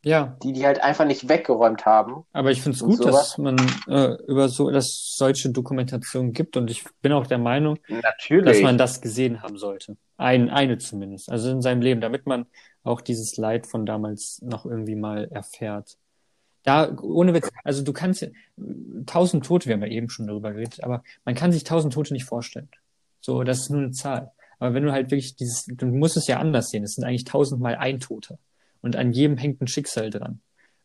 Ja. 0.04 0.36
Die 0.42 0.52
die 0.52 0.64
halt 0.64 0.80
einfach 0.82 1.04
nicht 1.04 1.28
weggeräumt 1.28 1.84
haben. 1.84 2.24
Aber 2.32 2.50
ich 2.50 2.62
finde 2.62 2.76
es 2.76 2.82
gut, 2.82 2.98
sowas. 2.98 3.14
dass 3.14 3.38
man 3.38 3.56
äh, 3.88 4.14
über 4.26 4.48
so, 4.48 4.70
dass 4.70 5.14
solche 5.16 5.50
Dokumentationen 5.50 6.32
gibt 6.32 6.56
und 6.56 6.70
ich 6.70 6.84
bin 7.02 7.12
auch 7.12 7.26
der 7.26 7.38
Meinung, 7.38 7.78
Natürlich. 7.88 8.46
dass 8.46 8.62
man 8.62 8.78
das 8.78 9.00
gesehen 9.00 9.42
haben 9.42 9.58
sollte. 9.58 9.96
Ein, 10.16 10.50
eine 10.50 10.78
zumindest. 10.78 11.30
Also 11.30 11.50
in 11.50 11.62
seinem 11.62 11.82
Leben, 11.82 12.00
damit 12.00 12.26
man 12.26 12.46
auch 12.84 13.00
dieses 13.00 13.36
Leid 13.36 13.66
von 13.66 13.86
damals 13.86 14.40
noch 14.42 14.64
irgendwie 14.64 14.96
mal 14.96 15.28
erfährt. 15.30 15.96
Da, 16.62 16.96
ohne 17.00 17.34
Witz, 17.34 17.50
also 17.64 17.82
du 17.82 17.92
kannst, 17.92 18.28
tausend 19.06 19.46
Tote, 19.46 19.66
wir 19.66 19.74
haben 19.74 19.82
ja 19.82 19.88
eben 19.88 20.10
schon 20.10 20.26
darüber 20.26 20.52
geredet, 20.52 20.82
aber 20.82 21.02
man 21.24 21.34
kann 21.34 21.52
sich 21.52 21.64
tausend 21.64 21.92
Tote 21.92 22.12
nicht 22.12 22.24
vorstellen. 22.24 22.68
So, 23.20 23.42
das 23.42 23.60
ist 23.60 23.70
nur 23.70 23.80
eine 23.80 23.92
Zahl. 23.92 24.32
Aber 24.58 24.74
wenn 24.74 24.84
du 24.84 24.92
halt 24.92 25.10
wirklich 25.10 25.36
dieses, 25.36 25.66
du 25.66 25.86
musst 25.86 26.16
es 26.16 26.26
ja 26.26 26.38
anders 26.38 26.70
sehen, 26.70 26.84
es 26.84 26.94
sind 26.94 27.04
eigentlich 27.04 27.24
tausendmal 27.24 27.76
ein 27.76 28.00
Toter. 28.00 28.38
Und 28.80 28.96
an 28.96 29.12
jedem 29.12 29.36
hängt 29.36 29.60
ein 29.60 29.66
Schicksal 29.66 30.10
dran. 30.10 30.40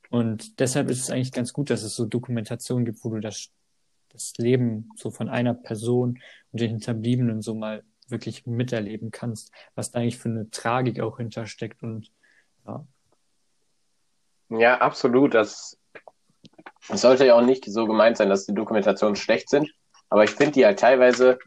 Und 0.10 0.60
deshalb 0.60 0.90
ist 0.90 1.02
es 1.02 1.10
eigentlich 1.10 1.32
ganz 1.32 1.54
gut, 1.54 1.70
dass 1.70 1.84
es 1.84 1.96
so 1.96 2.06
Dokumentationen 2.06 2.86
gibt, 2.86 3.04
wo 3.04 3.10
du 3.10 3.20
das, 3.20 3.50
das 4.10 4.34
Leben 4.38 4.90
so 4.96 5.10
von 5.10 5.30
einer 5.30 5.54
Person 5.54 6.20
und 6.52 6.62
den 6.62 6.70
Hinterbliebenen 6.70 7.42
so 7.42 7.56
mal 7.56 7.84
wirklich 8.08 8.46
miterleben 8.46 9.12
kannst, 9.12 9.52
was 9.76 9.92
da 9.92 10.00
eigentlich 10.00 10.18
für 10.18 10.30
eine 10.30 10.50
Tragik 10.52 11.00
auch 11.00 11.18
hintersteckt 11.18 11.82
und 11.84 12.12
ja. 12.66 12.86
Ja, 14.50 14.82
absolut. 14.82 15.34
Das, 15.34 15.80
sollte 16.90 17.26
ja 17.26 17.36
auch 17.36 17.42
nicht 17.42 17.66
so 17.66 17.86
gemeint 17.86 18.18
sein, 18.18 18.30
dass 18.30 18.46
die 18.46 18.54
Dokumentationen 18.54 19.16
schlecht 19.16 19.50
sind. 19.50 19.74
Aber 20.10 20.24
ich 20.24 20.32
finde 20.32 20.54
die 20.54 20.66
halt 20.66 20.80
teilweise 20.80 21.40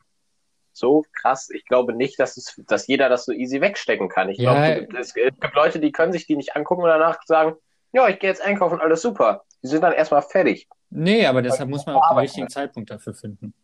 so 0.76 1.04
krass. 1.12 1.50
Ich 1.50 1.64
glaube 1.64 1.94
nicht, 1.94 2.18
dass, 2.18 2.36
es, 2.36 2.60
dass 2.66 2.86
jeder 2.86 3.08
das 3.08 3.24
so 3.24 3.32
easy 3.32 3.60
wegstecken 3.60 4.08
kann. 4.08 4.28
Ich 4.28 4.38
ja. 4.38 4.78
glaube, 4.80 4.98
es 4.98 5.14
gibt 5.14 5.54
Leute, 5.54 5.80
die 5.80 5.92
können 5.92 6.12
sich 6.12 6.26
die 6.26 6.36
nicht 6.36 6.56
angucken 6.56 6.82
und 6.82 6.88
danach 6.88 7.18
sagen, 7.24 7.56
ja, 7.92 8.08
ich 8.08 8.18
gehe 8.18 8.30
jetzt 8.30 8.42
einkaufen, 8.42 8.80
alles 8.80 9.02
super. 9.02 9.44
Die 9.62 9.68
sind 9.68 9.82
dann 9.82 9.92
erstmal 9.92 10.22
fertig. 10.22 10.68
Nee, 10.90 11.26
aber 11.26 11.42
deshalb 11.42 11.68
muss 11.70 11.86
man 11.86 11.96
auch 11.96 12.08
den 12.10 12.18
richtigen 12.18 12.48
Zeitpunkt 12.48 12.90
dafür 12.90 13.14
finden. 13.14 13.54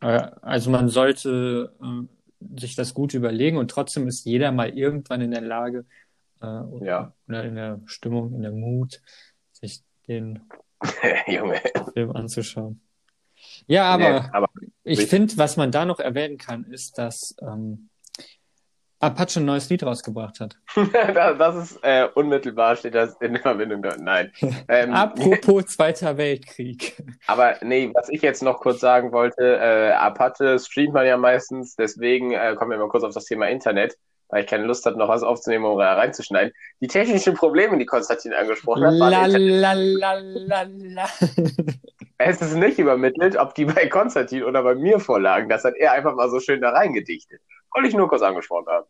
Äh, 0.00 0.28
also 0.42 0.70
man 0.70 0.88
sollte 0.88 1.74
äh, 1.80 2.58
sich 2.58 2.74
das 2.74 2.94
gut 2.94 3.14
überlegen 3.14 3.58
und 3.58 3.70
trotzdem 3.70 4.08
ist 4.08 4.24
jeder 4.24 4.52
mal 4.52 4.76
irgendwann 4.76 5.20
in 5.20 5.30
der 5.30 5.42
Lage 5.42 5.84
äh, 6.42 6.84
ja. 6.84 7.14
oder 7.28 7.44
in 7.44 7.54
der 7.54 7.80
Stimmung, 7.86 8.34
in 8.34 8.42
der 8.42 8.52
Mut, 8.52 9.00
sich 9.52 9.82
den 10.08 10.40
Junge. 11.26 11.60
Film 11.92 12.12
anzuschauen. 12.12 12.80
Ja, 13.66 13.84
aber, 13.84 14.20
nee, 14.20 14.28
aber 14.32 14.48
ich 14.84 15.06
finde, 15.06 15.36
was 15.36 15.56
man 15.56 15.70
da 15.70 15.84
noch 15.84 16.00
erwähnen 16.00 16.38
kann, 16.38 16.64
ist, 16.64 16.98
dass 16.98 17.34
ähm, 17.42 17.90
Apache 19.00 19.40
ein 19.40 19.46
neues 19.46 19.70
Lied 19.70 19.82
rausgebracht 19.82 20.40
hat. 20.40 20.56
das 21.38 21.56
ist 21.56 21.78
äh, 21.82 22.06
unmittelbar, 22.14 22.76
steht 22.76 22.94
das 22.94 23.16
in 23.20 23.36
Verbindung 23.38 23.82
dort. 23.82 24.00
Nein. 24.00 24.32
Ähm, 24.68 24.92
Apropos 24.92 25.66
Zweiter 25.66 26.16
Weltkrieg. 26.16 27.02
Aber 27.26 27.56
nee, 27.62 27.90
was 27.94 28.08
ich 28.08 28.22
jetzt 28.22 28.42
noch 28.42 28.60
kurz 28.60 28.80
sagen 28.80 29.10
wollte, 29.10 29.56
äh, 29.56 29.92
Apache 29.92 30.58
streamt 30.58 30.92
man 30.92 31.06
ja 31.06 31.16
meistens, 31.16 31.74
deswegen 31.76 32.32
äh, 32.32 32.54
kommen 32.56 32.70
wir 32.70 32.78
mal 32.78 32.88
kurz 32.88 33.02
auf 33.02 33.14
das 33.14 33.24
Thema 33.24 33.48
Internet, 33.48 33.96
weil 34.28 34.44
ich 34.44 34.50
keine 34.50 34.64
Lust 34.64 34.84
hatte, 34.86 34.98
noch 34.98 35.08
was 35.08 35.22
aufzunehmen 35.22 35.64
oder 35.64 35.86
reinzuschneiden. 35.96 36.52
Die 36.80 36.86
technischen 36.86 37.34
Probleme, 37.34 37.78
die 37.78 37.86
Konstantin 37.86 38.32
angesprochen 38.32 38.84
hat, 38.84 38.98
waren 38.98 39.30
la, 39.30 39.72
la, 39.72 40.12
la, 40.12 40.62
la, 40.68 41.08
Es 42.22 42.42
ist 42.42 42.54
nicht 42.54 42.78
übermittelt, 42.78 43.36
ob 43.36 43.54
die 43.54 43.64
bei 43.64 43.86
Konstantin 43.86 44.44
oder 44.44 44.62
bei 44.62 44.74
mir 44.74 45.00
vorlagen. 45.00 45.48
Das 45.48 45.64
hat 45.64 45.74
er 45.76 45.92
einfach 45.92 46.14
mal 46.14 46.28
so 46.28 46.38
schön 46.38 46.60
da 46.60 46.68
reingedichtet. 46.68 47.40
Wollte 47.72 47.88
ich 47.88 47.94
nur 47.94 48.08
kurz 48.08 48.20
angesprochen 48.20 48.66
haben. 48.66 48.86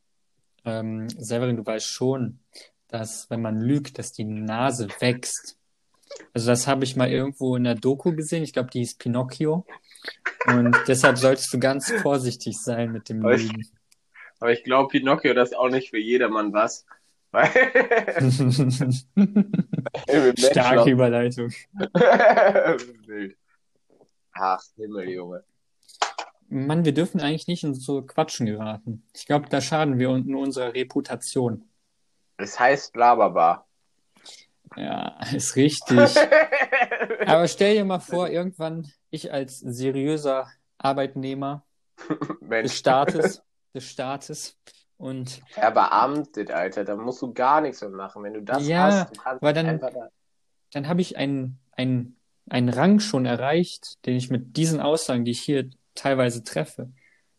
Ähm, 0.65 1.09
Severin, 1.11 1.57
du 1.57 1.65
weißt 1.65 1.87
schon, 1.87 2.41
dass 2.89 3.31
wenn 3.31 3.41
man 3.41 3.61
lügt, 3.61 4.01
dass 4.01 4.11
die 4.11 4.25
Nase 4.25 4.89
wächst. 4.99 5.57
Also 6.35 6.51
das 6.51 6.67
habe 6.67 6.83
ich 6.83 6.97
mal 6.97 7.09
irgendwo 7.09 7.55
in 7.55 7.63
der 7.63 7.77
Doku 7.77 8.17
gesehen. 8.17 8.43
Ich 8.43 8.53
glaube, 8.53 8.71
die 8.71 8.81
hieß 8.81 8.97
Pinocchio. 8.97 9.65
Und 10.49 10.77
deshalb 10.89 11.17
solltest 11.17 11.55
du 11.55 11.61
ganz 11.61 11.93
vorsichtig 12.03 12.61
sein 12.61 12.91
mit 12.91 13.09
dem 13.09 13.23
Lügen. 13.23 13.65
Aber 14.41 14.51
ich 14.51 14.65
glaube, 14.65 14.89
Pinocchio, 14.89 15.35
das 15.35 15.51
ist 15.51 15.57
auch 15.57 15.69
nicht 15.69 15.91
für 15.91 15.99
jedermann 15.99 16.53
was. 16.53 16.85
Starke 20.37 20.91
Überleitung. 20.91 21.53
Ach, 24.33 24.63
Himmel, 24.77 25.11
Junge. 25.11 25.45
Mann, 26.49 26.85
wir 26.85 26.93
dürfen 26.93 27.21
eigentlich 27.21 27.47
nicht 27.47 27.63
in 27.63 27.75
so 27.75 28.03
Quatschen 28.03 28.47
geraten. 28.47 29.05
Ich 29.15 29.27
glaube, 29.27 29.49
da 29.49 29.61
schaden 29.61 29.99
wir 29.99 30.19
nur 30.19 30.43
unserer 30.43 30.75
Reputation. 30.75 31.69
Es 32.37 32.59
heißt 32.59 32.97
Laberbar. 32.97 33.69
Ja, 34.77 35.19
ist 35.33 35.55
richtig. 35.57 35.99
Aber 37.27 37.47
stell 37.47 37.75
dir 37.75 37.85
mal 37.85 38.01
vor, 38.01 38.29
irgendwann 38.29 38.91
ich 39.11 39.33
als 39.33 39.61
seriöser 39.61 40.49
Arbeitnehmer 40.79 41.65
des 42.51 42.77
Staates, 42.77 43.43
des 43.75 43.85
Staates 43.85 44.57
und 45.01 45.41
ja, 45.57 45.71
beamtet, 45.71 46.51
Alter, 46.51 46.85
da 46.85 46.95
musst 46.95 47.23
du 47.23 47.33
gar 47.33 47.63
nichts 47.63 47.81
mehr 47.81 47.89
machen. 47.89 48.23
Wenn 48.23 48.35
du 48.35 48.43
das 48.43 48.69
ja, 48.69 48.83
hast, 48.83 49.17
du 49.17 49.21
kannst 49.23 49.43
weil 49.43 49.55
dann, 49.55 49.81
da... 49.81 49.89
dann 50.73 50.89
habe 50.89 51.01
ich 51.01 51.17
einen, 51.17 51.59
einen, 51.73 52.19
einen 52.51 52.69
Rang 52.69 53.01
schon 53.01 53.25
erreicht, 53.25 54.05
den 54.05 54.17
ich 54.17 54.29
mit 54.29 54.59
diesen 54.59 54.79
Aussagen, 54.79 55.25
die 55.25 55.31
ich 55.31 55.41
hier 55.41 55.71
teilweise 55.95 56.45
treffe, 56.45 56.91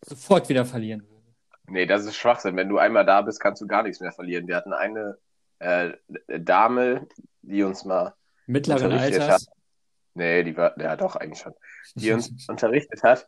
sofort 0.04 0.50
wieder 0.50 0.66
verlieren 0.66 1.02
würde. 1.04 1.22
Nee, 1.68 1.86
das 1.86 2.04
ist 2.06 2.16
Schwachsinn. 2.16 2.56
Wenn 2.56 2.68
du 2.68 2.80
einmal 2.80 3.06
da 3.06 3.22
bist, 3.22 3.40
kannst 3.40 3.62
du 3.62 3.68
gar 3.68 3.84
nichts 3.84 4.00
mehr 4.00 4.12
verlieren. 4.12 4.48
Wir 4.48 4.56
hatten 4.56 4.74
eine 4.74 5.20
äh, 5.60 5.92
Dame, 6.40 7.08
die 7.44 7.62
uns 7.62 7.86
mal 7.86 8.16
mittleren 8.48 8.92
Alters. 8.92 9.30
Hat. 9.30 9.56
Nee, 10.16 10.44
die 10.44 10.58
war, 10.58 10.76
ja 10.80 10.96
doch, 10.96 11.16
eigentlich 11.16 11.42
schon. 11.42 11.54
Die 11.94 12.12
uns 12.12 12.32
unterrichtet 12.50 13.04
hat. 13.04 13.28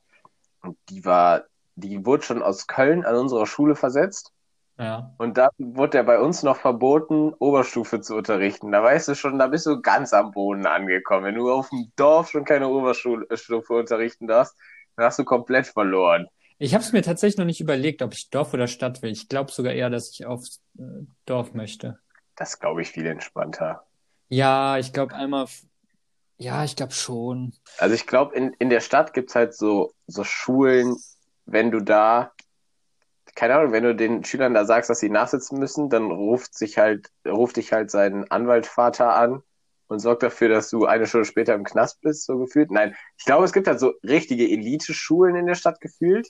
Und 0.64 0.76
die 0.90 1.06
war 1.06 1.44
die 1.76 2.06
wurde 2.06 2.24
schon 2.24 2.44
aus 2.44 2.68
Köln 2.68 3.06
an 3.06 3.16
unsere 3.16 3.46
Schule 3.46 3.76
versetzt. 3.76 4.32
Ja. 4.78 5.14
Und 5.18 5.38
dann 5.38 5.52
wurde 5.58 6.00
er 6.00 6.04
bei 6.04 6.20
uns 6.20 6.42
noch 6.42 6.58
verboten, 6.58 7.34
Oberstufe 7.38 8.02
zu 8.02 8.16
unterrichten. 8.16 8.72
Da 8.72 8.82
weißt 8.82 9.08
du 9.08 9.16
schon, 9.16 9.38
da 9.38 9.48
bist 9.48 9.66
du 9.66 9.82
ganz 9.82 10.14
am 10.14 10.32
Boden 10.32 10.66
angekommen. 10.66 11.26
Wenn 11.26 11.36
du 11.36 11.52
auf 11.52 11.70
dem 11.70 11.92
Dorf 11.96 12.32
schon 12.32 12.44
keine 12.44 12.68
Oberstufe 12.68 13.74
unterrichten 13.74 14.28
darfst, 14.28 14.56
dann 14.96 15.06
hast 15.06 15.20
du 15.20 15.26
komplett 15.26 15.68
verloren. 15.68 16.28
Ich 16.58 16.74
habe 16.74 16.84
es 16.84 16.92
mir 16.92 17.02
tatsächlich 17.02 17.38
noch 17.38 17.46
nicht 17.46 17.62
überlegt, 17.62 18.02
ob 18.02 18.14
ich 18.14 18.30
Dorf 18.30 18.54
oder 18.54 18.68
Stadt 18.68 19.02
will. 19.02 19.12
Ich 19.12 19.30
glaube 19.30 19.52
sogar 19.52 19.74
eher, 19.74 19.90
dass 19.90 20.12
ich 20.12 20.26
aufs 20.26 20.62
äh, 20.78 21.06
Dorf 21.26 21.54
möchte. 21.54 22.00
Das 22.36 22.60
glaube 22.60 22.82
ich 22.82 22.90
viel 22.90 23.06
entspannter. 23.06 23.84
Ja, 24.30 24.78
ich 24.78 24.94
glaube 24.94 25.14
einmal. 25.14 25.48
Ja, 26.38 26.64
ich 26.64 26.76
glaube 26.76 26.94
schon. 26.94 27.54
Also 27.78 27.94
ich 27.94 28.08
glaube, 28.08 28.36
in, 28.36 28.54
in 28.60 28.70
der 28.70 28.80
Stadt 28.80 29.14
gibt's 29.14 29.36
halt 29.36 29.54
so, 29.54 29.94
so 30.08 30.24
Schulen, 30.24 30.98
wenn 31.46 31.72
du 31.72 31.82
da, 31.82 32.32
keine 33.36 33.56
Ahnung, 33.56 33.72
wenn 33.72 33.84
du 33.84 33.96
den 33.96 34.24
Schülern 34.24 34.54
da 34.54 34.66
sagst, 34.66 34.90
dass 34.90 35.00
sie 35.00 35.10
nachsitzen 35.10 35.60
müssen, 35.60 35.90
dann 35.90 36.12
ruft 36.12 36.56
sich 36.56 36.78
halt, 36.78 37.10
ruft 37.28 37.58
dich 37.58 37.74
halt 37.74 37.92
sein 37.92 38.30
Anwaltvater 38.30 39.16
an 39.16 39.44
und 39.88 40.00
sorgt 40.00 40.24
dafür, 40.24 40.50
dass 40.50 40.70
du 40.70 40.86
eine 40.86 41.08
Stunde 41.08 41.26
später 41.26 41.54
im 41.56 41.64
Knast 41.64 42.02
bist, 42.02 42.26
so 42.26 42.38
gefühlt. 42.38 42.72
Nein, 42.72 42.96
ich 43.18 43.26
glaube, 43.26 43.46
es 43.46 43.54
gibt 43.54 43.68
halt 43.68 43.80
so 43.80 43.94
richtige 44.04 44.50
Elite-Schulen 44.50 45.36
in 45.36 45.46
der 45.46 45.56
Stadt 45.56 45.82
gefühlt. 45.82 46.30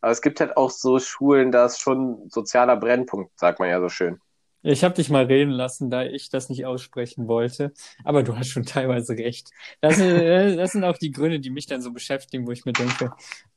Aber 0.00 0.10
es 0.10 0.20
gibt 0.20 0.40
halt 0.40 0.56
auch 0.56 0.70
so 0.70 0.98
Schulen, 0.98 1.52
da 1.52 1.64
ist 1.64 1.80
schon 1.80 2.28
sozialer 2.28 2.76
Brennpunkt, 2.76 3.38
sagt 3.38 3.60
man 3.60 3.68
ja 3.68 3.80
so 3.80 3.88
schön. 3.88 4.20
Ich 4.62 4.84
habe 4.84 4.94
dich 4.94 5.10
mal 5.10 5.24
reden 5.24 5.50
lassen, 5.50 5.90
da 5.90 6.04
ich 6.04 6.28
das 6.30 6.48
nicht 6.48 6.66
aussprechen 6.66 7.26
wollte. 7.26 7.72
Aber 8.04 8.22
du 8.22 8.36
hast 8.36 8.48
schon 8.48 8.64
teilweise 8.64 9.14
recht. 9.14 9.50
Das, 9.80 9.98
äh, 9.98 10.56
das 10.56 10.72
sind 10.72 10.84
auch 10.84 10.98
die 10.98 11.10
Gründe, 11.10 11.40
die 11.40 11.50
mich 11.50 11.66
dann 11.66 11.82
so 11.82 11.92
beschäftigen, 11.92 12.46
wo 12.46 12.52
ich 12.52 12.64
mir 12.64 12.72
denke, 12.72 13.12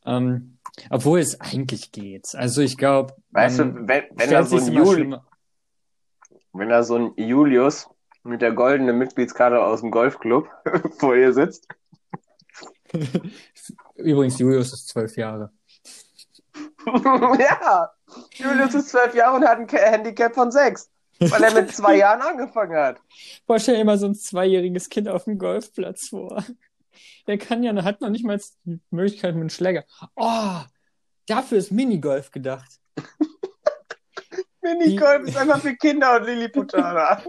ähm, 0.05 0.57
obwohl 0.89 1.19
es 1.19 1.39
eigentlich 1.39 1.91
geht. 1.91 2.33
Also 2.33 2.61
ich 2.61 2.77
glaube, 2.77 3.13
weißt 3.31 3.59
du, 3.59 3.87
wenn, 3.87 4.03
wenn 4.15 4.29
da 4.29 4.43
so 4.43 4.57
ein 4.57 4.71
Juli 4.71 5.15
wenn 6.57 6.69
da 6.69 6.83
so 6.83 6.95
ein 6.95 7.13
Julius 7.17 7.89
mit 8.23 8.41
der 8.41 8.53
goldenen 8.53 8.97
Mitgliedskarte 8.97 9.61
aus 9.61 9.81
dem 9.81 9.91
Golfclub 9.91 10.49
vor 10.99 11.15
ihr 11.15 11.33
sitzt. 11.33 11.67
Übrigens, 13.95 14.39
Julius 14.39 14.73
ist 14.73 14.87
zwölf 14.87 15.15
Jahre. 15.17 15.51
ja, 17.39 17.91
Julius 18.33 18.73
ist 18.73 18.89
zwölf 18.89 19.13
Jahre 19.13 19.35
und 19.35 19.45
hat 19.45 19.59
ein 19.59 19.67
Handicap 19.67 20.33
von 20.33 20.51
sechs. 20.51 20.89
Weil 21.19 21.43
er 21.43 21.54
mit 21.54 21.73
zwei 21.73 21.97
Jahren 21.97 22.21
angefangen 22.21 22.75
hat. 22.75 22.99
Boah, 23.45 23.60
stell 23.60 23.78
dir 23.78 23.86
mal 23.86 23.97
so 23.97 24.06
ein 24.06 24.15
zweijähriges 24.15 24.89
Kind 24.89 25.08
auf 25.08 25.25
dem 25.25 25.38
Golfplatz 25.38 26.10
vor. 26.10 26.43
Der 27.28 27.38
kann 27.38 27.63
ja, 27.63 27.84
hat 27.84 28.01
noch 28.01 28.10
nicht 28.10 28.25
mal 28.25 28.39
die 28.63 28.80
Möglichkeit 28.89 29.34
mit 29.34 29.41
einem 29.41 29.49
Schläger. 29.49 29.84
Oh, 30.15 30.60
dafür 31.25 31.58
ist 31.58 31.71
Minigolf 31.71 32.32
gedacht. 32.32 32.80
Minigolf 34.62 35.28
ist 35.28 35.38
einfach 35.38 35.60
für 35.60 35.75
Kinder 35.75 36.17
und 36.17 36.25
Lilliputaner. 36.25 37.23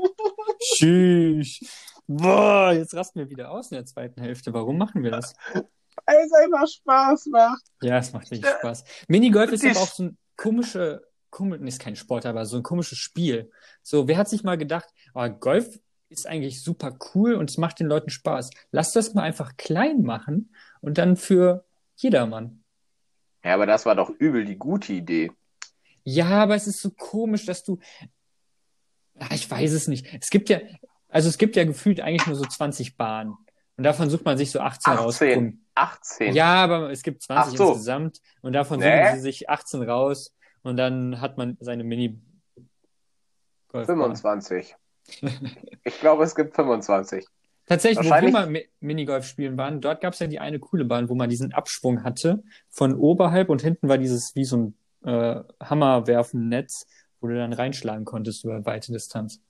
Tschüss. 0.59 1.61
Boah, 2.07 2.72
jetzt 2.72 2.94
rasten 2.94 3.18
wir 3.18 3.31
wieder 3.31 3.51
aus 3.51 3.70
in 3.70 3.77
der 3.77 3.87
zweiten 3.87 4.20
Hälfte. 4.20 4.55
Warum 4.55 4.79
machen 4.79 5.03
wir 5.03 5.11
das? 5.11 5.35
Weil 5.53 6.16
es 6.25 6.33
einfach 6.33 6.66
Spaß 6.68 7.27
macht. 7.27 7.62
Ja, 7.83 7.99
es 7.99 8.12
macht 8.12 8.31
richtig 8.31 8.49
Spaß. 8.59 8.85
Minigolf 9.09 9.53
ist 9.53 9.64
aber 9.64 9.81
auch 9.81 9.92
so 9.92 10.05
ein 10.05 10.18
komische, 10.37 11.03
komisch, 11.37 11.61
ist 11.61 11.81
kein 11.81 11.96
Sport, 11.96 12.25
aber 12.25 12.46
so 12.46 12.57
ein 12.57 12.62
komisches 12.62 12.99
Spiel. 12.99 13.51
So, 13.83 14.09
wer 14.09 14.16
hat 14.16 14.29
sich 14.29 14.42
mal 14.42 14.57
gedacht, 14.57 14.88
oh, 15.14 15.29
Golf 15.29 15.79
ist 16.09 16.27
eigentlich 16.27 16.62
super 16.62 16.96
cool 17.14 17.35
und 17.35 17.51
es 17.51 17.59
macht 17.59 17.79
den 17.79 17.88
Leuten 17.88 18.09
Spaß. 18.09 18.51
Lass 18.70 18.92
das 18.92 19.12
mal 19.12 19.22
einfach 19.22 19.57
klein 19.59 20.03
machen 20.03 20.55
und 20.81 20.96
dann 20.96 21.16
für 21.16 21.66
jedermann. 21.96 22.64
Ja, 23.44 23.53
aber 23.55 23.66
das 23.66 23.85
war 23.85 23.94
doch 23.94 24.09
übel 24.09 24.46
die 24.46 24.57
gute 24.57 24.94
Idee. 24.94 25.31
Ja, 26.05 26.42
aber 26.42 26.55
es 26.55 26.66
ist 26.66 26.81
so 26.81 26.90
komisch, 26.90 27.44
dass 27.44 27.64
du. 27.64 27.81
Ach, 29.18 29.33
ich 29.33 29.51
weiß 29.51 29.72
es 29.72 29.88
nicht. 29.88 30.07
Es 30.18 30.31
gibt 30.31 30.49
ja, 30.49 30.61
also 31.09 31.29
es 31.29 31.37
gibt 31.37 31.55
ja 31.57 31.64
gefühlt 31.64 32.01
eigentlich 32.01 32.27
nur 32.27 32.37
so 32.37 32.44
20 32.44 32.96
Bahnen. 32.96 33.35
Und 33.77 33.85
davon 33.85 34.09
sucht 34.09 34.25
man 34.25 34.38
sich 34.38 34.51
so 34.51 34.61
18, 34.61 34.92
18. 34.94 35.05
raus. 35.05 35.20
18. 35.75 36.35
Ja, 36.35 36.64
aber 36.64 36.90
es 36.90 37.03
gibt 37.03 37.22
20 37.22 37.59
so. 37.59 37.68
insgesamt. 37.68 38.20
Und 38.40 38.55
davon 38.55 38.81
nee. 38.81 39.05
suchen 39.05 39.16
sie 39.16 39.22
sich 39.22 39.51
18 39.51 39.83
raus. 39.83 40.35
Und 40.66 40.76
dann 40.79 41.20
hat 41.20 41.38
man 41.38 41.57
seine 41.61 41.85
Mini. 41.85 42.18
25. 43.70 44.74
ich 45.85 46.00
glaube, 46.00 46.24
es 46.24 46.35
gibt 46.35 46.57
25. 46.57 47.24
Tatsächlich, 47.66 48.11
wo 48.11 48.11
wir 48.11 48.31
mal 48.33 48.62
Minigolf 48.81 49.26
spielen 49.26 49.57
waren, 49.57 49.81
dort 49.81 50.00
gab 50.00 50.14
es 50.14 50.18
ja 50.18 50.26
die 50.26 50.40
eine 50.40 50.59
coole 50.59 50.85
Bahn, 50.85 51.09
wo 51.09 51.14
man 51.14 51.31
diesen 51.31 51.52
Abschwung 51.52 52.02
hatte 52.02 52.42
von 52.68 52.96
oberhalb 52.96 53.48
und 53.48 53.62
hinten 53.62 53.88
war 53.88 53.98
dieses 53.98 54.35
wie 54.35 54.44
so 54.44 54.57
ein 54.57 54.74
äh, 55.05 55.40
Hammerwerfen-Netz, 55.62 56.87
wo 57.20 57.29
du 57.29 57.37
dann 57.37 57.52
reinschlagen 57.52 58.05
konntest 58.05 58.42
über 58.44 58.64
weite 58.66 58.90
Distanz. 58.90 59.40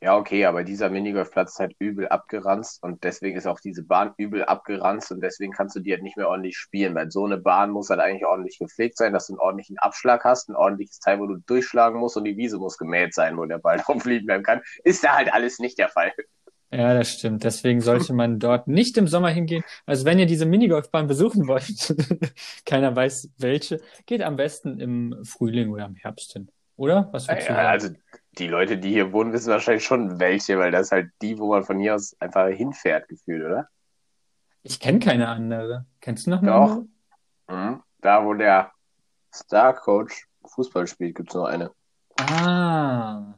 Ja, 0.00 0.16
okay, 0.16 0.44
aber 0.44 0.62
dieser 0.62 0.90
Minigolfplatz 0.90 1.54
ist 1.54 1.58
halt 1.58 1.74
übel 1.80 2.06
abgeranzt 2.06 2.80
und 2.84 3.02
deswegen 3.02 3.36
ist 3.36 3.48
auch 3.48 3.58
diese 3.58 3.82
Bahn 3.82 4.14
übel 4.16 4.44
abgeranzt 4.44 5.10
und 5.10 5.20
deswegen 5.20 5.52
kannst 5.52 5.74
du 5.74 5.80
die 5.80 5.90
halt 5.90 6.04
nicht 6.04 6.16
mehr 6.16 6.28
ordentlich 6.28 6.56
spielen, 6.56 6.94
weil 6.94 7.10
so 7.10 7.24
eine 7.24 7.36
Bahn 7.36 7.70
muss 7.72 7.90
halt 7.90 7.98
eigentlich 7.98 8.24
ordentlich 8.24 8.60
gepflegt 8.60 8.96
sein, 8.96 9.12
dass 9.12 9.26
du 9.26 9.32
einen 9.32 9.40
ordentlichen 9.40 9.76
Abschlag 9.78 10.22
hast, 10.22 10.48
ein 10.48 10.54
ordentliches 10.54 11.00
Teil, 11.00 11.18
wo 11.18 11.26
du 11.26 11.38
durchschlagen 11.46 11.98
musst 11.98 12.16
und 12.16 12.24
die 12.24 12.36
Wiese 12.36 12.58
muss 12.58 12.78
gemäht 12.78 13.12
sein, 13.12 13.36
wo 13.36 13.44
der 13.44 13.58
Ball 13.58 13.78
drauf 13.84 14.04
liegen 14.04 14.26
bleiben 14.26 14.44
kann. 14.44 14.60
Ist 14.84 15.02
da 15.02 15.16
halt 15.16 15.32
alles 15.32 15.58
nicht 15.58 15.78
der 15.78 15.88
Fall. 15.88 16.12
Ja, 16.70 16.94
das 16.94 17.10
stimmt. 17.10 17.42
Deswegen 17.42 17.80
sollte 17.80 18.12
man 18.12 18.38
dort 18.38 18.68
nicht 18.68 18.96
im 18.98 19.08
Sommer 19.08 19.30
hingehen. 19.30 19.64
Also 19.86 20.04
wenn 20.04 20.18
ihr 20.18 20.26
diese 20.26 20.46
Minigolfbahn 20.46 21.06
besuchen 21.08 21.48
wollt, 21.48 21.96
keiner 22.66 22.94
weiß 22.94 23.30
welche, 23.38 23.80
geht 24.06 24.22
am 24.22 24.36
besten 24.36 24.78
im 24.78 25.24
Frühling 25.24 25.70
oder 25.70 25.86
im 25.86 25.96
Herbst 25.96 26.34
hin. 26.34 26.50
Oder? 26.76 27.08
Was 27.10 27.26
ja? 27.26 27.34
Also 27.34 27.88
die 28.38 28.48
Leute, 28.48 28.78
die 28.78 28.90
hier 28.90 29.12
wohnen, 29.12 29.32
wissen 29.32 29.50
wahrscheinlich 29.50 29.84
schon 29.84 30.20
welche, 30.20 30.58
weil 30.58 30.70
das 30.70 30.86
ist 30.86 30.92
halt 30.92 31.10
die, 31.22 31.38
wo 31.38 31.48
man 31.48 31.64
von 31.64 31.78
hier 31.78 31.94
aus 31.94 32.16
einfach 32.20 32.48
hinfährt, 32.48 33.08
gefühlt, 33.08 33.44
oder? 33.44 33.68
Ich 34.62 34.80
kenne 34.80 34.98
keine 34.98 35.28
andere. 35.28 35.86
Kennst 36.00 36.26
du 36.26 36.30
noch 36.30 36.42
eine 36.42 36.50
Doch. 36.50 36.82
Mhm. 37.48 37.82
Da, 38.00 38.24
wo 38.24 38.34
der 38.34 38.72
Star-Coach 39.34 40.26
Fußball 40.46 40.86
spielt, 40.86 41.16
gibt 41.16 41.30
es 41.30 41.34
noch 41.34 41.46
eine. 41.46 41.70
Ah. 42.18 43.34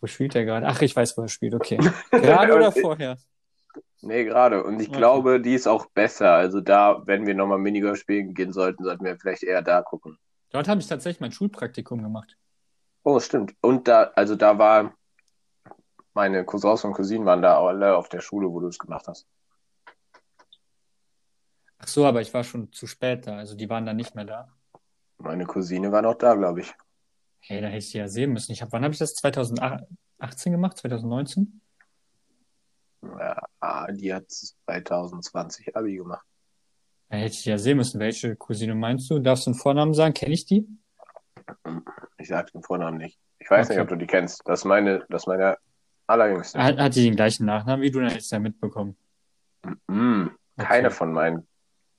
Wo 0.00 0.06
spielt 0.06 0.34
er 0.34 0.44
gerade? 0.44 0.66
Ach, 0.66 0.80
ich 0.82 0.94
weiß, 0.94 1.16
wo 1.16 1.22
er 1.22 1.28
spielt, 1.28 1.54
okay. 1.54 1.78
Gerade 2.10 2.54
oder 2.54 2.72
vorher? 2.72 3.16
Nee, 4.00 4.24
gerade. 4.24 4.62
Und 4.62 4.80
ich 4.80 4.88
okay. 4.88 4.98
glaube, 4.98 5.40
die 5.40 5.54
ist 5.54 5.66
auch 5.66 5.86
besser. 5.86 6.32
Also 6.32 6.60
da, 6.60 7.02
wenn 7.06 7.26
wir 7.26 7.34
nochmal 7.34 7.58
Minigolf 7.58 7.98
spielen 7.98 8.32
gehen 8.32 8.52
sollten, 8.52 8.84
sollten 8.84 9.04
wir 9.04 9.18
vielleicht 9.18 9.42
eher 9.42 9.62
da 9.62 9.82
gucken. 9.82 10.18
Dort 10.50 10.68
habe 10.68 10.80
ich 10.80 10.86
tatsächlich 10.86 11.20
mein 11.20 11.32
Schulpraktikum 11.32 12.02
gemacht. 12.02 12.36
Oh, 13.02 13.20
stimmt. 13.20 13.54
Und 13.60 13.88
da, 13.88 14.12
also 14.14 14.36
da 14.36 14.58
war, 14.58 14.94
meine 16.14 16.44
Cousins 16.44 16.84
und 16.84 16.92
Cousinen 16.92 17.24
waren 17.24 17.42
da 17.42 17.60
alle 17.60 17.96
auf 17.96 18.08
der 18.08 18.20
Schule, 18.20 18.50
wo 18.50 18.60
du 18.60 18.68
es 18.68 18.78
gemacht 18.78 19.06
hast. 19.08 19.26
Ach 21.78 21.88
so, 21.88 22.06
aber 22.06 22.20
ich 22.20 22.34
war 22.34 22.44
schon 22.44 22.72
zu 22.72 22.86
spät 22.86 23.26
da, 23.26 23.36
also 23.36 23.54
die 23.54 23.70
waren 23.70 23.86
dann 23.86 23.96
nicht 23.96 24.14
mehr 24.14 24.24
da. 24.24 24.52
Meine 25.18 25.46
Cousine 25.46 25.90
war 25.90 26.02
noch 26.02 26.14
da, 26.14 26.34
glaube 26.34 26.60
ich. 26.60 26.74
Hey, 27.40 27.60
da 27.60 27.68
hätte 27.68 27.78
ich 27.78 27.92
die 27.92 27.98
ja 27.98 28.08
sehen 28.08 28.32
müssen. 28.32 28.52
Ich 28.52 28.62
hab, 28.62 28.72
wann 28.72 28.82
habe 28.82 28.92
ich 28.92 28.98
das? 28.98 29.14
2018 29.14 30.52
gemacht? 30.52 30.76
2019? 30.76 31.60
Ja, 33.02 33.86
die 33.92 34.12
hat 34.12 34.28
2020 34.28 35.76
Abi 35.76 35.96
gemacht. 35.96 36.26
Da 37.08 37.16
hätte 37.16 37.34
ich 37.34 37.44
ja 37.44 37.58
sehen 37.58 37.78
müssen. 37.78 38.00
Welche 38.00 38.36
Cousine 38.36 38.74
meinst 38.74 39.08
du? 39.08 39.18
Darfst 39.18 39.46
du 39.46 39.50
einen 39.50 39.58
Vornamen 39.58 39.94
sagen? 39.94 40.14
Kenne 40.14 40.34
ich 40.34 40.44
die? 40.44 40.68
Ich 42.18 42.28
sage 42.28 42.52
den 42.52 42.62
Vornamen 42.62 42.98
nicht. 42.98 43.18
Ich 43.38 43.50
weiß 43.50 43.66
okay. 43.66 43.74
nicht, 43.76 43.82
ob 43.82 43.88
du 43.88 43.96
die 43.96 44.06
kennst. 44.06 44.42
Das 44.46 44.60
ist 44.60 44.64
meine, 44.64 45.04
das 45.08 45.22
ist 45.22 45.26
meine 45.26 45.56
allerjüngste. 46.06 46.62
Hat, 46.62 46.78
hat 46.78 46.94
die 46.94 47.04
den 47.04 47.16
gleichen 47.16 47.46
Nachnamen 47.46 47.82
wie 47.82 47.90
du? 47.90 48.00
Dann 48.00 48.08
du 48.08 48.18
ja 48.18 48.38
mitbekommen. 48.38 48.96
Mm, 49.86 50.26
keine 50.56 50.88
okay. 50.88 50.96
von 50.96 51.12
meinen, 51.12 51.46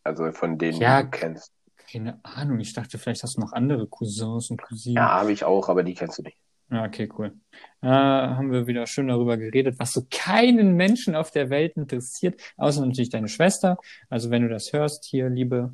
also 0.04 0.32
von 0.32 0.58
denen, 0.58 0.80
ja, 0.80 1.02
die 1.02 1.12
du 1.12 1.17
kennst. 1.17 1.54
Keine 1.91 2.19
Ahnung. 2.23 2.60
Ich 2.60 2.73
dachte, 2.73 2.97
vielleicht 2.97 3.23
hast 3.23 3.38
du 3.38 3.41
noch 3.41 3.54
andere 3.54 3.88
Cousins 3.88 4.49
und 4.49 4.62
Cousinen. 4.62 4.97
Ja, 4.97 5.12
habe 5.12 5.32
ich 5.32 5.43
auch, 5.43 5.69
aber 5.69 5.84
die 5.84 5.93
kennst 5.93 6.19
du 6.19 6.23
nicht. 6.23 6.38
Ja, 6.71 6.86
okay, 6.86 7.10
cool. 7.17 7.34
Äh, 7.82 7.88
haben 7.88 8.52
wir 8.52 8.67
wieder 8.67 8.86
schön 8.86 9.08
darüber 9.08 9.38
geredet, 9.38 9.80
was 9.80 9.91
so 9.91 10.06
keinen 10.12 10.75
Menschen 10.75 11.15
auf 11.15 11.32
der 11.32 11.49
Welt 11.49 11.75
interessiert, 11.78 12.39
außer 12.58 12.86
natürlich 12.86 13.10
deine 13.10 13.28
Schwester. 13.28 13.78
Also 14.08 14.30
wenn 14.30 14.43
du 14.43 14.49
das 14.49 14.71
hörst, 14.71 15.06
hier, 15.06 15.30
liebe 15.30 15.74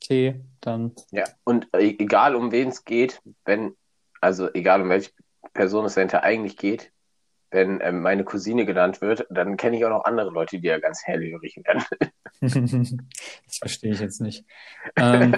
T, 0.00 0.40
dann. 0.60 0.94
Ja, 1.10 1.24
und 1.44 1.68
e-, 1.74 1.96
egal 1.98 2.34
um 2.34 2.52
wen 2.52 2.68
es 2.68 2.84
geht, 2.84 3.20
wenn, 3.44 3.76
also 4.20 4.52
egal 4.52 4.82
um 4.82 4.88
welche 4.88 5.10
Person 5.52 5.84
es 5.84 5.94
dahinter 5.94 6.22
eigentlich 6.22 6.56
geht, 6.56 6.92
wenn 7.50 7.80
ähm, 7.82 8.02
meine 8.02 8.24
Cousine 8.24 8.64
genannt 8.64 9.00
wird, 9.00 9.26
dann 9.28 9.56
kenne 9.56 9.76
ich 9.76 9.84
auch 9.84 9.90
noch 9.90 10.04
andere 10.04 10.30
Leute, 10.30 10.60
die 10.60 10.68
ja 10.68 10.78
ganz 10.78 11.02
hellhörig 11.04 11.60
werden. 11.64 11.84
das 13.46 13.58
verstehe 13.58 13.92
ich 13.92 14.00
jetzt 14.00 14.20
nicht. 14.20 14.44
Ähm, 14.96 15.36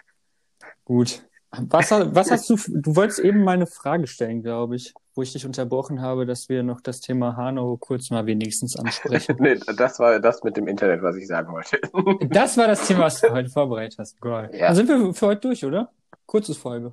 gut. 0.84 1.22
Was, 1.68 1.90
was 1.90 2.30
hast 2.30 2.50
du, 2.50 2.56
du 2.68 2.96
wolltest 2.96 3.18
eben 3.18 3.42
mal 3.44 3.52
eine 3.52 3.66
Frage 3.66 4.06
stellen, 4.06 4.42
glaube 4.42 4.76
ich, 4.76 4.94
wo 5.14 5.22
ich 5.22 5.32
dich 5.32 5.46
unterbrochen 5.46 6.00
habe, 6.00 6.26
dass 6.26 6.48
wir 6.48 6.62
noch 6.62 6.80
das 6.80 7.00
Thema 7.00 7.36
Hanau 7.36 7.76
kurz 7.76 8.10
mal 8.10 8.26
wenigstens 8.26 8.76
ansprechen. 8.76 9.36
nee, 9.40 9.58
das 9.76 9.98
war 9.98 10.18
das 10.20 10.42
mit 10.42 10.56
dem 10.56 10.66
Internet, 10.66 11.02
was 11.02 11.16
ich 11.16 11.26
sagen 11.26 11.52
wollte. 11.52 11.78
das 12.28 12.56
war 12.56 12.66
das 12.66 12.86
Thema, 12.86 13.04
was 13.04 13.20
du 13.20 13.30
heute 13.30 13.50
vorbereitet 13.50 13.98
hast. 13.98 14.20
Geil. 14.20 14.50
Ja. 14.52 14.68
Dann 14.68 14.76
sind 14.76 14.88
wir 14.88 15.14
für 15.14 15.26
heute 15.26 15.40
durch, 15.42 15.64
oder? 15.64 15.90
Kurzes 16.26 16.56
Folge. 16.56 16.92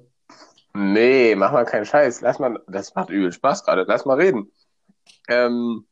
Nee, 0.73 1.35
mach 1.35 1.51
mal 1.51 1.65
keinen 1.65 1.85
Scheiß. 1.85 2.21
Lass 2.21 2.39
mal, 2.39 2.59
das 2.67 2.95
macht 2.95 3.09
übel 3.09 3.31
Spaß 3.31 3.65
gerade. 3.65 3.85
Lass 3.87 4.05
mal 4.05 4.17
reden. 4.17 4.51
Ähm, 5.27 5.85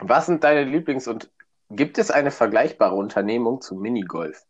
was 0.00 0.26
sind 0.26 0.44
deine 0.44 0.64
Lieblings- 0.64 1.08
und 1.08 1.30
gibt 1.70 1.98
es 1.98 2.10
eine 2.10 2.30
vergleichbare 2.30 2.94
Unternehmung 2.94 3.60
zu 3.60 3.74
Minigolf? 3.76 4.44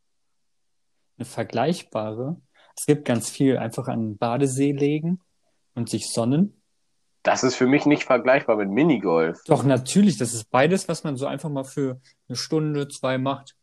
Eine 1.21 1.27
vergleichbare. 1.27 2.41
Es 2.75 2.87
gibt 2.87 3.05
ganz 3.05 3.29
viel 3.29 3.59
einfach 3.59 3.89
an 3.89 4.01
den 4.01 4.17
Badesee 4.17 4.73
legen 4.73 5.21
und 5.75 5.91
sich 5.91 6.09
sonnen. 6.11 6.63
Das 7.23 7.45
ist 7.45 7.57
für 7.57 7.67
mich 7.67 7.85
nicht 7.85 8.05
vergleichbar 8.05 8.57
mit 8.57 8.71
Minigolf. 8.71 9.39
Doch, 9.45 9.63
natürlich, 9.63 10.17
das 10.17 10.33
ist 10.33 10.51
beides, 10.51 10.89
was 10.89 11.05
man 11.05 11.17
so 11.17 11.27
einfach 11.27 11.51
mal 11.51 11.65
für 11.65 12.01
eine 12.27 12.37
Stunde, 12.37 12.89
zwei 12.89 13.19
macht. 13.19 13.55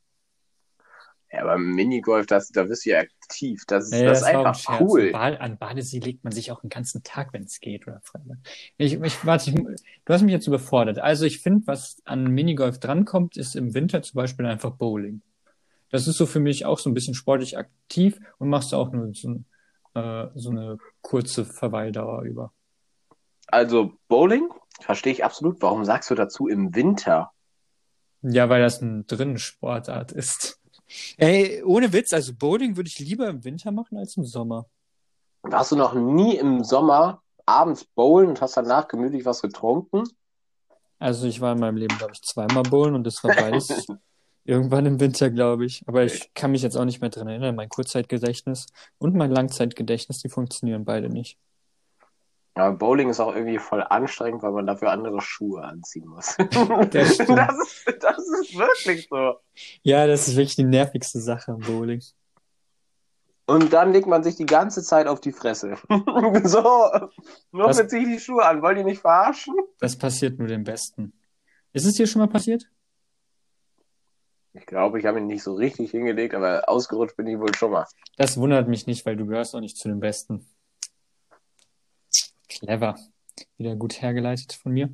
Ja, 1.32 1.41
aber 1.41 1.58
Minigolf, 1.58 2.28
das, 2.28 2.49
da 2.49 2.66
bist 2.66 2.86
du 2.86 2.91
ja 2.91 2.99
aktiv. 2.99 3.64
Das 3.66 3.86
ist, 3.86 3.91
Nee, 3.93 4.05
das 4.05 4.22
ist 4.22 4.28
auch 4.28 4.30
ein 4.30 4.36
einfach 4.45 4.55
Scherz. 4.55 4.82
cool. 4.82 5.12
Ba 5.12 5.30
an 5.30 5.58
Badesee 5.58 5.97
legt 5.97 6.24
man 6.24 6.32
sich 6.34 6.51
auch 6.51 6.62
den 6.62 6.70
ganzen 6.70 7.01
Tag, 7.01 7.34
wenn 7.34 7.41
es 7.43 7.60
geht, 7.60 7.88
oder. 7.88 8.03
Ich, 8.78 8.93
ich, 9.01 9.26
warte, 9.26 9.49
ich, 9.49 9.55
du 9.55 10.14
hast 10.14 10.22
mich 10.22 10.32
jetzt 10.32 10.45
überfordert. 10.45 10.99
Also 10.99 11.26
ich 11.26 11.41
finde, 11.41 11.66
was 11.66 11.97
an 12.05 12.26
Minigolf 12.26 12.80
drankommt, 12.80 13.36
ist 13.36 13.55
im 13.55 13.74
Winter 13.74 14.03
zum 14.03 14.16
Beispiel 14.16 14.45
einfach 14.45 14.76
Bowling. 14.76 15.24
Das 15.90 16.08
ist 16.08 16.18
so 16.18 16.26
für 16.26 16.40
mich 16.40 16.66
auch 16.66 16.80
so 16.80 16.90
ein 16.90 16.94
bisschen 16.94 17.14
sportlich 17.14 17.58
aktiv 17.58 18.20
und 18.40 18.50
machst 18.50 18.72
du 18.72 18.76
auch 18.78 18.92
nur 18.92 19.14
so, 19.14 19.30
ein- 19.30 19.46
äh, 19.94 20.28
so 20.36 20.50
eine 20.50 20.78
kurze 21.02 21.46
Verweildauer 21.46 22.24
über. 22.24 22.52
Also 23.48 23.94
Bowling, 24.10 24.50
verstehe 24.82 25.14
ich 25.14 25.24
absolut. 25.24 25.62
Warum 25.62 25.86
sagst 25.86 26.10
du 26.10 26.16
dazu 26.16 26.48
im 26.48 26.76
Winter? 26.76 27.32
Ja, 28.22 28.50
weil 28.50 28.62
das 28.62 28.82
eine 28.82 29.04
drinnen 29.04 29.38
Sportart 29.38 30.12
ist. 30.12 30.60
Ey, 31.18 31.64
ohne 31.64 31.94
Witz, 31.94 32.12
also 32.14 32.34
Bowling 32.36 32.76
würde 32.76 32.88
ich 32.90 33.00
lieber 33.00 33.28
im 33.30 33.44
Winter 33.44 33.72
machen 33.72 33.98
als 33.98 34.18
im 34.18 34.24
Sommer. 34.26 34.66
Warst 35.44 35.72
du 35.72 35.76
noch 35.76 35.94
nie 35.94 36.36
im 36.38 36.64
Sommer 36.64 37.22
abends 37.46 37.86
bowlen 37.86 38.28
und 38.30 38.42
hast 38.42 38.58
danach 38.58 38.88
gemütlich 38.88 39.24
was 39.24 39.42
getrunken? 39.42 40.04
Also 41.00 41.28
ich 41.28 41.40
war 41.40 41.54
in 41.54 41.60
meinem 41.60 41.78
Leben, 41.78 41.98
glaube 41.98 42.14
ich, 42.14 42.22
zweimal 42.22 42.64
bowlen 42.64 42.96
und 42.96 43.06
das 43.06 43.24
war 43.24 43.34
beides 43.34 43.68
irgendwann 44.48 44.86
im 44.86 45.00
Winter, 45.00 45.30
glaube 45.30 45.66
ich. 45.66 45.84
Aber 45.88 46.04
ich 46.04 46.34
kann 46.34 46.52
mich 46.52 46.62
jetzt 46.62 46.78
auch 46.78 46.86
nicht 46.86 47.02
mehr 47.02 47.10
dran 47.10 47.28
erinnern. 47.28 47.56
Mein 47.56 47.70
Kurzzeitgedächtnis 47.70 48.68
und 48.98 49.16
mein 49.16 49.32
Langzeitgedächtnis, 49.32 50.20
die 50.20 50.30
funktionieren 50.30 50.86
beide 50.86 51.10
nicht. 51.10 51.38
Aber 52.56 52.76
Bowling 52.76 53.10
ist 53.10 53.20
auch 53.20 53.36
irgendwie 53.36 53.60
voll 53.60 53.84
anstrengend, 53.84 54.41
weil 54.41 54.52
man 54.52 54.66
dafür 54.66 54.89
andere 54.91 55.22
Schuhe 55.22 55.64
anziehen 55.64 56.08
muss. 56.08 56.36
Das. 56.91 57.18
Das 57.28 57.56
ist, 57.60 57.98
das 58.02 58.18
ist 58.18 58.58
wirklich 58.58 59.08
so. 59.10 59.36
Ja, 59.84 60.08
das 60.08 60.28
ist 60.28 60.36
wirklich 60.36 60.56
die 60.56 60.64
nervigste 60.64 61.20
Sache 61.20 61.52
am 61.52 61.60
Bowling. 61.60 62.02
Und 63.45 63.72
dann 63.72 63.93
legt 63.93 64.08
man 64.08 64.24
sich 64.24 64.36
die 64.36 64.45
ganze 64.45 64.84
Zeit 64.84 65.08
auf 65.08 65.22
die 65.22 65.32
Fresse. 65.32 65.76
so, 66.43 66.89
nur 67.52 67.68
mit 67.68 67.89
sich 67.89 68.06
die 68.06 68.20
Schuhe 68.20 68.45
an. 68.45 68.62
Wollt 68.62 68.78
ihr 68.78 68.84
nicht 68.84 69.02
verarschen? 69.02 69.56
Das 69.80 69.95
passiert 69.95 70.39
nur 70.39 70.48
dem 70.48 70.64
Besten. 70.64 71.14
Ist 71.74 71.86
es 71.86 71.93
dir 71.93 72.08
schon 72.08 72.22
mal 72.22 72.28
passiert? 72.28 72.68
Ich 74.58 74.66
glaube, 74.66 74.99
ich 74.99 75.05
habe 75.05 75.20
ihn 75.20 75.28
nicht 75.28 75.43
so 75.43 75.53
richtig 75.53 75.91
hingelegt, 75.91 76.34
aber 76.34 76.68
ausgerutscht 76.68 77.16
bin 77.16 77.28
ich 77.28 77.39
wohl 77.39 77.53
schon 77.55 77.72
mal. 77.72 77.86
Das 78.18 78.38
wundert 78.38 78.68
mich 78.68 78.88
nicht, 78.88 79.05
weil 79.05 79.16
du 79.16 79.26
gehörst 79.26 79.55
auch 79.55 79.60
nicht 79.60 79.78
zu 79.78 79.88
den 79.88 79.99
Besten. 79.99 80.45
Clever. 82.49 82.95
Wieder 83.58 83.76
gut 83.76 84.01
hergeleitet 84.01 84.53
von 84.53 84.72
mir. 84.72 84.89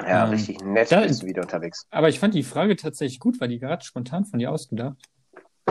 Ja, 0.00 0.24
Ähm, 0.24 0.30
richtig 0.30 0.60
nett 0.60 0.92
da- 0.92 1.00
bist 1.00 1.22
du 1.22 1.26
wieder 1.26 1.42
unterwegs. 1.42 1.86
Aber 1.90 2.08
ich 2.08 2.20
fand 2.20 2.34
die 2.34 2.42
Frage 2.42 2.76
tatsächlich 2.76 3.18
gut, 3.18 3.40
war 3.40 3.48
die 3.48 3.58
gerade 3.58 3.84
spontan 3.84 4.26
von 4.26 4.38
dir 4.38 4.50
ausgedacht? 4.52 4.96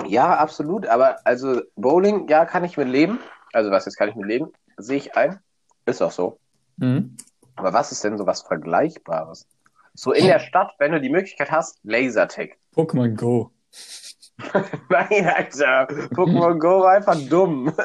Ja, 0.07 0.35
absolut. 0.37 0.87
Aber 0.87 1.17
also 1.25 1.61
Bowling, 1.75 2.27
ja, 2.27 2.45
kann 2.45 2.63
ich 2.63 2.75
mit 2.77 2.87
leben. 2.87 3.19
Also 3.53 3.69
was 3.71 3.85
jetzt 3.85 3.97
kann 3.97 4.09
ich 4.09 4.15
mit 4.15 4.25
leben? 4.25 4.51
Sehe 4.77 4.97
ich 4.97 5.15
ein. 5.15 5.39
Ist 5.85 6.01
auch 6.01 6.11
so. 6.11 6.39
Mhm. 6.77 7.15
Aber 7.55 7.71
was 7.71 7.91
ist 7.91 8.03
denn 8.03 8.17
so 8.17 8.25
was 8.25 8.41
Vergleichbares? 8.41 9.47
So 9.95 10.11
in 10.11 10.25
der 10.27 10.39
Stadt, 10.39 10.73
wenn 10.77 10.91
du 10.91 10.99
die 11.01 11.09
Möglichkeit 11.09 11.51
hast, 11.51 11.79
Lasertag. 11.83 12.57
Pokémon 12.75 13.15
Go. 13.15 13.51
Nein, 14.89 15.25
Alter. 15.27 15.87
Pokémon 16.13 16.59
Go 16.59 16.81
war 16.81 16.93
einfach 16.97 17.17
dumm. 17.29 17.73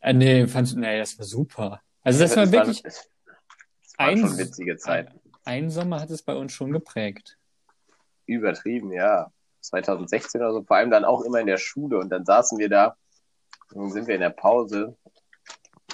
Äh, 0.00 0.12
nee, 0.12 0.46
fandst 0.46 0.74
du, 0.76 0.78
nee, 0.78 0.96
das 0.96 1.18
war 1.18 1.26
super. 1.26 1.80
Also 2.04 2.20
das 2.20 2.36
war 2.36 2.44
Es 2.44 2.52
wirklich, 2.52 2.84
Es 2.84 3.10
es 3.82 3.98
waren 3.98 4.10
ein- 4.10 4.18
schon 4.18 4.38
witzige 4.38 4.76
Zeiten. 4.76 5.18
ein 5.44 5.70
Sommer 5.70 6.00
hat 6.00 6.10
es 6.10 6.22
bei 6.22 6.36
uns 6.36 6.52
schon 6.52 6.70
geprägt. 6.70 7.36
Übertrieben, 8.26 8.92
ja. 8.92 9.32
2016 9.60 10.40
oder 10.40 10.52
so, 10.52 10.62
vor 10.62 10.76
allem 10.76 10.90
dann 10.92 11.04
auch 11.04 11.22
immer 11.22 11.40
in 11.40 11.48
der 11.48 11.56
Schule 11.58 11.98
und 11.98 12.10
dann 12.10 12.24
saßen 12.24 12.58
wir 12.58 12.68
da, 12.68 12.96
dann 13.74 13.90
sind 13.90 14.06
wir 14.06 14.14
in 14.14 14.20
der 14.20 14.30
Pause 14.30 14.96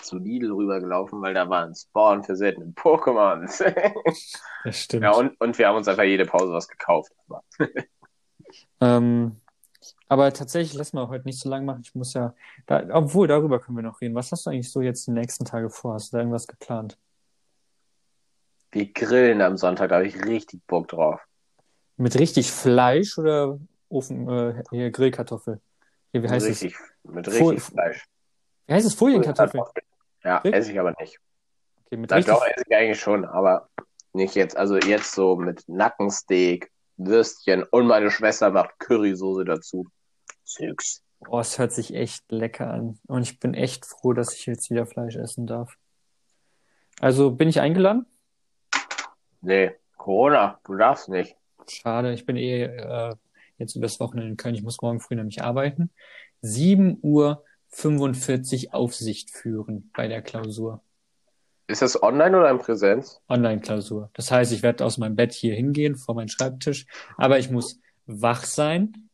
zu 0.05 0.19
Lidl 0.19 0.53
rübergelaufen, 0.53 1.21
weil 1.23 1.35
da 1.35 1.49
war 1.49 1.65
ein 1.67 1.75
Spawn 1.75 2.23
für 2.25 2.37
seltene 2.37 2.67
Pokémons. 2.73 3.63
Das 4.65 4.79
stimmt. 4.81 5.03
ja, 5.03 5.11
und, 5.13 5.39
und 5.43 5.59
wir 5.59 5.69
haben 5.69 5.77
uns 5.77 5.89
einfach 5.89 6.05
jede 6.05 6.25
Pause 6.25 6.51
was 6.53 6.69
gekauft. 6.69 7.13
Aber 7.29 7.43
Ähm, 8.81 9.37
aber 10.09 10.33
tatsächlich, 10.33 10.75
lass 10.75 10.93
mal 10.95 11.09
heute 11.09 11.27
nicht 11.27 11.39
so 11.39 11.49
lang 11.51 11.65
machen. 11.67 11.83
Ich 11.85 11.95
muss 11.95 12.15
ja, 12.15 12.35
da, 12.67 12.83
obwohl, 12.93 13.29
darüber 13.29 13.61
können 13.61 13.77
wir 13.77 13.83
noch 13.83 14.01
reden. 14.01 14.15
Was 14.15 14.33
hast 14.33 14.47
du 14.47 14.51
eigentlich 14.51 14.71
so 14.71 14.81
jetzt 14.81 15.07
die 15.07 15.11
nächsten 15.11 15.45
Tage 15.45 15.69
vor? 15.69 15.95
Hast 15.95 16.13
du 16.13 16.17
da 16.17 16.21
irgendwas 16.21 16.47
geplant? 16.47 16.99
wir 18.73 18.93
grillen 18.93 19.41
am 19.41 19.57
Sonntag, 19.57 19.91
da 19.91 19.97
habe 19.97 20.07
ich 20.07 20.25
richtig 20.25 20.67
Bock 20.67 20.89
drauf. 20.89 21.21
Mit 21.97 22.19
richtig 22.19 22.51
Fleisch 22.51 23.17
oder 23.19 23.59
Ofen, 23.89 24.29
äh, 24.29 24.63
hier 24.71 24.91
Grillkartoffel? 24.91 25.61
Hier, 26.11 26.23
wie 26.23 26.27
Mit 26.27 26.31
heißt 26.33 26.47
es? 26.47 26.63
richtig, 26.63 26.77
mit 27.05 27.27
Fol- 27.27 27.51
richtig 27.51 27.63
Fleisch. 27.63 28.05
Wie 28.67 28.75
heißt 28.75 28.87
es? 28.87 28.95
Folienkartoffel? 28.95 29.63
Ja, 30.25 30.39
Richtig? 30.39 30.55
esse 30.55 30.72
ich 30.72 30.81
aber 30.81 30.95
nicht. 30.99 31.20
Okay, 31.85 31.97
mit 31.97 32.11
Na, 32.11 32.16
richtig, 32.16 32.35
doch, 32.35 32.45
esse 32.45 32.64
ich 32.66 32.77
eigentlich 32.77 33.01
schon, 33.01 33.25
aber 33.25 33.68
nicht 34.12 34.35
jetzt. 34.35 34.57
Also 34.57 34.77
jetzt 34.77 35.12
so 35.12 35.37
mit 35.37 35.68
Nackensteak, 35.68 36.70
Würstchen 36.97 37.62
und 37.64 37.87
meine 37.87 38.11
Schwester 38.11 38.51
macht 38.51 38.79
Currysoße 38.79 39.45
dazu. 39.45 39.87
Süß. 40.45 41.03
oh, 41.29 41.41
es 41.41 41.59
hört 41.59 41.72
sich 41.72 41.95
echt 41.95 42.31
lecker 42.31 42.70
an. 42.70 42.99
Und 43.07 43.22
ich 43.22 43.41
bin 43.41 43.55
echt 43.55 43.87
froh, 43.87 44.12
dass 44.12 44.35
ich 44.35 44.47
jetzt 44.47 44.70
wieder 44.70 44.87
Fleisch 44.87 45.16
essen 45.16 45.47
darf. 45.47 45.77
Also, 47.01 47.33
bin 47.33 47.49
ich 47.49 47.61
eingeladen? 47.61 48.07
Nee, 49.41 49.72
Corona, 49.97 50.61
du 50.64 50.77
darfst 50.77 51.09
nicht. 51.09 51.37
Schade, 51.68 52.12
ich 52.12 52.25
bin 52.25 52.37
eh 52.37 52.64
äh, 52.64 53.14
jetzt 53.59 53.75
übers 53.75 53.99
Wochenende 54.01 54.31
in 54.31 54.37
Köln. 54.37 54.55
Ich 54.55 54.62
muss 54.62 54.81
morgen 54.81 55.01
früh 55.01 55.16
nämlich 55.16 55.43
arbeiten. 55.43 55.91
7 56.41 56.99
Uhr 57.03 57.44
45 57.75 58.72
Aufsicht 58.72 59.31
führen 59.31 59.91
bei 59.95 60.07
der 60.07 60.22
Klausur. 60.22 60.81
Ist 61.66 61.83
das 61.83 62.01
online 62.03 62.39
oder 62.39 62.51
in 62.51 62.59
Präsenz? 62.59 63.20
Online-Klausur. 63.29 64.11
Das 64.14 64.31
heißt, 64.31 64.53
ich 64.53 64.62
werde 64.62 64.85
aus 64.85 64.99
meinem 64.99 65.16
Bett 65.16 65.33
hier 65.33 65.55
hingehen, 65.55 65.97
vor 65.97 66.14
meinen 66.14 66.29
Schreibtisch, 66.29 66.87
aber 67.16 67.39
ich 67.39 67.51
muss 67.51 67.81
wach 68.07 68.45
sein. 68.45 69.09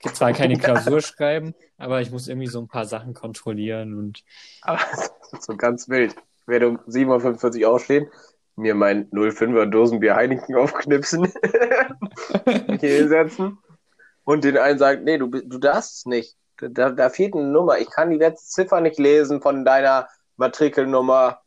Zwar 0.00 0.32
keine 0.32 0.56
Klausur 0.58 1.00
schreiben, 1.02 1.54
aber 1.76 2.00
ich 2.00 2.10
muss 2.10 2.26
irgendwie 2.26 2.48
so 2.48 2.58
ein 2.60 2.68
paar 2.68 2.86
Sachen 2.86 3.14
kontrollieren 3.14 3.96
und 3.96 4.24
Aber 4.62 4.80
das 4.90 5.12
ist 5.32 5.44
so 5.44 5.56
ganz 5.56 5.88
wild. 5.88 6.16
Ich 6.40 6.48
werde 6.48 6.68
um 6.68 6.78
7.45 6.78 7.62
Uhr 7.62 7.70
aufstehen, 7.70 8.10
mir 8.56 8.74
mein 8.74 9.08
05er 9.10 9.66
Dosenbier 9.66 10.16
Heineken 10.16 10.54
aufknipsen, 10.56 11.26
hier 12.80 12.96
hinsetzen 12.96 13.58
und 14.24 14.42
den 14.42 14.56
einen 14.56 14.78
sagt, 14.78 15.04
nee, 15.04 15.18
du, 15.18 15.28
du 15.28 15.58
darfst 15.58 15.98
es 15.98 16.06
nicht. 16.06 16.36
Da, 16.70 16.90
da 16.90 17.10
fehlt 17.10 17.34
eine 17.34 17.44
Nummer. 17.44 17.78
Ich 17.78 17.90
kann 17.90 18.10
die 18.10 18.16
letzte 18.16 18.48
Ziffer 18.48 18.80
nicht 18.80 18.98
lesen 18.98 19.40
von 19.40 19.64
deiner 19.64 20.08
Matrikelnummer. 20.36 21.40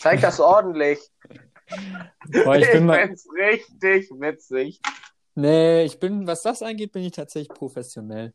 Zeig 0.00 0.20
das 0.20 0.40
ordentlich. 0.40 0.98
boah, 2.44 2.56
ich 2.56 2.70
bin 2.70 2.86
mal, 2.86 3.06
find's 3.06 3.26
richtig 3.36 4.10
witzig. 4.12 4.80
nee, 5.34 5.84
ich 5.84 5.98
bin, 5.98 6.26
was 6.26 6.42
das 6.42 6.62
angeht, 6.62 6.92
bin 6.92 7.02
ich 7.04 7.12
tatsächlich 7.12 7.48
professionell. 7.56 8.32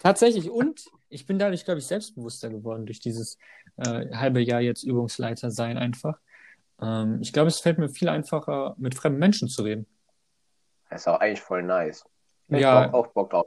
Tatsächlich 0.00 0.50
und 0.50 0.90
ich 1.08 1.26
bin 1.26 1.38
dadurch, 1.38 1.64
glaube 1.64 1.78
ich, 1.78 1.86
selbstbewusster 1.86 2.50
geworden 2.50 2.84
durch 2.86 3.00
dieses 3.00 3.38
äh, 3.76 4.14
halbe 4.14 4.40
Jahr 4.40 4.60
jetzt 4.60 4.82
Übungsleiter 4.82 5.50
sein 5.50 5.78
einfach. 5.78 6.18
Ähm, 6.82 7.18
ich 7.22 7.32
glaube, 7.32 7.48
es 7.48 7.60
fällt 7.60 7.78
mir 7.78 7.88
viel 7.88 8.08
einfacher, 8.08 8.74
mit 8.78 8.94
fremden 8.94 9.18
Menschen 9.18 9.48
zu 9.48 9.62
reden. 9.62 9.86
Das 10.90 11.00
ist 11.02 11.08
auch 11.08 11.20
eigentlich 11.20 11.40
voll 11.40 11.62
nice. 11.62 12.04
Ich 12.48 12.60
Ja. 12.60 12.82
hab 12.82 12.94
auch 12.94 13.06
Bock 13.08 13.30
drauf. 13.30 13.46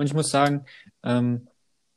Und 0.00 0.06
ich 0.06 0.14
muss 0.14 0.30
sagen, 0.30 0.64
ähm, 1.02 1.46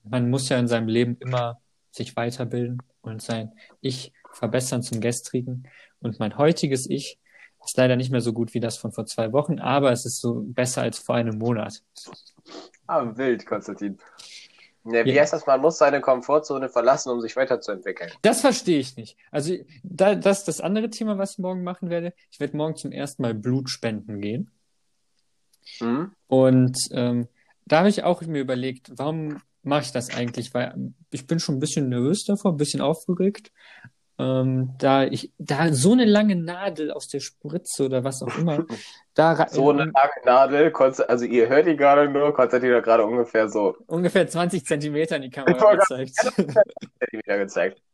man 0.04 0.30
muss 0.30 0.50
ja 0.50 0.60
in 0.60 0.68
seinem 0.68 0.90
Leben 0.90 1.16
immer 1.22 1.62
sich 1.90 2.18
weiterbilden 2.18 2.84
und 3.02 3.22
sein 3.22 3.54
Ich 3.80 4.12
verbessern 4.34 4.84
zum 4.84 5.00
gestrigen. 5.00 5.70
Und 6.02 6.20
mein 6.20 6.38
heutiges 6.38 6.90
Ich 6.90 7.18
ist 7.64 7.78
leider 7.78 7.96
nicht 7.96 8.12
mehr 8.12 8.20
so 8.20 8.34
gut 8.34 8.54
wie 8.54 8.60
das 8.60 8.78
von 8.78 8.92
vor 8.92 9.06
zwei 9.06 9.32
Wochen, 9.32 9.60
aber 9.60 9.94
es 9.94 10.06
ist 10.06 10.20
so 10.20 10.42
besser 10.46 10.82
als 10.82 11.00
vor 11.00 11.16
einem 11.16 11.38
Monat. 11.38 11.82
Ah, 12.88 13.16
wild, 13.16 13.46
Konstantin. 13.46 13.98
Ne, 14.84 15.06
wie 15.06 15.14
Ja. 15.14 15.22
heißt 15.22 15.32
das? 15.32 15.48
Man 15.48 15.62
muss 15.62 15.78
seine 15.78 16.02
Komfortzone 16.02 16.68
verlassen, 16.68 17.10
um 17.10 17.22
sich 17.22 17.38
weiterzuentwickeln. 17.38 18.12
Das 18.22 18.42
verstehe 18.42 18.80
ich 18.80 18.98
nicht. 18.98 19.16
Also 19.32 19.56
da, 19.82 20.14
das 20.16 20.40
ist 20.40 20.50
das 20.50 20.60
andere 20.60 20.90
Thema, 20.90 21.18
was 21.18 21.32
ich 21.32 21.38
morgen 21.38 21.64
machen 21.64 21.90
werde. 21.90 22.14
Ich 22.32 22.42
werde 22.42 22.58
morgen 22.58 22.76
zum 22.76 22.92
ersten 22.92 23.22
Mal 23.22 23.34
Blut 23.34 23.70
spenden 23.70 24.20
gehen. 24.20 24.52
Hm? 25.78 26.12
Und 26.28 26.78
ähm, 26.92 27.30
da 27.66 27.80
habe 27.80 27.90
ich 27.90 28.04
auch 28.04 28.22
mir 28.22 28.42
überlegt, 28.42 28.92
warum 28.96 29.42
mache 29.62 29.84
ich 29.84 29.92
das 29.92 30.14
eigentlich? 30.16 30.54
Weil 30.54 30.94
ich 31.12 31.28
bin 31.28 31.40
schon 31.40 31.56
ein 31.56 31.60
bisschen 31.60 31.90
nervös 31.90 32.26
davor, 32.26 32.52
ein 32.52 32.58
bisschen 32.58 32.82
aufgeregt. 32.82 33.52
Ähm, 34.20 34.76
da 34.78 35.06
ich, 35.06 35.32
da 35.40 35.74
so 35.74 35.94
eine 35.94 36.06
lange 36.06 36.36
Nadel 36.36 36.92
aus 36.92 37.08
der 37.08 37.20
Spritze 37.20 37.86
oder 37.86 38.04
was 38.04 38.22
auch 38.22 38.38
immer, 38.38 38.64
da 39.16 39.48
So 39.50 39.72
eine 39.72 39.86
lange 39.86 40.24
Nadel, 40.24 40.72
also 41.08 41.26
ihr 41.26 41.50
hört 41.50 41.66
die 41.66 41.76
gerade 41.76 42.08
nur, 42.08 42.32
Konstantin 42.34 42.76
hat 42.76 42.84
gerade 42.84 43.06
ungefähr 43.06 43.50
so 43.50 43.76
ungefähr 43.88 44.28
20 44.28 44.66
Zentimeter 44.66 45.16
in 45.16 45.24
die 45.24 45.30
Kamera 45.32 45.76
gezeigt. 45.76 46.14
Zentimeter 46.16 47.38
gezeigt. 47.38 47.82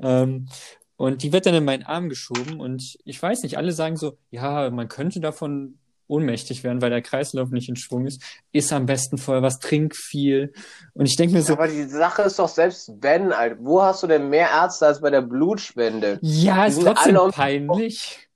Ähm, 0.00 0.48
und 0.96 1.22
die 1.22 1.32
wird 1.32 1.44
dann 1.44 1.54
in 1.54 1.64
meinen 1.64 1.82
Arm 1.82 2.08
geschoben 2.08 2.58
und 2.58 2.96
ich 3.04 3.22
weiß 3.22 3.42
nicht, 3.42 3.58
alle 3.58 3.72
sagen 3.72 3.96
so, 3.96 4.16
ja, 4.30 4.70
man 4.70 4.88
könnte 4.88 5.20
davon 5.20 5.78
ohnmächtig 6.08 6.64
werden, 6.64 6.82
weil 6.82 6.90
der 6.90 7.02
Kreislauf 7.02 7.50
nicht 7.50 7.68
in 7.68 7.76
Schwung 7.76 8.06
ist. 8.06 8.22
Ist 8.52 8.72
am 8.72 8.86
besten 8.86 9.18
vorher 9.18 9.42
was, 9.42 9.58
trink 9.60 9.94
viel. 9.94 10.52
Und 10.94 11.06
ich 11.06 11.16
denke 11.16 11.34
mir 11.34 11.42
so, 11.42 11.52
Aber 11.52 11.68
die 11.68 11.84
Sache 11.84 12.22
ist 12.22 12.38
doch 12.38 12.48
selbst 12.48 12.90
wenn, 13.00 13.32
Alter, 13.32 13.56
wo 13.60 13.82
hast 13.82 14.02
du 14.02 14.06
denn 14.06 14.28
mehr 14.28 14.48
Ärzte 14.50 14.86
als 14.86 15.00
bei 15.00 15.10
der 15.10 15.22
Blutspende? 15.22 16.18
ja, 16.22 16.64
Die 16.64 16.72
ist 16.72 16.82
trotzdem 16.82 17.16
peinlich. 17.30 18.28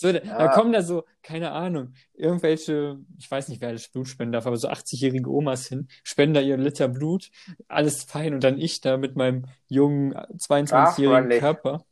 So, 0.00 0.12
da, 0.12 0.20
da 0.20 0.28
Ja. 0.28 0.48
kommen 0.48 0.72
da 0.72 0.82
so, 0.82 1.04
keine 1.22 1.50
Ahnung, 1.50 1.92
irgendwelche, 2.14 2.98
ich 3.18 3.28
weiß 3.28 3.48
nicht, 3.48 3.60
wer 3.60 3.72
das 3.72 3.88
Blut 3.88 4.06
spenden 4.06 4.32
darf, 4.32 4.46
aber 4.46 4.56
so 4.56 4.68
80-jährige 4.68 5.28
Omas 5.28 5.66
hin, 5.66 5.88
spenden 6.04 6.34
da 6.34 6.40
ihren 6.40 6.60
Liter 6.60 6.86
Blut, 6.86 7.30
alles 7.66 8.04
fein 8.04 8.34
und 8.34 8.44
dann 8.44 8.58
ich 8.60 8.80
da 8.80 8.96
mit 8.96 9.16
meinem 9.16 9.46
jungen 9.66 10.12
Darf 10.12 10.36
22-jährigen 10.38 11.22
man 11.22 11.28
nicht. 11.28 11.40
Körper. 11.40 11.84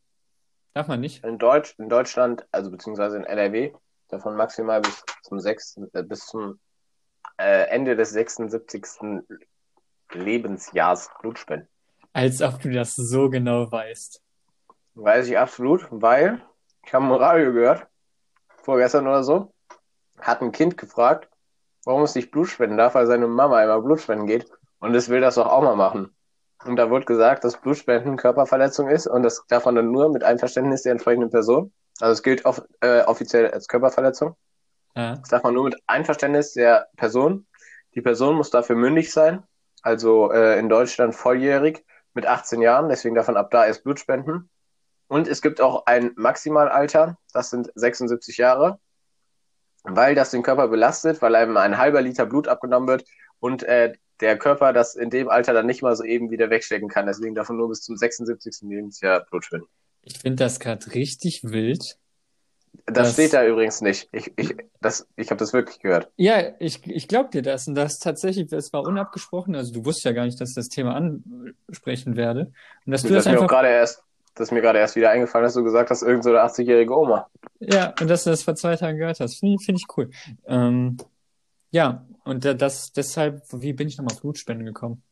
Darf 0.73 0.87
man 0.87 1.01
nicht? 1.01 1.25
In 1.25 1.39
Deutsch, 1.39 1.75
in 1.79 1.89
Deutschland, 1.89 2.47
also 2.53 2.71
beziehungsweise 2.71 3.17
in 3.17 3.25
NRW, 3.25 3.73
davon 4.09 4.37
maximal 4.37 4.81
bis 4.81 5.05
zum 5.23 5.41
sechsten, 5.41 5.89
äh, 5.93 6.03
bis 6.03 6.27
zum 6.27 6.59
äh, 7.39 7.69
Ende 7.69 7.97
des 7.97 8.11
76. 8.11 9.25
Lebensjahrs 10.13 11.11
Blutspenden. 11.21 11.69
Als 12.13 12.41
ob 12.41 12.61
du 12.61 12.71
das 12.71 12.97
so 12.97 13.29
genau 13.29 13.71
weißt. 13.71 14.23
Weiß 14.95 15.29
ich 15.29 15.39
absolut, 15.39 15.87
weil 15.91 16.43
ich 16.85 16.95
habe 16.95 17.05
im 17.05 17.13
Radio 17.13 17.53
gehört, 17.53 17.87
vorgestern 18.63 19.07
oder 19.07 19.23
so, 19.23 19.53
hat 20.19 20.41
ein 20.41 20.53
Kind 20.53 20.79
gefragt, 20.79 21.29
warum 21.85 22.03
es 22.03 22.15
nicht 22.15 22.31
Blut 22.31 22.49
spenden 22.49 22.79
darf, 22.79 22.95
weil 22.95 23.07
seine 23.07 23.27
Mama 23.27 23.63
immer 23.63 23.83
Blut 23.83 24.01
spenden 24.01 24.27
geht 24.27 24.51
und 24.79 24.95
es 24.95 25.09
will 25.09 25.21
das 25.21 25.35
doch 25.35 25.47
auch 25.47 25.63
mal 25.63 25.77
machen. 25.77 26.17
Und 26.65 26.77
da 26.77 26.91
wurde 26.91 27.05
gesagt, 27.05 27.45
dass 27.45 27.61
Blutspenden 27.61 28.17
Körperverletzung 28.17 28.89
ist 28.89 29.07
und 29.07 29.23
das 29.23 29.45
darf 29.49 29.67
man 29.67 29.75
dann 29.75 29.93
nur 29.93 30.11
mit 30.11 30.25
Einverständnis 30.25 30.83
der 30.83 30.93
entsprechenden 30.93 31.31
Person. 31.31 31.73
Also 32.01 32.13
es 32.13 32.23
gilt 32.23 32.45
off 32.45 32.63
äh, 32.81 33.03
offiziell 33.03 33.51
als 33.51 33.69
Körperverletzung. 33.69 34.37
Ja. 34.95 35.17
Das 35.17 35.29
darf 35.29 35.43
man 35.43 35.55
nur 35.55 35.65
mit 35.65 35.77
Einverständnis 35.87 36.53
der 36.53 36.89
Person. 36.97 37.47
Die 37.95 38.03
Person 38.03 38.37
muss 38.37 38.51
dafür 38.51 38.77
mündig 38.77 39.13
sein, 39.13 39.43
also 39.83 40.31
äh, 40.31 40.59
in 40.59 40.69
Deutschland 40.69 41.15
volljährig 41.15 41.85
mit 42.13 42.27
18 42.27 42.61
Jahren, 42.61 42.89
deswegen 42.89 43.15
man 43.27 43.37
ab 43.37 43.51
da 43.51 43.67
erst 43.67 43.85
Blut 43.85 44.01
spenden. 44.01 44.51
Und 45.09 45.29
es 45.29 45.41
gibt 45.41 45.61
auch 45.61 45.87
ein 45.87 46.13
Maximalalter, 46.17 47.17
das 47.33 47.51
sind 47.51 47.71
76 47.75 48.37
Jahre, 48.39 48.81
weil 49.85 50.15
das 50.15 50.31
den 50.31 50.43
Körper 50.43 50.69
belastet, 50.69 51.23
weil 51.23 51.35
einem 51.35 51.57
ein 51.57 51.79
halber 51.79 52.03
Liter 52.03 52.27
Blut 52.27 52.49
abgenommen 52.49 52.89
wird 52.89 53.05
und 53.39 53.63
äh, 53.63 53.95
der 54.21 54.39
Körper 54.39 54.73
das 54.73 54.95
in 54.95 55.11
dem 55.11 55.29
Alter 55.29 55.53
dann 55.53 55.67
nicht 55.67 55.83
mal 55.83 55.95
so 55.95 56.03
eben 56.03 56.31
wieder 56.31 56.51
wegstecken 56.51 56.89
kann. 56.89 57.07
Deswegen 57.07 57.35
man 57.49 57.59
nur 57.59 57.69
bis 57.69 57.83
zum 57.83 57.97
76. 57.97 58.63
Lebensjahr 58.63 59.21
Blut 59.21 59.45
spenden. 59.45 59.69
Ich 60.09 60.19
finde 60.21 60.45
das 60.45 60.61
gerade 60.61 60.95
richtig 60.95 61.43
wild. 61.43 61.99
Das, 62.87 62.95
Das- 63.09 63.13
steht 63.15 63.33
da 63.33 63.45
übrigens 63.45 63.81
nicht. 63.81 64.09
Ich, 64.13 64.33
ich, 64.37 64.55
das, 64.81 65.09
ich 65.17 65.31
habe 65.31 65.39
das 65.39 65.53
wirklich 65.53 65.81
gehört. 65.81 66.09
Ja, 66.17 66.53
ich, 66.61 66.87
ich 66.87 67.09
glaube 67.09 67.31
dir 67.31 67.43
das. 67.43 67.67
Und 67.67 67.75
das 67.75 67.99
tatsächlich, 67.99 68.47
das 68.47 68.73
war 68.73 68.83
unabgesprochen. 68.83 69.57
Also 69.57 69.73
du 69.73 69.85
wusstest 69.85 70.05
ja 70.05 70.13
gar 70.13 70.25
nicht, 70.27 70.41
dass 70.41 70.51
ich 70.51 70.55
das 70.55 70.69
Thema 70.69 70.95
ansprechen 70.95 72.17
werde. 72.17 72.53
Und 72.85 72.93
dass 72.93 73.03
du 73.03 73.09
Das 73.09 73.25
das 73.25 73.27
ist 73.27 73.33
mir 73.33 73.39
auch 73.39 73.43
einfach, 73.43 73.57
gerade 73.57 73.69
erst, 73.69 74.03
das 74.37 74.49
ist 74.49 74.53
mir 74.53 74.61
gerade 74.61 74.79
erst 74.79 74.95
wieder 74.95 75.11
eingefallen, 75.11 75.45
dass 75.45 75.55
du 75.55 75.65
gesagt 75.65 75.91
hast, 75.91 76.03
irgend 76.03 76.23
so 76.23 76.31
eine 76.31 76.41
80-jährige 76.43 76.97
Oma. 76.97 77.29
ja, 77.59 77.93
und 78.01 78.09
dass 78.09 78.23
du 78.25 78.31
das 78.31 78.45
vor 78.45 78.55
zwei 78.55 78.77
Tagen 78.77 78.99
gehört 78.99 79.19
hast. 79.19 79.41
Finde 79.41 79.57
ich, 79.59 79.67
finde 79.67 79.81
ich 79.81 79.97
cool. 79.97 80.11
Ähm, 80.47 80.99
ja, 81.73 82.07
und 82.25 82.45
da- 82.45 82.55
das, 82.55 82.93
deshalb, 82.93 83.43
wie 83.53 83.73
bin 83.73 83.89
ich 83.89 83.97
nochmal 83.99 84.15
auf 84.15 84.21
Blutspenden 84.21 84.67
gekommen? 84.67 85.03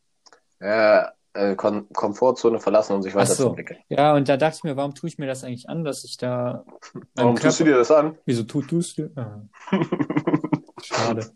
Äh, 0.60 1.02
äh, 1.34 1.54
Kom 1.56 1.88
Komfortzone 1.92 2.60
verlassen, 2.60 2.94
um 2.94 3.02
sich 3.02 3.14
Ach 3.14 3.26
so. 3.26 3.32
weiterzuentwickeln. 3.32 3.80
Ja, 3.88 4.14
und 4.14 4.28
da 4.28 4.36
dachte 4.36 4.56
ich 4.58 4.64
mir, 4.64 4.76
warum 4.76 4.94
tue 4.94 5.08
ich 5.08 5.18
mir 5.18 5.26
das 5.26 5.44
eigentlich 5.44 5.68
an, 5.68 5.84
dass 5.84 6.04
ich 6.04 6.16
da 6.16 6.64
Warum 7.14 7.36
tust 7.36 7.60
du 7.60 7.64
dir 7.64 7.76
das 7.76 7.90
an? 7.90 8.16
Wieso 8.24 8.44
tu, 8.44 8.62
tust 8.62 8.98
du? 8.98 9.10
Ah, 9.16 9.42
schade. 10.82 11.30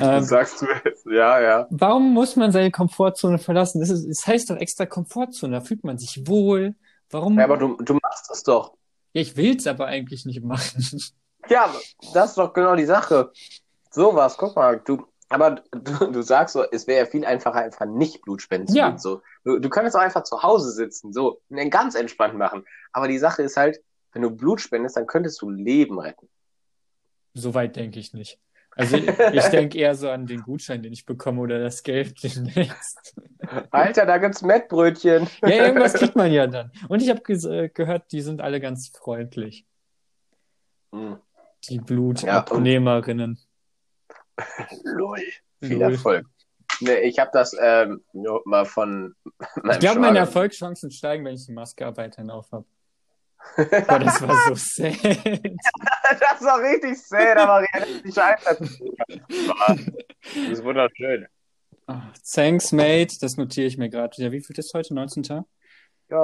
Ähm, 0.00 0.24
sagst 0.24 0.62
du 0.62 0.66
jetzt. 0.84 1.06
Ja, 1.06 1.40
ja. 1.40 1.66
warum 1.70 2.12
muss 2.12 2.36
man 2.36 2.52
seine 2.52 2.70
Komfortzone 2.70 3.38
verlassen? 3.38 3.80
Das, 3.80 3.90
ist, 3.90 4.08
das 4.08 4.26
heißt 4.26 4.50
doch 4.50 4.56
extra 4.56 4.86
Komfortzone, 4.86 5.52
da 5.52 5.60
fühlt 5.60 5.84
man 5.84 5.98
sich 5.98 6.26
wohl. 6.26 6.74
Warum? 7.10 7.38
ja 7.38 7.44
aber 7.44 7.56
du, 7.56 7.76
du 7.76 7.94
machst 7.94 8.30
das 8.30 8.42
doch. 8.42 8.74
Ja, 9.12 9.22
ich 9.22 9.36
will's 9.36 9.66
aber 9.66 9.86
eigentlich 9.86 10.26
nicht 10.26 10.42
machen. 10.42 10.84
Ja, 11.48 11.72
das 12.12 12.30
ist 12.30 12.38
doch 12.38 12.52
genau 12.52 12.76
die 12.76 12.84
Sache. 12.84 13.32
Sowas, 13.90 14.36
guck 14.36 14.56
mal, 14.56 14.80
du, 14.84 15.06
aber 15.28 15.62
du, 15.72 16.10
du 16.10 16.22
sagst 16.22 16.54
so, 16.54 16.64
es 16.70 16.86
wäre 16.86 17.04
ja 17.04 17.10
viel 17.10 17.24
einfacher, 17.24 17.60
einfach 17.60 17.86
nicht 17.86 18.22
Blutspenden 18.22 18.68
zu 18.68 18.76
Ja. 18.76 18.88
gehen. 18.88 18.98
So. 18.98 19.22
Du, 19.44 19.58
du 19.58 19.68
könntest 19.68 19.96
auch 19.96 20.00
einfach 20.00 20.22
zu 20.24 20.42
Hause 20.42 20.70
sitzen, 20.72 21.12
so, 21.12 21.40
und 21.48 21.56
dann 21.56 21.70
ganz 21.70 21.94
entspannt 21.94 22.34
machen. 22.34 22.64
Aber 22.92 23.08
die 23.08 23.18
Sache 23.18 23.42
ist 23.42 23.56
halt, 23.56 23.78
wenn 24.12 24.22
du 24.22 24.30
Blut 24.30 24.60
spendest, 24.60 24.96
dann 24.96 25.06
könntest 25.06 25.40
du 25.42 25.50
Leben 25.50 25.98
retten. 26.00 26.28
So 27.34 27.54
weit 27.54 27.76
denke 27.76 28.00
ich 28.00 28.14
nicht. 28.14 28.38
Also 28.74 28.96
ich, 28.96 29.08
ich 29.08 29.44
denke 29.46 29.76
eher 29.76 29.94
so 29.96 30.08
an 30.08 30.26
den 30.26 30.40
Gutschein, 30.42 30.82
den 30.82 30.92
ich 30.92 31.04
bekomme 31.04 31.40
oder 31.40 31.58
das 31.58 31.82
Geld 31.82 32.22
demnächst. 32.22 33.14
Alter, 33.70 34.06
da 34.06 34.18
gibt's 34.18 34.40
Mettbrötchen. 34.42 35.28
Ja, 35.42 35.48
irgendwas 35.48 35.94
kriegt 35.98 36.14
man 36.14 36.30
ja 36.32 36.46
dann. 36.46 36.70
Und 36.88 37.02
ich 37.02 37.10
habe 37.10 37.20
äh, 37.32 37.68
gehört, 37.68 38.12
die 38.12 38.20
sind 38.20 38.40
alle 38.40 38.60
ganz 38.60 38.88
freundlich, 38.96 39.66
Hm, 40.92 41.18
die 41.68 41.78
Blutabnehmerinnen. 41.80 43.38
Lol. 44.84 45.20
Viel 45.62 45.78
Lol. 45.78 45.92
Erfolg. 45.92 46.26
Nee, 46.80 46.98
ich 47.00 47.18
habe 47.18 47.30
das 47.32 47.56
ähm, 47.60 48.04
nur 48.12 48.42
mal 48.44 48.64
von 48.64 49.14
meinem 49.62 49.70
Ich 49.72 49.78
glaube, 49.80 50.00
meine 50.00 50.18
Erfolgschancen 50.18 50.90
steigen, 50.90 51.24
wenn 51.24 51.34
ich 51.34 51.46
die 51.46 51.52
Maske 51.52 51.84
weiterhin 51.96 52.30
aufhab. 52.30 52.64
Boah, 53.56 53.98
das 53.98 54.20
war 54.22 54.36
so 54.48 54.54
sad. 54.54 54.94
das 55.02 56.42
war 56.42 56.60
richtig 56.60 56.98
sad, 57.00 57.36
aber 57.38 57.64
realistisch 57.72 58.18
einschätzen. 58.18 58.90
Das 59.38 59.78
ist 60.50 60.64
wunderschön. 60.64 61.26
Ah, 61.86 62.02
Thanks, 62.34 62.72
mate. 62.72 63.16
Das 63.20 63.36
notiere 63.36 63.66
ich 63.66 63.78
mir 63.78 63.88
gerade. 63.88 64.20
Ja, 64.22 64.30
wie 64.30 64.42
viel 64.42 64.58
ist 64.58 64.74
heute? 64.74 64.92
19. 64.94 65.22
Ja, 65.24 65.44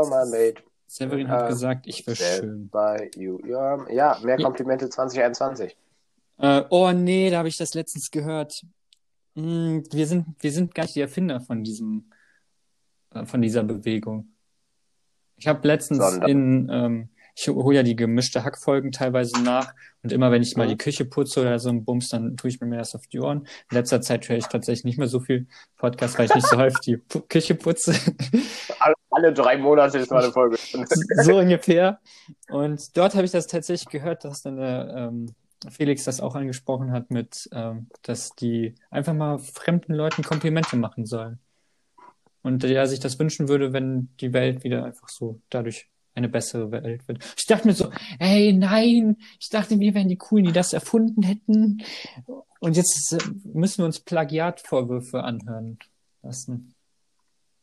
my 0.02 0.30
mate. 0.30 0.62
Severin 0.86 1.28
hat 1.28 1.42
Ähm, 1.42 1.48
gesagt, 1.48 1.86
ich 1.86 2.06
wäre 2.06 2.16
schön. 2.16 2.68
by 2.68 3.10
you. 3.16 3.38
Ja, 3.46 4.18
mehr. 4.22 4.36
Komplimente 4.36 4.88
2021. 4.88 5.76
Äh, 6.38 6.62
oh 6.70 6.90
nee, 6.92 7.30
da 7.30 7.38
habe 7.38 7.48
ich 7.48 7.56
das 7.56 7.74
letztens 7.74 8.10
gehört. 8.10 8.64
Hm, 9.36 9.84
wir 9.90 10.06
sind, 10.06 10.26
wir 10.40 10.52
sind 10.52 10.74
gar 10.74 10.84
nicht 10.84 10.96
die 10.96 11.00
Erfinder 11.00 11.40
von 11.40 11.62
diesem, 11.64 12.10
äh, 13.10 13.24
von 13.24 13.42
dieser 13.42 13.62
Bewegung. 13.62 14.28
Ich 15.36 15.48
habe 15.48 15.66
letztens 15.66 15.98
Sondern? 15.98 16.30
in, 16.30 16.68
ähm, 16.70 17.08
ich 17.36 17.48
hole 17.48 17.76
ja 17.76 17.82
die 17.82 17.96
gemischte 17.96 18.44
Hackfolgen 18.44 18.92
teilweise 18.92 19.42
nach 19.42 19.74
und 20.02 20.12
immer 20.12 20.30
wenn 20.30 20.42
ich 20.42 20.56
mal 20.56 20.68
die 20.68 20.76
Küche 20.76 21.04
putze 21.04 21.40
oder 21.40 21.58
so 21.58 21.68
ein 21.68 21.84
Bums, 21.84 22.08
dann 22.08 22.36
tue 22.36 22.50
ich 22.50 22.60
mir 22.60 22.76
das 22.76 22.94
auf 22.94 23.08
die 23.08 23.18
Ohren. 23.18 23.48
In 23.70 23.76
letzter 23.76 24.00
Zeit 24.00 24.28
höre 24.28 24.36
ich 24.36 24.46
tatsächlich 24.46 24.84
nicht 24.84 24.98
mehr 24.98 25.08
so 25.08 25.18
viel 25.18 25.48
Podcast, 25.76 26.16
weil 26.16 26.26
ich 26.26 26.34
nicht 26.34 26.46
so 26.46 26.56
häufig 26.58 26.78
die 26.80 26.96
Pu 26.96 27.22
Küche 27.22 27.56
putze. 27.56 27.94
Alle, 28.78 28.94
alle 29.10 29.32
drei 29.32 29.58
Monate 29.58 29.98
ist 29.98 30.12
mal 30.12 30.22
eine 30.22 30.32
Folge. 30.32 30.56
so 31.22 31.38
ungefähr. 31.38 31.98
Und 32.48 32.96
dort 32.96 33.14
habe 33.14 33.24
ich 33.24 33.32
das 33.32 33.48
tatsächlich 33.48 33.88
gehört, 33.88 34.24
dass 34.24 34.42
dann 34.42 34.56
der, 34.56 34.94
ähm, 34.96 35.34
Felix 35.70 36.04
das 36.04 36.20
auch 36.20 36.34
angesprochen 36.34 36.92
hat 36.92 37.10
mit, 37.10 37.48
ähm, 37.52 37.88
dass 38.02 38.30
die 38.30 38.74
einfach 38.90 39.14
mal 39.14 39.38
fremden 39.38 39.94
Leuten 39.94 40.22
Komplimente 40.22 40.76
machen 40.76 41.06
sollen. 41.06 41.38
Und 42.42 42.62
der 42.62 42.86
sich 42.86 43.00
das 43.00 43.18
wünschen 43.18 43.48
würde, 43.48 43.72
wenn 43.72 44.10
die 44.20 44.32
Welt 44.32 44.64
wieder 44.64 44.84
einfach 44.84 45.08
so 45.08 45.40
dadurch 45.48 45.88
eine 46.14 46.28
bessere 46.28 46.70
Welt 46.70 47.06
wird. 47.08 47.24
Ich 47.36 47.46
dachte 47.46 47.66
mir 47.66 47.74
so, 47.74 47.90
ey, 48.18 48.52
nein, 48.52 49.16
ich 49.40 49.48
dachte, 49.48 49.80
wir 49.80 49.94
wären 49.94 50.08
die 50.08 50.18
Coolen, 50.18 50.44
die 50.44 50.52
das 50.52 50.72
erfunden 50.72 51.22
hätten. 51.22 51.82
Und 52.60 52.76
jetzt 52.76 53.12
äh, 53.12 53.18
müssen 53.44 53.78
wir 53.78 53.86
uns 53.86 54.00
Plagiatvorwürfe 54.00 55.22
anhören 55.22 55.78
lassen. 56.22 56.74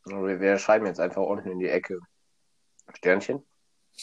Wir, 0.04 0.40
wir 0.40 0.58
schreiben 0.58 0.86
jetzt 0.86 1.00
einfach 1.00 1.22
unten 1.22 1.50
in 1.50 1.58
die 1.58 1.68
Ecke 1.68 1.98
Sternchen 2.94 3.42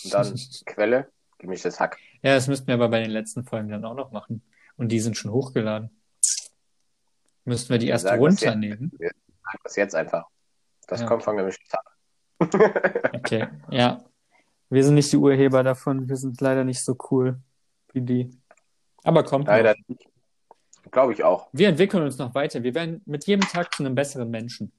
und 0.04 0.14
dann 0.14 0.40
Quelle, 0.66 1.12
gemischtes 1.40 1.80
Hack. 1.80 1.98
Ja, 2.22 2.36
das 2.36 2.48
müssten 2.48 2.68
wir 2.68 2.76
aber 2.76 2.90
bei 2.90 3.02
den 3.02 3.12
letzten 3.12 3.44
Folgen 3.44 3.70
dann 3.70 3.84
auch 3.86 3.96
noch 3.96 4.12
machen. 4.12 4.44
Und 4.78 4.90
die 4.92 5.00
sind 5.00 5.18
schon 5.18 5.32
hochgeladen. 5.32 5.90
Müssten 7.46 7.70
wir 7.70 7.80
die 7.80 7.88
Wir 7.88 7.94
erst 7.94 8.06
das 8.06 8.20
runternehmen. 8.20 8.92
Sag 9.00 9.64
das 9.64 9.76
jetzt 9.76 9.96
einfach. 9.96 10.26
Das 10.88 11.02
Ja. 11.02 11.08
kommt 11.08 11.24
von 11.24 11.36
gemischtes 11.38 11.72
Hack. 11.74 11.96
Okay, 13.16 13.48
ja. 13.70 14.04
Wir 14.70 14.84
sind 14.84 14.94
nicht 14.96 15.12
die 15.12 15.18
Urheber 15.18 15.64
davon. 15.64 16.08
Wir 16.08 16.16
sind 16.16 16.40
leider 16.42 16.64
nicht 16.64 16.84
so 16.84 16.96
cool 17.12 17.40
wie 17.94 18.02
die. 18.02 18.30
Aber 19.04 19.24
kommt 19.24 19.48
Leider 19.48 19.74
nicht. 19.88 20.04
Glaube 20.92 21.14
ich 21.14 21.24
auch. 21.24 21.50
Wir 21.52 21.70
entwickeln 21.70 22.04
uns 22.04 22.18
noch 22.18 22.34
weiter. 22.36 22.64
Wir 22.64 22.74
werden 22.76 23.02
mit 23.06 23.26
jedem 23.26 23.48
Tag 23.48 23.74
zu 23.74 23.84
einem 23.84 23.96
besseren 23.96 24.30
Menschen. 24.30 24.72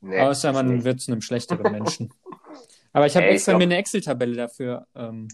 Nee, 0.00 0.20
Außer 0.20 0.52
man 0.52 0.68
nicht. 0.68 0.84
wird 0.84 1.00
zu 1.00 1.12
einem 1.12 1.20
schlechteren 1.28 1.70
Menschen. 1.72 2.12
Aber 2.92 3.06
ich 3.06 3.16
habe 3.16 3.26
extra 3.26 3.56
mir 3.56 3.64
eine 3.64 3.76
Excel-Tabelle 3.76 4.34
dafür 4.36 4.86
ähm, 4.94 5.28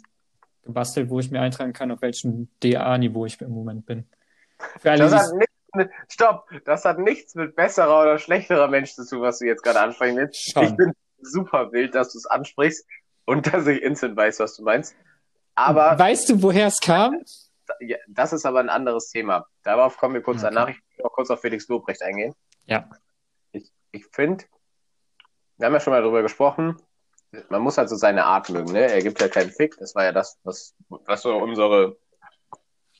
gebastelt, 0.64 1.10
wo 1.10 1.20
ich 1.20 1.30
mir 1.30 1.40
eintragen 1.40 1.72
kann, 1.72 1.90
auf 1.90 2.02
welchem 2.02 2.48
DA-Niveau 2.62 3.26
ich 3.26 3.40
im 3.40 3.50
Moment 3.50 3.86
bin. 3.86 4.06
Das 4.82 5.12
hat 5.12 5.32
nichts 5.34 5.74
mit, 5.74 5.90
stopp, 6.08 6.48
das 6.64 6.84
hat 6.84 6.98
nichts 6.98 7.34
mit 7.34 7.56
besserer 7.56 8.02
oder 8.02 8.18
schlechterer 8.18 8.68
Mensch 8.68 8.94
zu 8.94 9.06
tun, 9.06 9.22
was 9.22 9.38
du 9.40 9.46
jetzt 9.46 9.62
gerade 9.62 9.80
ansprechen 9.80 10.16
willst. 10.16 10.52
Schon. 10.52 10.64
Ich 10.64 10.76
bin 10.76 10.92
super 11.20 11.72
wild, 11.72 11.94
dass 11.94 12.12
du 12.12 12.18
es 12.18 12.26
ansprichst 12.26 12.86
und 13.24 13.52
dass 13.52 13.66
ich 13.66 13.82
instant 13.82 14.16
weiß, 14.16 14.40
was 14.40 14.56
du 14.56 14.62
meinst. 14.62 14.94
Aber 15.54 15.98
weißt 15.98 16.30
du, 16.30 16.42
woher 16.42 16.66
es 16.68 16.80
kam? 16.80 17.20
ja, 17.80 17.96
das 18.08 18.32
ist 18.32 18.44
aber 18.44 18.60
ein 18.60 18.68
anderes 18.68 19.08
Thema. 19.10 19.46
Darauf 19.62 19.96
kommen 19.96 20.14
wir 20.14 20.22
kurz 20.22 20.42
Okay. 20.44 20.54
danach. 20.54 20.68
Ich 20.68 20.76
will 20.76 21.04
noch 21.04 21.12
kurz 21.12 21.30
auf 21.30 21.40
Felix 21.40 21.68
Lobrecht 21.68 22.02
eingehen. 22.02 22.34
Ja. 22.66 22.88
Ich, 23.52 23.72
ich 23.92 24.06
finde, 24.06 24.44
wir 25.56 25.66
haben 25.66 25.72
ja 25.74 25.80
schon 25.80 25.92
mal 25.92 26.02
darüber 26.02 26.22
gesprochen, 26.22 26.76
man 27.48 27.62
muss 27.62 27.78
halt 27.78 27.88
so 27.88 27.96
seine 27.96 28.24
Art 28.24 28.50
mögen, 28.50 28.72
ne? 28.72 28.90
Er 28.90 29.02
gibt 29.02 29.20
ja 29.20 29.28
keinen 29.28 29.50
Fick. 29.50 29.76
Das 29.78 29.94
war 29.94 30.04
ja 30.04 30.12
das, 30.12 30.38
was, 30.44 30.74
was 30.88 31.22
so 31.22 31.36
unsere, 31.36 31.96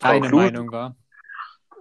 Deine 0.01 0.29
Meinung 0.29 0.71
war. 0.73 0.97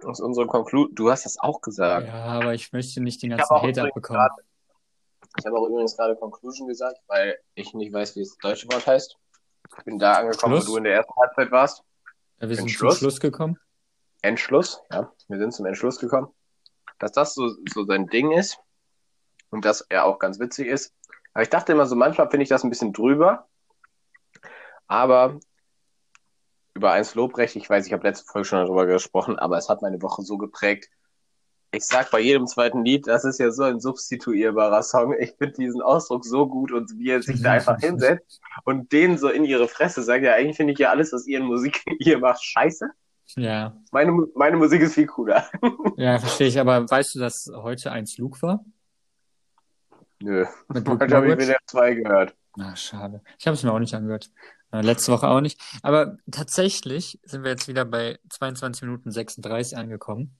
was 0.02 0.20
unsere 0.20 0.46
Conclu 0.46 0.88
Du 0.92 1.10
hast 1.10 1.24
das 1.24 1.38
auch 1.38 1.60
gesagt. 1.60 2.06
Ja, 2.06 2.24
aber 2.24 2.54
ich 2.54 2.72
möchte 2.72 3.00
nicht 3.00 3.22
den 3.22 3.30
ganzen 3.30 3.56
Hate 3.56 3.82
abbekommen. 3.82 4.28
Ich 5.38 5.46
habe 5.46 5.58
auch 5.58 5.66
übrigens 5.66 5.96
gerade 5.96 6.14
Conclusion 6.16 6.68
gesagt, 6.68 7.00
weil 7.08 7.36
ich 7.54 7.74
nicht 7.74 7.92
weiß, 7.92 8.14
wie 8.16 8.20
das 8.20 8.36
deutsche 8.38 8.68
Wort 8.72 8.86
heißt. 8.86 9.16
Ich 9.78 9.84
bin 9.84 9.98
da 9.98 10.12
angekommen, 10.12 10.54
Schluss? 10.54 10.68
wo 10.68 10.72
du 10.72 10.78
in 10.78 10.84
der 10.84 10.94
ersten 10.94 11.12
Halbzeit 11.16 11.50
warst. 11.50 11.82
Ja, 12.40 12.48
wir 12.48 12.54
sind 12.54 12.66
Entschluss? 12.66 12.94
zum 12.94 12.98
Schluss 12.98 13.20
gekommen. 13.20 13.58
Entschluss, 14.22 14.80
ja, 14.90 15.12
wir 15.28 15.38
sind 15.38 15.52
zum 15.52 15.66
Entschluss 15.66 15.98
gekommen, 15.98 16.28
dass 16.98 17.12
das 17.12 17.34
so, 17.34 17.50
so 17.74 17.84
sein 17.84 18.06
Ding 18.06 18.32
ist 18.32 18.58
und 19.50 19.64
dass 19.64 19.82
er 19.82 20.04
auch 20.04 20.18
ganz 20.18 20.38
witzig 20.38 20.68
ist. 20.68 20.94
Aber 21.34 21.42
ich 21.42 21.50
dachte 21.50 21.72
immer 21.72 21.86
so, 21.86 21.96
manchmal 21.96 22.30
finde 22.30 22.44
ich 22.44 22.48
das 22.48 22.64
ein 22.64 22.70
bisschen 22.70 22.92
drüber. 22.92 23.48
Aber 24.86 25.38
über 26.74 26.92
eins 26.92 27.14
Lobrecht, 27.14 27.56
ich 27.56 27.68
weiß, 27.68 27.86
ich 27.86 27.92
habe 27.92 28.06
letzte 28.06 28.26
Folge 28.26 28.46
schon 28.46 28.58
darüber 28.60 28.86
gesprochen, 28.86 29.38
aber 29.38 29.58
es 29.58 29.68
hat 29.68 29.82
meine 29.82 30.02
Woche 30.02 30.22
so 30.22 30.38
geprägt. 30.38 30.88
Ich 31.72 31.86
sag 31.86 32.12
bei 32.12 32.20
jedem 32.20 32.46
zweiten 32.46 32.84
Lied, 32.84 33.08
das 33.08 33.24
ist 33.24 33.40
ja 33.40 33.50
so 33.50 33.64
ein 33.64 33.80
substituierbarer 33.80 34.82
Song. 34.84 35.12
Ich 35.18 35.34
finde 35.36 35.54
diesen 35.54 35.82
Ausdruck 35.82 36.24
so 36.24 36.46
gut 36.46 36.70
und 36.70 36.98
wie 36.98 37.10
er 37.10 37.22
sich 37.22 37.42
da 37.42 37.52
einfach 37.52 37.80
hinsetzt 37.80 38.40
und 38.64 38.92
den 38.92 39.18
so 39.18 39.28
in 39.28 39.44
ihre 39.44 39.66
Fresse 39.66 40.02
sagt, 40.04 40.22
ja, 40.22 40.34
eigentlich 40.34 40.56
finde 40.56 40.72
ich 40.72 40.78
ja 40.78 40.90
alles, 40.90 41.12
was 41.12 41.26
ihr 41.26 41.38
in 41.38 41.46
Musik 41.46 41.82
hier 42.00 42.18
macht, 42.18 42.44
scheiße. 42.44 42.90
Ja, 43.36 43.76
Meine, 43.90 44.12
meine 44.34 44.56
Musik 44.56 44.82
ist 44.82 44.94
viel 44.94 45.06
cooler. 45.06 45.48
ja, 45.96 46.18
verstehe 46.18 46.46
ich. 46.46 46.60
Aber 46.60 46.88
weißt 46.88 47.14
du, 47.16 47.18
dass 47.18 47.50
heute 47.52 47.90
eins 47.90 48.18
Luke 48.18 48.40
war? 48.42 48.64
Nö. 50.22 50.46
Mit 50.68 50.86
Luke 50.88 51.04
Heute 51.04 51.16
habe 51.16 51.32
ich 51.32 51.38
wieder 51.38 51.56
zwei 51.66 51.94
gehört. 51.94 52.34
Na, 52.56 52.74
schade. 52.76 53.22
Ich 53.38 53.46
habe 53.46 53.54
es 53.56 53.62
mir 53.62 53.72
auch 53.72 53.78
nicht 53.78 53.94
angehört. 53.94 54.30
Äh, 54.72 54.80
letzte 54.82 55.12
Woche 55.12 55.28
auch 55.28 55.40
nicht. 55.40 55.60
Aber 55.82 56.16
tatsächlich 56.30 57.20
sind 57.24 57.42
wir 57.44 57.50
jetzt 57.50 57.68
wieder 57.68 57.84
bei 57.84 58.18
22 58.30 58.82
Minuten 58.82 59.10
36 59.10 59.76
angekommen. 59.76 60.36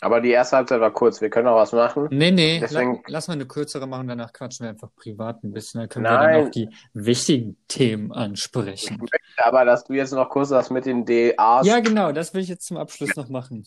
Aber 0.00 0.20
die 0.20 0.30
erste 0.30 0.56
Halbzeit 0.56 0.80
war 0.80 0.90
kurz. 0.92 1.20
Wir 1.20 1.30
können 1.30 1.46
auch 1.46 1.56
was 1.56 1.70
machen. 1.72 2.08
Nee, 2.10 2.32
nee, 2.32 2.58
Deswegen- 2.58 2.96
la 2.96 3.00
lass 3.06 3.28
mal 3.28 3.34
eine 3.34 3.46
kürzere 3.46 3.86
machen, 3.86 4.08
danach 4.08 4.32
quatschen 4.32 4.64
wir 4.64 4.70
einfach 4.70 4.92
privat 4.96 5.44
ein 5.44 5.52
bisschen. 5.52 5.80
Dann 5.80 5.88
können 5.88 6.04
wir 6.06 6.10
Nein. 6.10 6.34
dann 6.38 6.46
auch 6.46 6.50
die 6.50 6.68
wichtigen 6.92 7.56
Themen 7.68 8.10
ansprechen. 8.10 9.06
Aber 9.36 9.64
dass 9.64 9.84
du 9.84 9.92
jetzt 9.92 10.12
noch 10.12 10.28
kurz 10.28 10.50
was 10.50 10.70
mit 10.70 10.86
den 10.86 11.04
DAs. 11.06 11.64
Ja, 11.66 11.78
genau, 11.78 12.10
das 12.10 12.34
will 12.34 12.40
ich 12.40 12.48
jetzt 12.48 12.66
zum 12.66 12.78
Abschluss 12.78 13.14
noch 13.14 13.28
machen. 13.28 13.64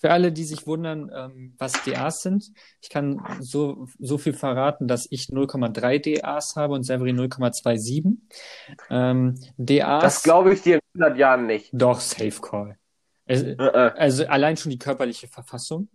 Für 0.00 0.10
alle, 0.12 0.32
die 0.32 0.44
sich 0.44 0.66
wundern, 0.66 1.10
ähm, 1.14 1.54
was 1.58 1.72
DAs 1.84 2.22
sind, 2.22 2.50
ich 2.80 2.88
kann 2.88 3.20
so, 3.40 3.86
so 3.98 4.16
viel 4.18 4.32
verraten, 4.32 4.88
dass 4.88 5.06
ich 5.10 5.26
0,3 5.30 5.98
DAs 6.20 6.56
habe 6.56 6.74
und 6.74 6.84
Severin 6.84 7.16
0,27. 7.20 8.16
Ähm, 8.88 9.34
DAs, 9.58 10.02
Das 10.02 10.22
glaube 10.22 10.54
ich 10.54 10.62
dir 10.62 10.76
in 10.94 11.02
100 11.02 11.18
Jahren 11.18 11.46
nicht. 11.46 11.68
doch, 11.72 12.00
Safe 12.00 12.40
Call. 12.40 12.76
Es, 13.26 13.42
Äh, 13.42 13.52
äh. 13.52 13.92
also 13.96 14.26
allein 14.26 14.56
schon 14.56 14.70
die 14.70 14.78
körperliche 14.78 15.28
Verfassung 15.28 15.88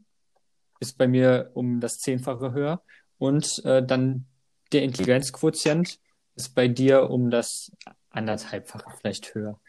ist 0.80 0.97
bei 0.97 1.08
mir 1.08 1.51
um 1.56 1.80
das 1.80 1.97
Zehnfache 1.97 2.53
höher 2.53 2.82
und 3.18 3.64
äh, 3.66 3.84
dann 3.84 4.26
der 4.72 4.84
Intelligenzquotient 4.84 5.99
ist 6.36 6.53
bei 6.53 6.68
dir 6.68 7.10
um 7.10 7.30
das 7.32 7.72
anderthalbfache 8.12 8.86
vielleicht 8.99 9.34
höher. 9.34 9.60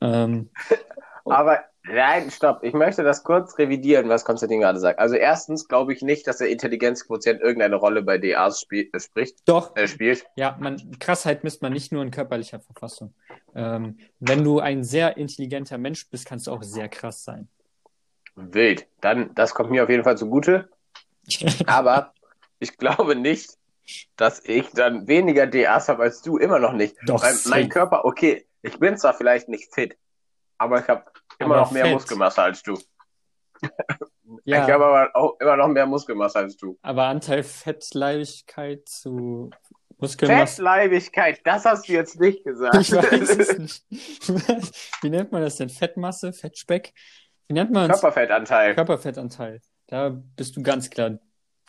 Ähm, 0.00 0.50
Aber 1.24 1.64
nein, 1.84 2.30
stopp. 2.30 2.62
Ich 2.62 2.72
möchte 2.74 3.02
das 3.02 3.22
kurz 3.24 3.58
revidieren, 3.58 4.08
was 4.08 4.24
Konstantin 4.24 4.60
gerade 4.60 4.78
sagt. 4.78 4.98
Also 4.98 5.14
erstens 5.14 5.68
glaube 5.68 5.92
ich 5.92 6.02
nicht, 6.02 6.26
dass 6.26 6.38
der 6.38 6.48
Intelligenzquotient 6.48 7.40
irgendeine 7.40 7.76
Rolle 7.76 8.02
bei 8.02 8.18
DAs 8.18 8.60
spiel 8.60 8.88
äh, 8.92 9.00
spricht, 9.00 9.38
doch, 9.46 9.76
äh, 9.76 9.86
spielt. 9.88 10.26
Ja, 10.36 10.56
man, 10.60 10.98
Krassheit 10.98 11.44
misst 11.44 11.62
man 11.62 11.72
nicht 11.72 11.92
nur 11.92 12.02
in 12.02 12.10
körperlicher 12.10 12.60
Verfassung. 12.60 13.14
Ähm, 13.54 13.98
wenn 14.20 14.44
du 14.44 14.60
ein 14.60 14.84
sehr 14.84 15.16
intelligenter 15.16 15.78
Mensch 15.78 16.08
bist, 16.10 16.26
kannst 16.26 16.46
du 16.46 16.52
auch 16.52 16.62
sehr 16.62 16.88
krass 16.88 17.24
sein. 17.24 17.48
Wild. 18.34 18.86
Dann, 19.00 19.34
das 19.34 19.54
kommt 19.54 19.70
mir 19.70 19.82
auf 19.84 19.90
jeden 19.90 20.04
Fall 20.04 20.16
zugute. 20.16 20.68
Aber 21.66 22.14
ich 22.58 22.76
glaube 22.78 23.14
nicht, 23.14 23.58
dass 24.16 24.42
ich 24.44 24.70
dann 24.70 25.06
weniger 25.08 25.46
DAs 25.46 25.88
habe 25.88 26.04
als 26.04 26.22
du. 26.22 26.38
Immer 26.38 26.58
noch 26.58 26.72
nicht. 26.72 26.96
Doch, 27.06 27.22
Weil 27.22 27.34
mein. 27.46 27.68
Körper, 27.68 28.04
okay, 28.04 28.46
ich 28.62 28.78
bin 28.78 28.96
zwar 28.96 29.14
vielleicht 29.14 29.48
nicht 29.48 29.74
fit, 29.74 29.96
aber 30.56 30.80
ich 30.80 30.88
habe 30.88 31.04
immer 31.38 31.56
Aber 31.56 31.56
noch 31.56 31.70
mehr 31.70 31.84
fett. 31.84 31.92
Muskelmasse 31.94 32.42
als 32.42 32.62
du. 32.62 32.74
Ich 34.44 34.44
Ja, 34.44 34.62
habe 34.66 34.84
aber 34.86 35.10
auch 35.14 35.38
immer 35.40 35.56
noch 35.56 35.68
mehr 35.68 35.86
Muskelmasse 35.86 36.38
als 36.38 36.56
du. 36.56 36.78
aber 36.82 37.04
Anteil 37.04 37.42
Fettleibigkeit 37.42 38.88
zu 38.88 39.50
Muskelmasse. 39.98 40.56
Fettleibigkeit, 40.56 41.40
das 41.44 41.64
hast 41.64 41.88
du 41.88 41.92
jetzt 41.92 42.18
nicht 42.18 42.44
gesagt. 42.44 42.74
Ich 42.76 42.92
weiß 42.92 43.36
es 43.36 43.58
nicht. 43.58 43.84
Wie 45.02 45.10
nennt 45.10 45.30
man 45.32 45.42
das 45.42 45.56
denn? 45.56 45.68
Fettmasse, 45.68 46.32
Fettspeck? 46.32 46.92
Wie 47.46 47.52
nennt 47.54 47.70
man 47.70 47.90
es? 47.90 48.00
Körperfettanteil. 48.00 48.74
Körperfettanteil. 48.74 49.60
Da 49.86 50.08
bist 50.36 50.56
du 50.56 50.62
ganz 50.62 50.90
klar 50.90 51.18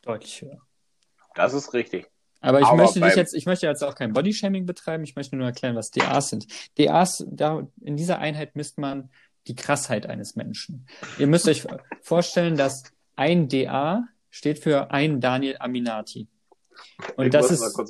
deutlich 0.04 0.42
höher. 0.42 0.58
Das 1.36 1.54
ist 1.54 1.74
richtig. 1.74 2.10
Aber 2.42 2.60
ich 2.60 2.66
Aber 2.66 2.78
möchte 2.78 3.00
dich 3.02 3.16
jetzt, 3.16 3.34
ich 3.34 3.46
möchte 3.46 3.68
jetzt 3.68 3.84
auch 3.84 3.96
kein 3.96 4.14
Bodyshaming 4.14 4.66
betreiben, 4.66 5.04
ich 5.04 5.16
möchte 5.16 5.36
nur 5.36 5.48
erklären, 5.48 5.76
was 5.76 5.92
DAs 5.92 6.30
sind. 6.30 6.46
DAs, 6.78 7.24
da, 7.30 7.68
in 7.82 7.98
dieser 7.98 8.20
Einheit 8.20 8.56
misst 8.56 8.78
man 8.78 9.12
die 9.48 9.56
Krassheit 9.56 10.06
eines 10.06 10.36
Menschen. 10.36 10.88
Ihr 11.18 11.28
müsst 11.28 11.48
euch 11.48 11.66
vorstellen, 12.02 12.56
dass 12.56 12.84
ein 13.16 13.48
DA 13.48 14.08
steht 14.30 14.60
für 14.60 14.92
ein 14.92 15.22
Daniel 15.22 15.58
Aminati. 15.60 16.28
Und 17.16 17.26
ich 17.26 17.32
das 17.32 17.52
ist, 17.52 17.84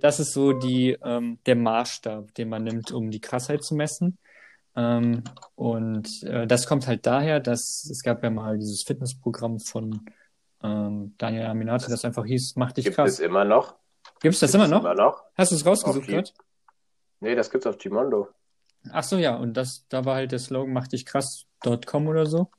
das 0.00 0.20
ist 0.20 0.32
so 0.32 0.52
die, 0.52 0.96
ähm, 1.02 1.38
der 1.46 1.56
Maßstab, 1.56 2.34
den 2.34 2.48
man 2.48 2.64
nimmt, 2.64 2.92
um 2.92 3.10
die 3.10 3.20
Krassheit 3.20 3.62
zu 3.62 3.74
messen. 3.74 4.18
Ähm, 4.76 5.22
und 5.54 6.22
äh, 6.24 6.46
das 6.46 6.66
kommt 6.66 6.86
halt 6.86 7.06
daher, 7.06 7.40
dass 7.40 7.84
es 7.90 8.02
gab 8.02 8.22
ja 8.22 8.30
mal 8.30 8.58
dieses 8.58 8.82
Fitnessprogramm 8.82 9.60
von 9.60 10.04
ähm, 10.62 11.14
Daniel 11.18 11.46
Aminati, 11.46 11.90
das 11.90 12.04
einfach 12.04 12.24
hieß, 12.24 12.56
mach 12.56 12.72
dich 12.72 12.86
Gibt 12.86 12.96
krass. 12.96 13.12
es 13.12 13.20
immer 13.20 13.44
noch? 13.44 13.76
Gibt's 14.20 14.40
das 14.40 14.52
Gibt 14.52 14.64
immer 14.64 14.64
es 14.64 14.70
noch? 14.70 14.80
Immer 14.80 14.94
noch? 14.94 15.24
Hast 15.36 15.52
du 15.52 15.56
es 15.56 15.66
rausgesucht 15.66 16.08
Auf 16.12 16.24
die-? 16.24 16.32
Nee, 17.20 17.34
das 17.34 17.50
gibt's 17.50 17.66
auf 17.66 17.78
Gimondo. 17.78 18.28
Ach 18.90 19.04
so, 19.04 19.16
ja, 19.16 19.34
und 19.36 19.54
das, 19.54 19.86
da 19.88 20.04
war 20.04 20.16
halt 20.16 20.32
der 20.32 20.38
Slogan, 20.38 20.72
mach 20.72 20.88
dich 20.88 21.06
krass.com 21.06 22.06
oder 22.06 22.26
so. 22.26 22.50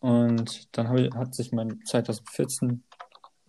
Und 0.00 0.76
dann 0.76 0.96
ich, 0.96 1.14
hat 1.14 1.34
sich 1.34 1.52
mein 1.52 1.80
2014 1.84 2.84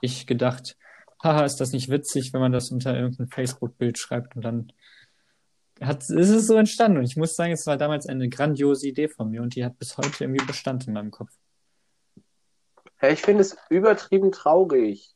ich 0.01 0.27
gedacht, 0.27 0.77
haha, 1.23 1.43
ist 1.43 1.57
das 1.57 1.71
nicht 1.71 1.89
witzig, 1.89 2.33
wenn 2.33 2.41
man 2.41 2.51
das 2.51 2.71
unter 2.71 2.95
irgendein 2.95 3.27
Facebook-Bild 3.27 3.97
schreibt 3.97 4.36
und 4.36 4.43
dann 4.43 4.71
hat, 5.81 6.03
ist 6.03 6.29
es 6.29 6.47
so 6.47 6.55
entstanden. 6.55 6.99
Und 6.99 7.03
ich 7.03 7.17
muss 7.17 7.36
sagen, 7.36 7.51
es 7.51 7.67
war 7.67 7.77
damals 7.77 8.07
eine 8.07 8.29
grandiose 8.29 8.88
Idee 8.88 9.09
von 9.09 9.29
mir 9.29 9.41
und 9.41 9.55
die 9.55 9.65
hat 9.65 9.77
bis 9.77 9.97
heute 9.97 10.23
irgendwie 10.23 10.45
Bestand 10.45 10.88
in 10.88 10.93
meinem 10.93 11.11
Kopf. 11.11 11.31
Hey, 12.97 13.13
ich 13.13 13.21
finde 13.21 13.41
es 13.41 13.57
übertrieben 13.69 14.31
traurig. 14.31 15.13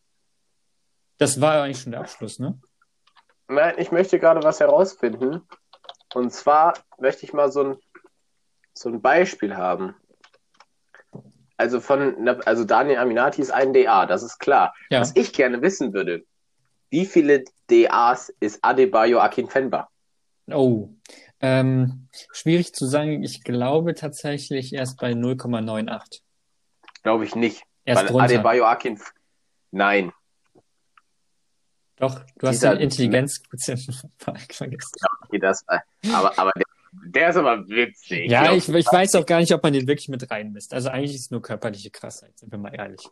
Das 1.17 1.39
war 1.39 1.63
eigentlich 1.63 1.81
schon 1.81 1.91
der 1.91 2.01
Abschluss, 2.01 2.39
ne? 2.39 2.59
Nein, 3.47 3.75
ich 3.77 3.91
möchte 3.91 4.19
gerade 4.19 4.43
was 4.43 4.59
herausfinden. 4.59 5.41
Und 6.13 6.31
zwar 6.31 6.73
möchte 6.97 7.25
ich 7.25 7.33
mal 7.33 7.51
so 7.51 7.63
ein, 7.63 7.77
so 8.73 8.89
ein 8.89 9.01
Beispiel 9.01 9.55
haben. 9.55 9.95
Also 11.57 11.81
von, 11.81 12.27
also 12.45 12.63
Daniel 12.63 12.99
Aminati 12.99 13.41
ist 13.41 13.51
ein 13.51 13.73
DA, 13.73 14.05
das 14.05 14.23
ist 14.23 14.39
klar. 14.39 14.73
Ja. 14.89 15.01
Was 15.01 15.15
ich 15.15 15.33
gerne 15.33 15.61
wissen 15.61 15.93
würde, 15.93 16.23
wie 16.89 17.05
viele 17.05 17.43
DAs 17.67 18.33
ist 18.39 18.59
Adebayo 18.63 19.19
Akinfenba? 19.19 19.89
Oh, 20.51 20.89
ähm, 21.41 22.07
schwierig 22.31 22.73
zu 22.73 22.85
sagen. 22.85 23.23
Ich 23.23 23.43
glaube 23.43 23.93
tatsächlich 23.93 24.73
erst 24.73 24.99
bei 24.99 25.11
0,98. 25.11 26.21
Glaube 27.03 27.25
ich 27.25 27.35
nicht. 27.35 27.63
Erst 27.85 28.03
Weil 28.03 28.09
drunter. 28.09 28.25
Adebayo 28.25 28.65
Akinf... 28.65 29.13
Nein. 29.71 30.11
Doch, 31.99 32.21
du 32.37 32.47
hast 32.47 32.63
den 32.63 32.77
Intelligenzquotienten 32.77 33.93
vergessen. 34.17 34.77
Okay, 35.25 35.39
das, 35.39 35.65
aber, 35.67 36.37
aber 36.39 36.51
der, 36.55 36.65
der 36.91 37.29
ist 37.29 37.35
aber 37.35 37.67
witzig. 37.67 38.31
Ja, 38.31 38.53
ich, 38.53 38.69
ich 38.69 38.85
weiß 38.85 39.15
auch 39.15 39.25
gar 39.25 39.39
nicht, 39.39 39.53
ob 39.53 39.61
man 39.61 39.73
den 39.73 39.87
wirklich 39.87 40.07
mit 40.07 40.31
reinmisst. 40.31 40.73
Also 40.73 40.89
eigentlich 40.89 41.15
ist 41.15 41.21
es 41.21 41.31
nur 41.31 41.41
körperliche 41.41 41.91
Krassheit, 41.91 42.37
sind 42.37 42.51
wir 42.51 42.57
mal 42.57 42.73
ehrlich. 42.73 43.09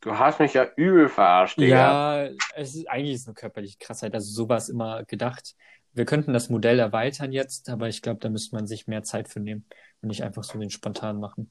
Du 0.00 0.18
hast 0.18 0.40
mich 0.40 0.54
ja 0.54 0.66
übel 0.76 1.08
verarscht, 1.08 1.58
Digga. 1.58 2.24
Ja, 2.24 2.30
es 2.54 2.74
ist 2.74 2.88
eigentlich 2.88 3.14
ist 3.14 3.20
es 3.22 3.26
nur 3.26 3.34
körperliche 3.34 3.78
Krassheit. 3.78 4.14
Also 4.14 4.32
so 4.32 4.48
war 4.48 4.56
es 4.56 4.68
immer 4.68 5.04
gedacht. 5.04 5.54
Wir 5.92 6.04
könnten 6.04 6.32
das 6.32 6.48
Modell 6.50 6.78
erweitern 6.78 7.32
jetzt, 7.32 7.68
aber 7.68 7.88
ich 7.88 8.00
glaube, 8.00 8.20
da 8.20 8.28
müsste 8.28 8.56
man 8.56 8.66
sich 8.66 8.86
mehr 8.86 9.02
Zeit 9.02 9.28
für 9.28 9.40
nehmen 9.40 9.64
und 10.00 10.08
nicht 10.08 10.24
einfach 10.24 10.42
so 10.42 10.58
den 10.58 10.70
spontan 10.70 11.20
machen. 11.20 11.50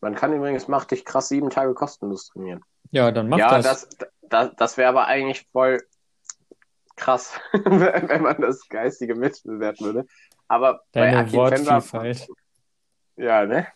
Man 0.00 0.14
kann 0.14 0.34
übrigens 0.34 0.68
Mach 0.68 0.84
dich 0.84 1.04
krass 1.04 1.28
sieben 1.28 1.48
Tage 1.48 1.72
kostenlos 1.74 2.26
trainieren. 2.26 2.62
Ja, 2.90 3.10
dann 3.12 3.28
mach 3.28 3.38
ja, 3.38 3.60
das. 3.60 3.88
das, 3.88 4.08
das, 4.32 4.50
das 4.56 4.76
wäre 4.76 4.88
aber 4.88 5.06
eigentlich 5.06 5.46
voll 5.52 5.82
krass, 6.96 7.38
wenn 7.52 8.22
man 8.22 8.40
das 8.40 8.68
Geistige 8.68 9.14
mitbewerten 9.14 9.86
würde. 9.86 10.06
Aber 10.48 10.82
bei 10.92 11.10
Deine 11.10 11.18
Akin 11.18 11.30
Fenwer, 11.30 11.86
Wortvielfalt. 11.86 12.28
ja, 13.16 13.46
ne? 13.46 13.66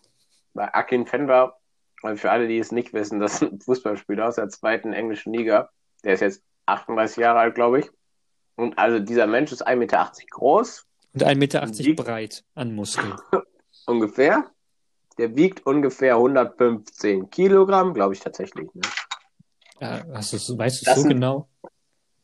Bei 0.55 0.73
Akin 0.73 1.07
Fenwer, 1.07 1.57
also 2.03 2.21
für 2.21 2.31
alle, 2.31 2.49
die 2.49 2.59
es 2.59 2.73
nicht 2.73 2.93
wissen, 2.93 3.21
das 3.21 3.35
ist 3.35 3.53
ein 3.53 3.61
Fußballspieler 3.61 4.29
aus 4.29 4.37
der 4.37 4.49
zweiten 4.49 4.93
englischen 4.93 5.33
Liga. 5.33 5.71
Der 6.05 6.15
ist 6.15 6.21
jetzt 6.21 6.43
38 6.67 7.17
Jahre 7.17 7.41
alt, 7.41 7.55
glaube 7.55 7.81
ich. 7.81 7.91
Und 8.57 8.79
also 8.79 8.99
dieser 8.99 9.27
Mensch 9.27 9.53
ist 9.53 9.67
1,80 9.67 9.77
Meter 9.77 10.13
groß, 10.31 10.87
Und 11.15 11.25
1,80 11.25 11.37
Meter 11.37 12.03
breit 12.03 12.45
an 12.55 12.75
Muskeln. 12.75 13.15
ungefähr. 13.87 14.51
Der 15.19 15.35
wiegt 15.35 15.65
ungefähr 15.65 16.15
115 16.17 17.31
Kilogramm, 17.31 17.95
glaube 17.95 18.13
ich 18.15 18.21
tatsächlich. 18.21 18.69
Ne? 18.75 18.83
Ja, 19.81 20.05
hast 20.15 20.33
du, 20.33 20.59
weißt 20.59 20.81
du 20.81 20.85
Das 20.87 21.03
so 21.03 21.09
genau? 21.09 21.49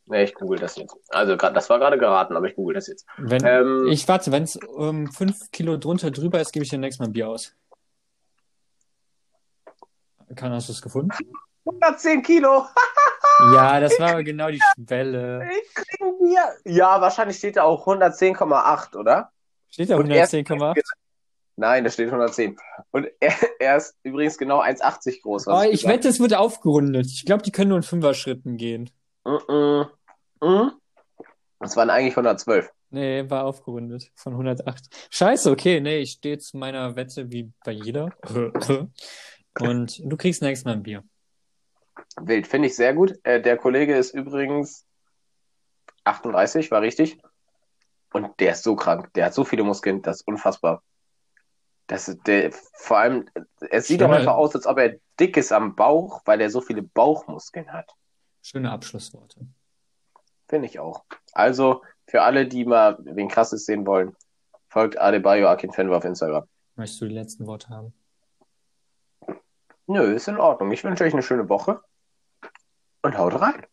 Ne, 0.07 0.25
ich 0.25 0.35
google 0.35 0.59
das 0.59 0.77
jetzt. 0.77 0.97
Also 1.11 1.37
grad, 1.37 1.55
das 1.57 1.71
war 1.71 1.79
gerade 1.79 1.97
geraten, 1.99 2.37
aber 2.37 2.49
ich 2.49 2.57
google 2.57 2.75
das 2.75 2.87
jetzt. 2.89 3.07
Wenn, 3.19 3.45
Ähm, 3.45 3.89
ich 3.89 4.07
warte, 4.09 4.33
wenn 4.33 4.43
es 4.43 4.57
um 4.57 5.07
5 5.13 5.51
Kilo 5.53 5.77
drunter 5.77 6.11
drüber 6.11 6.41
ist, 6.41 6.53
gebe 6.53 6.65
ich 6.65 6.71
dir 6.71 6.79
nächstes 6.79 6.99
Mal 7.01 7.07
ein 7.07 7.13
Bier 7.13 7.29
aus. 7.29 7.55
Kann, 10.35 10.53
hast 10.53 10.69
du 10.69 10.73
es 10.73 10.83
gefunden? 10.83 11.11
110 11.67 12.23
Kilo! 12.23 12.67
Ja, 13.55 13.81
das 13.81 13.99
war 13.99 14.11
aber 14.11 14.23
genau 14.23 14.51
die 14.51 14.61
Schwelle. 14.61 15.49
Ich 15.51 15.75
krieg 15.75 16.01
ein 16.03 16.19
Bier. 16.19 16.55
Ja, 16.65 17.01
wahrscheinlich 17.01 17.39
steht 17.39 17.57
da 17.57 17.63
auch 17.65 17.87
110,8, 17.87 18.95
oder? 18.95 19.33
Steht 19.69 19.91
da 19.91 19.97
Und 19.97 20.11
er- 20.11 20.27
110,8? 20.27 20.81
Nein, 21.57 21.85
da 21.85 21.91
steht 21.91 22.07
110. 22.07 22.57
Und 22.91 23.09
er, 23.21 23.35
er 23.59 23.77
ist 23.77 23.97
übrigens 24.03 24.39
genau 24.39 24.63
1,80 24.63 25.23
groß. 25.23 25.49
Oh, 25.49 25.63
ich 25.71 25.87
wette, 25.87 26.09
es 26.09 26.21
wird 26.21 26.35
aufgerundet. 26.35 27.07
Ich 27.07 27.25
glaube, 27.25 27.43
die 27.43 27.53
können 27.53 27.69
nur 27.69 27.79
in 27.79 27.83
Fünfer-Schritten 27.83 28.57
gehen. 28.57 28.91
Mm-mm. 29.25 29.89
Mm. 30.41 30.71
Das 31.61 31.77
waren 31.77 31.91
eigentlich 31.91 32.17
112. 32.17 32.71
Nee, 32.91 33.31
war 33.31 33.45
aufgerundet 33.45 34.11
von 34.15 34.33
108. 34.33 34.85
Scheiße, 35.11 35.51
okay, 35.51 35.81
nee, 35.81 35.99
ich 35.99 36.13
stehe 36.13 36.39
zu 36.39 36.59
meiner 36.59 36.95
Wette 36.97 37.31
wie 37.31 37.51
bei 37.65 37.73
jeder. 37.73 38.11
Und 39.61 40.01
du 40.05 40.17
kriegst 40.17 40.43
nächstes 40.43 40.65
Mal 40.65 40.73
ein 40.73 40.83
Bier. 40.83 41.05
Wild, 42.21 42.47
finde 42.47 42.69
ich 42.69 42.77
sehr 42.77 42.95
gut. 42.95 43.19
Äh, 43.23 43.41
der 43.41 43.57
Kollege 43.57 43.97
ist 43.97 44.13
übrigens 44.13 44.87
38, 46.05 46.71
war 46.71 46.83
richtig. 46.83 47.19
Und 48.13 48.39
der 48.41 48.53
ist 48.53 48.65
so 48.65 48.77
krank. 48.77 49.13
Der 49.15 49.27
hat 49.27 49.35
so 49.35 49.45
viele 49.45 49.63
Muskeln, 49.63 50.03
das 50.03 50.17
ist 50.17 50.29
unfassbar. 50.29 50.83
Das 51.87 52.09
ist 52.09 52.27
der, 52.27 52.53
vor 52.75 52.99
allem, 52.99 53.29
es 53.71 53.87
sieht 53.87 54.03
auch 54.03 54.11
einfach 54.11 54.35
aus, 54.35 54.55
als 54.55 54.67
ob 54.67 54.79
er 54.79 54.97
dick 55.19 55.37
ist 55.37 55.53
am 55.53 55.75
Bauch, 55.75 56.23
weil 56.25 56.41
er 56.41 56.51
so 56.51 56.61
viele 56.61 56.83
Bauchmuskeln 56.83 57.73
hat. 57.73 57.91
Schöne 58.41 58.71
Abschlussworte. 58.71 59.47
Finde 60.49 60.67
ich 60.67 60.79
auch. 60.79 61.05
Also, 61.33 61.83
für 62.07 62.23
alle, 62.23 62.47
die 62.47 62.65
mal 62.65 62.99
wen 63.01 63.29
krasses 63.29 63.67
sehen 63.67 63.87
wollen, 63.87 64.17
folgt 64.69 64.99
Adebayo 64.99 65.49
Akinfenwa 65.49 65.97
auf 65.97 66.05
Instagram. 66.05 66.49
Möchtest 66.77 67.01
du 67.01 67.07
die 67.07 67.15
letzten 67.15 67.47
Worte 67.47 67.69
haben? 67.69 67.93
Nö, 69.87 70.15
ist 70.15 70.29
in 70.29 70.39
Ordnung. 70.39 70.71
Ich 70.73 70.85
wünsche 70.85 71.05
euch 71.05 71.13
eine 71.13 71.23
schöne 71.23 71.49
Woche 71.49 71.81
und 73.03 73.19
haut 73.19 73.41
rein. 73.41 73.67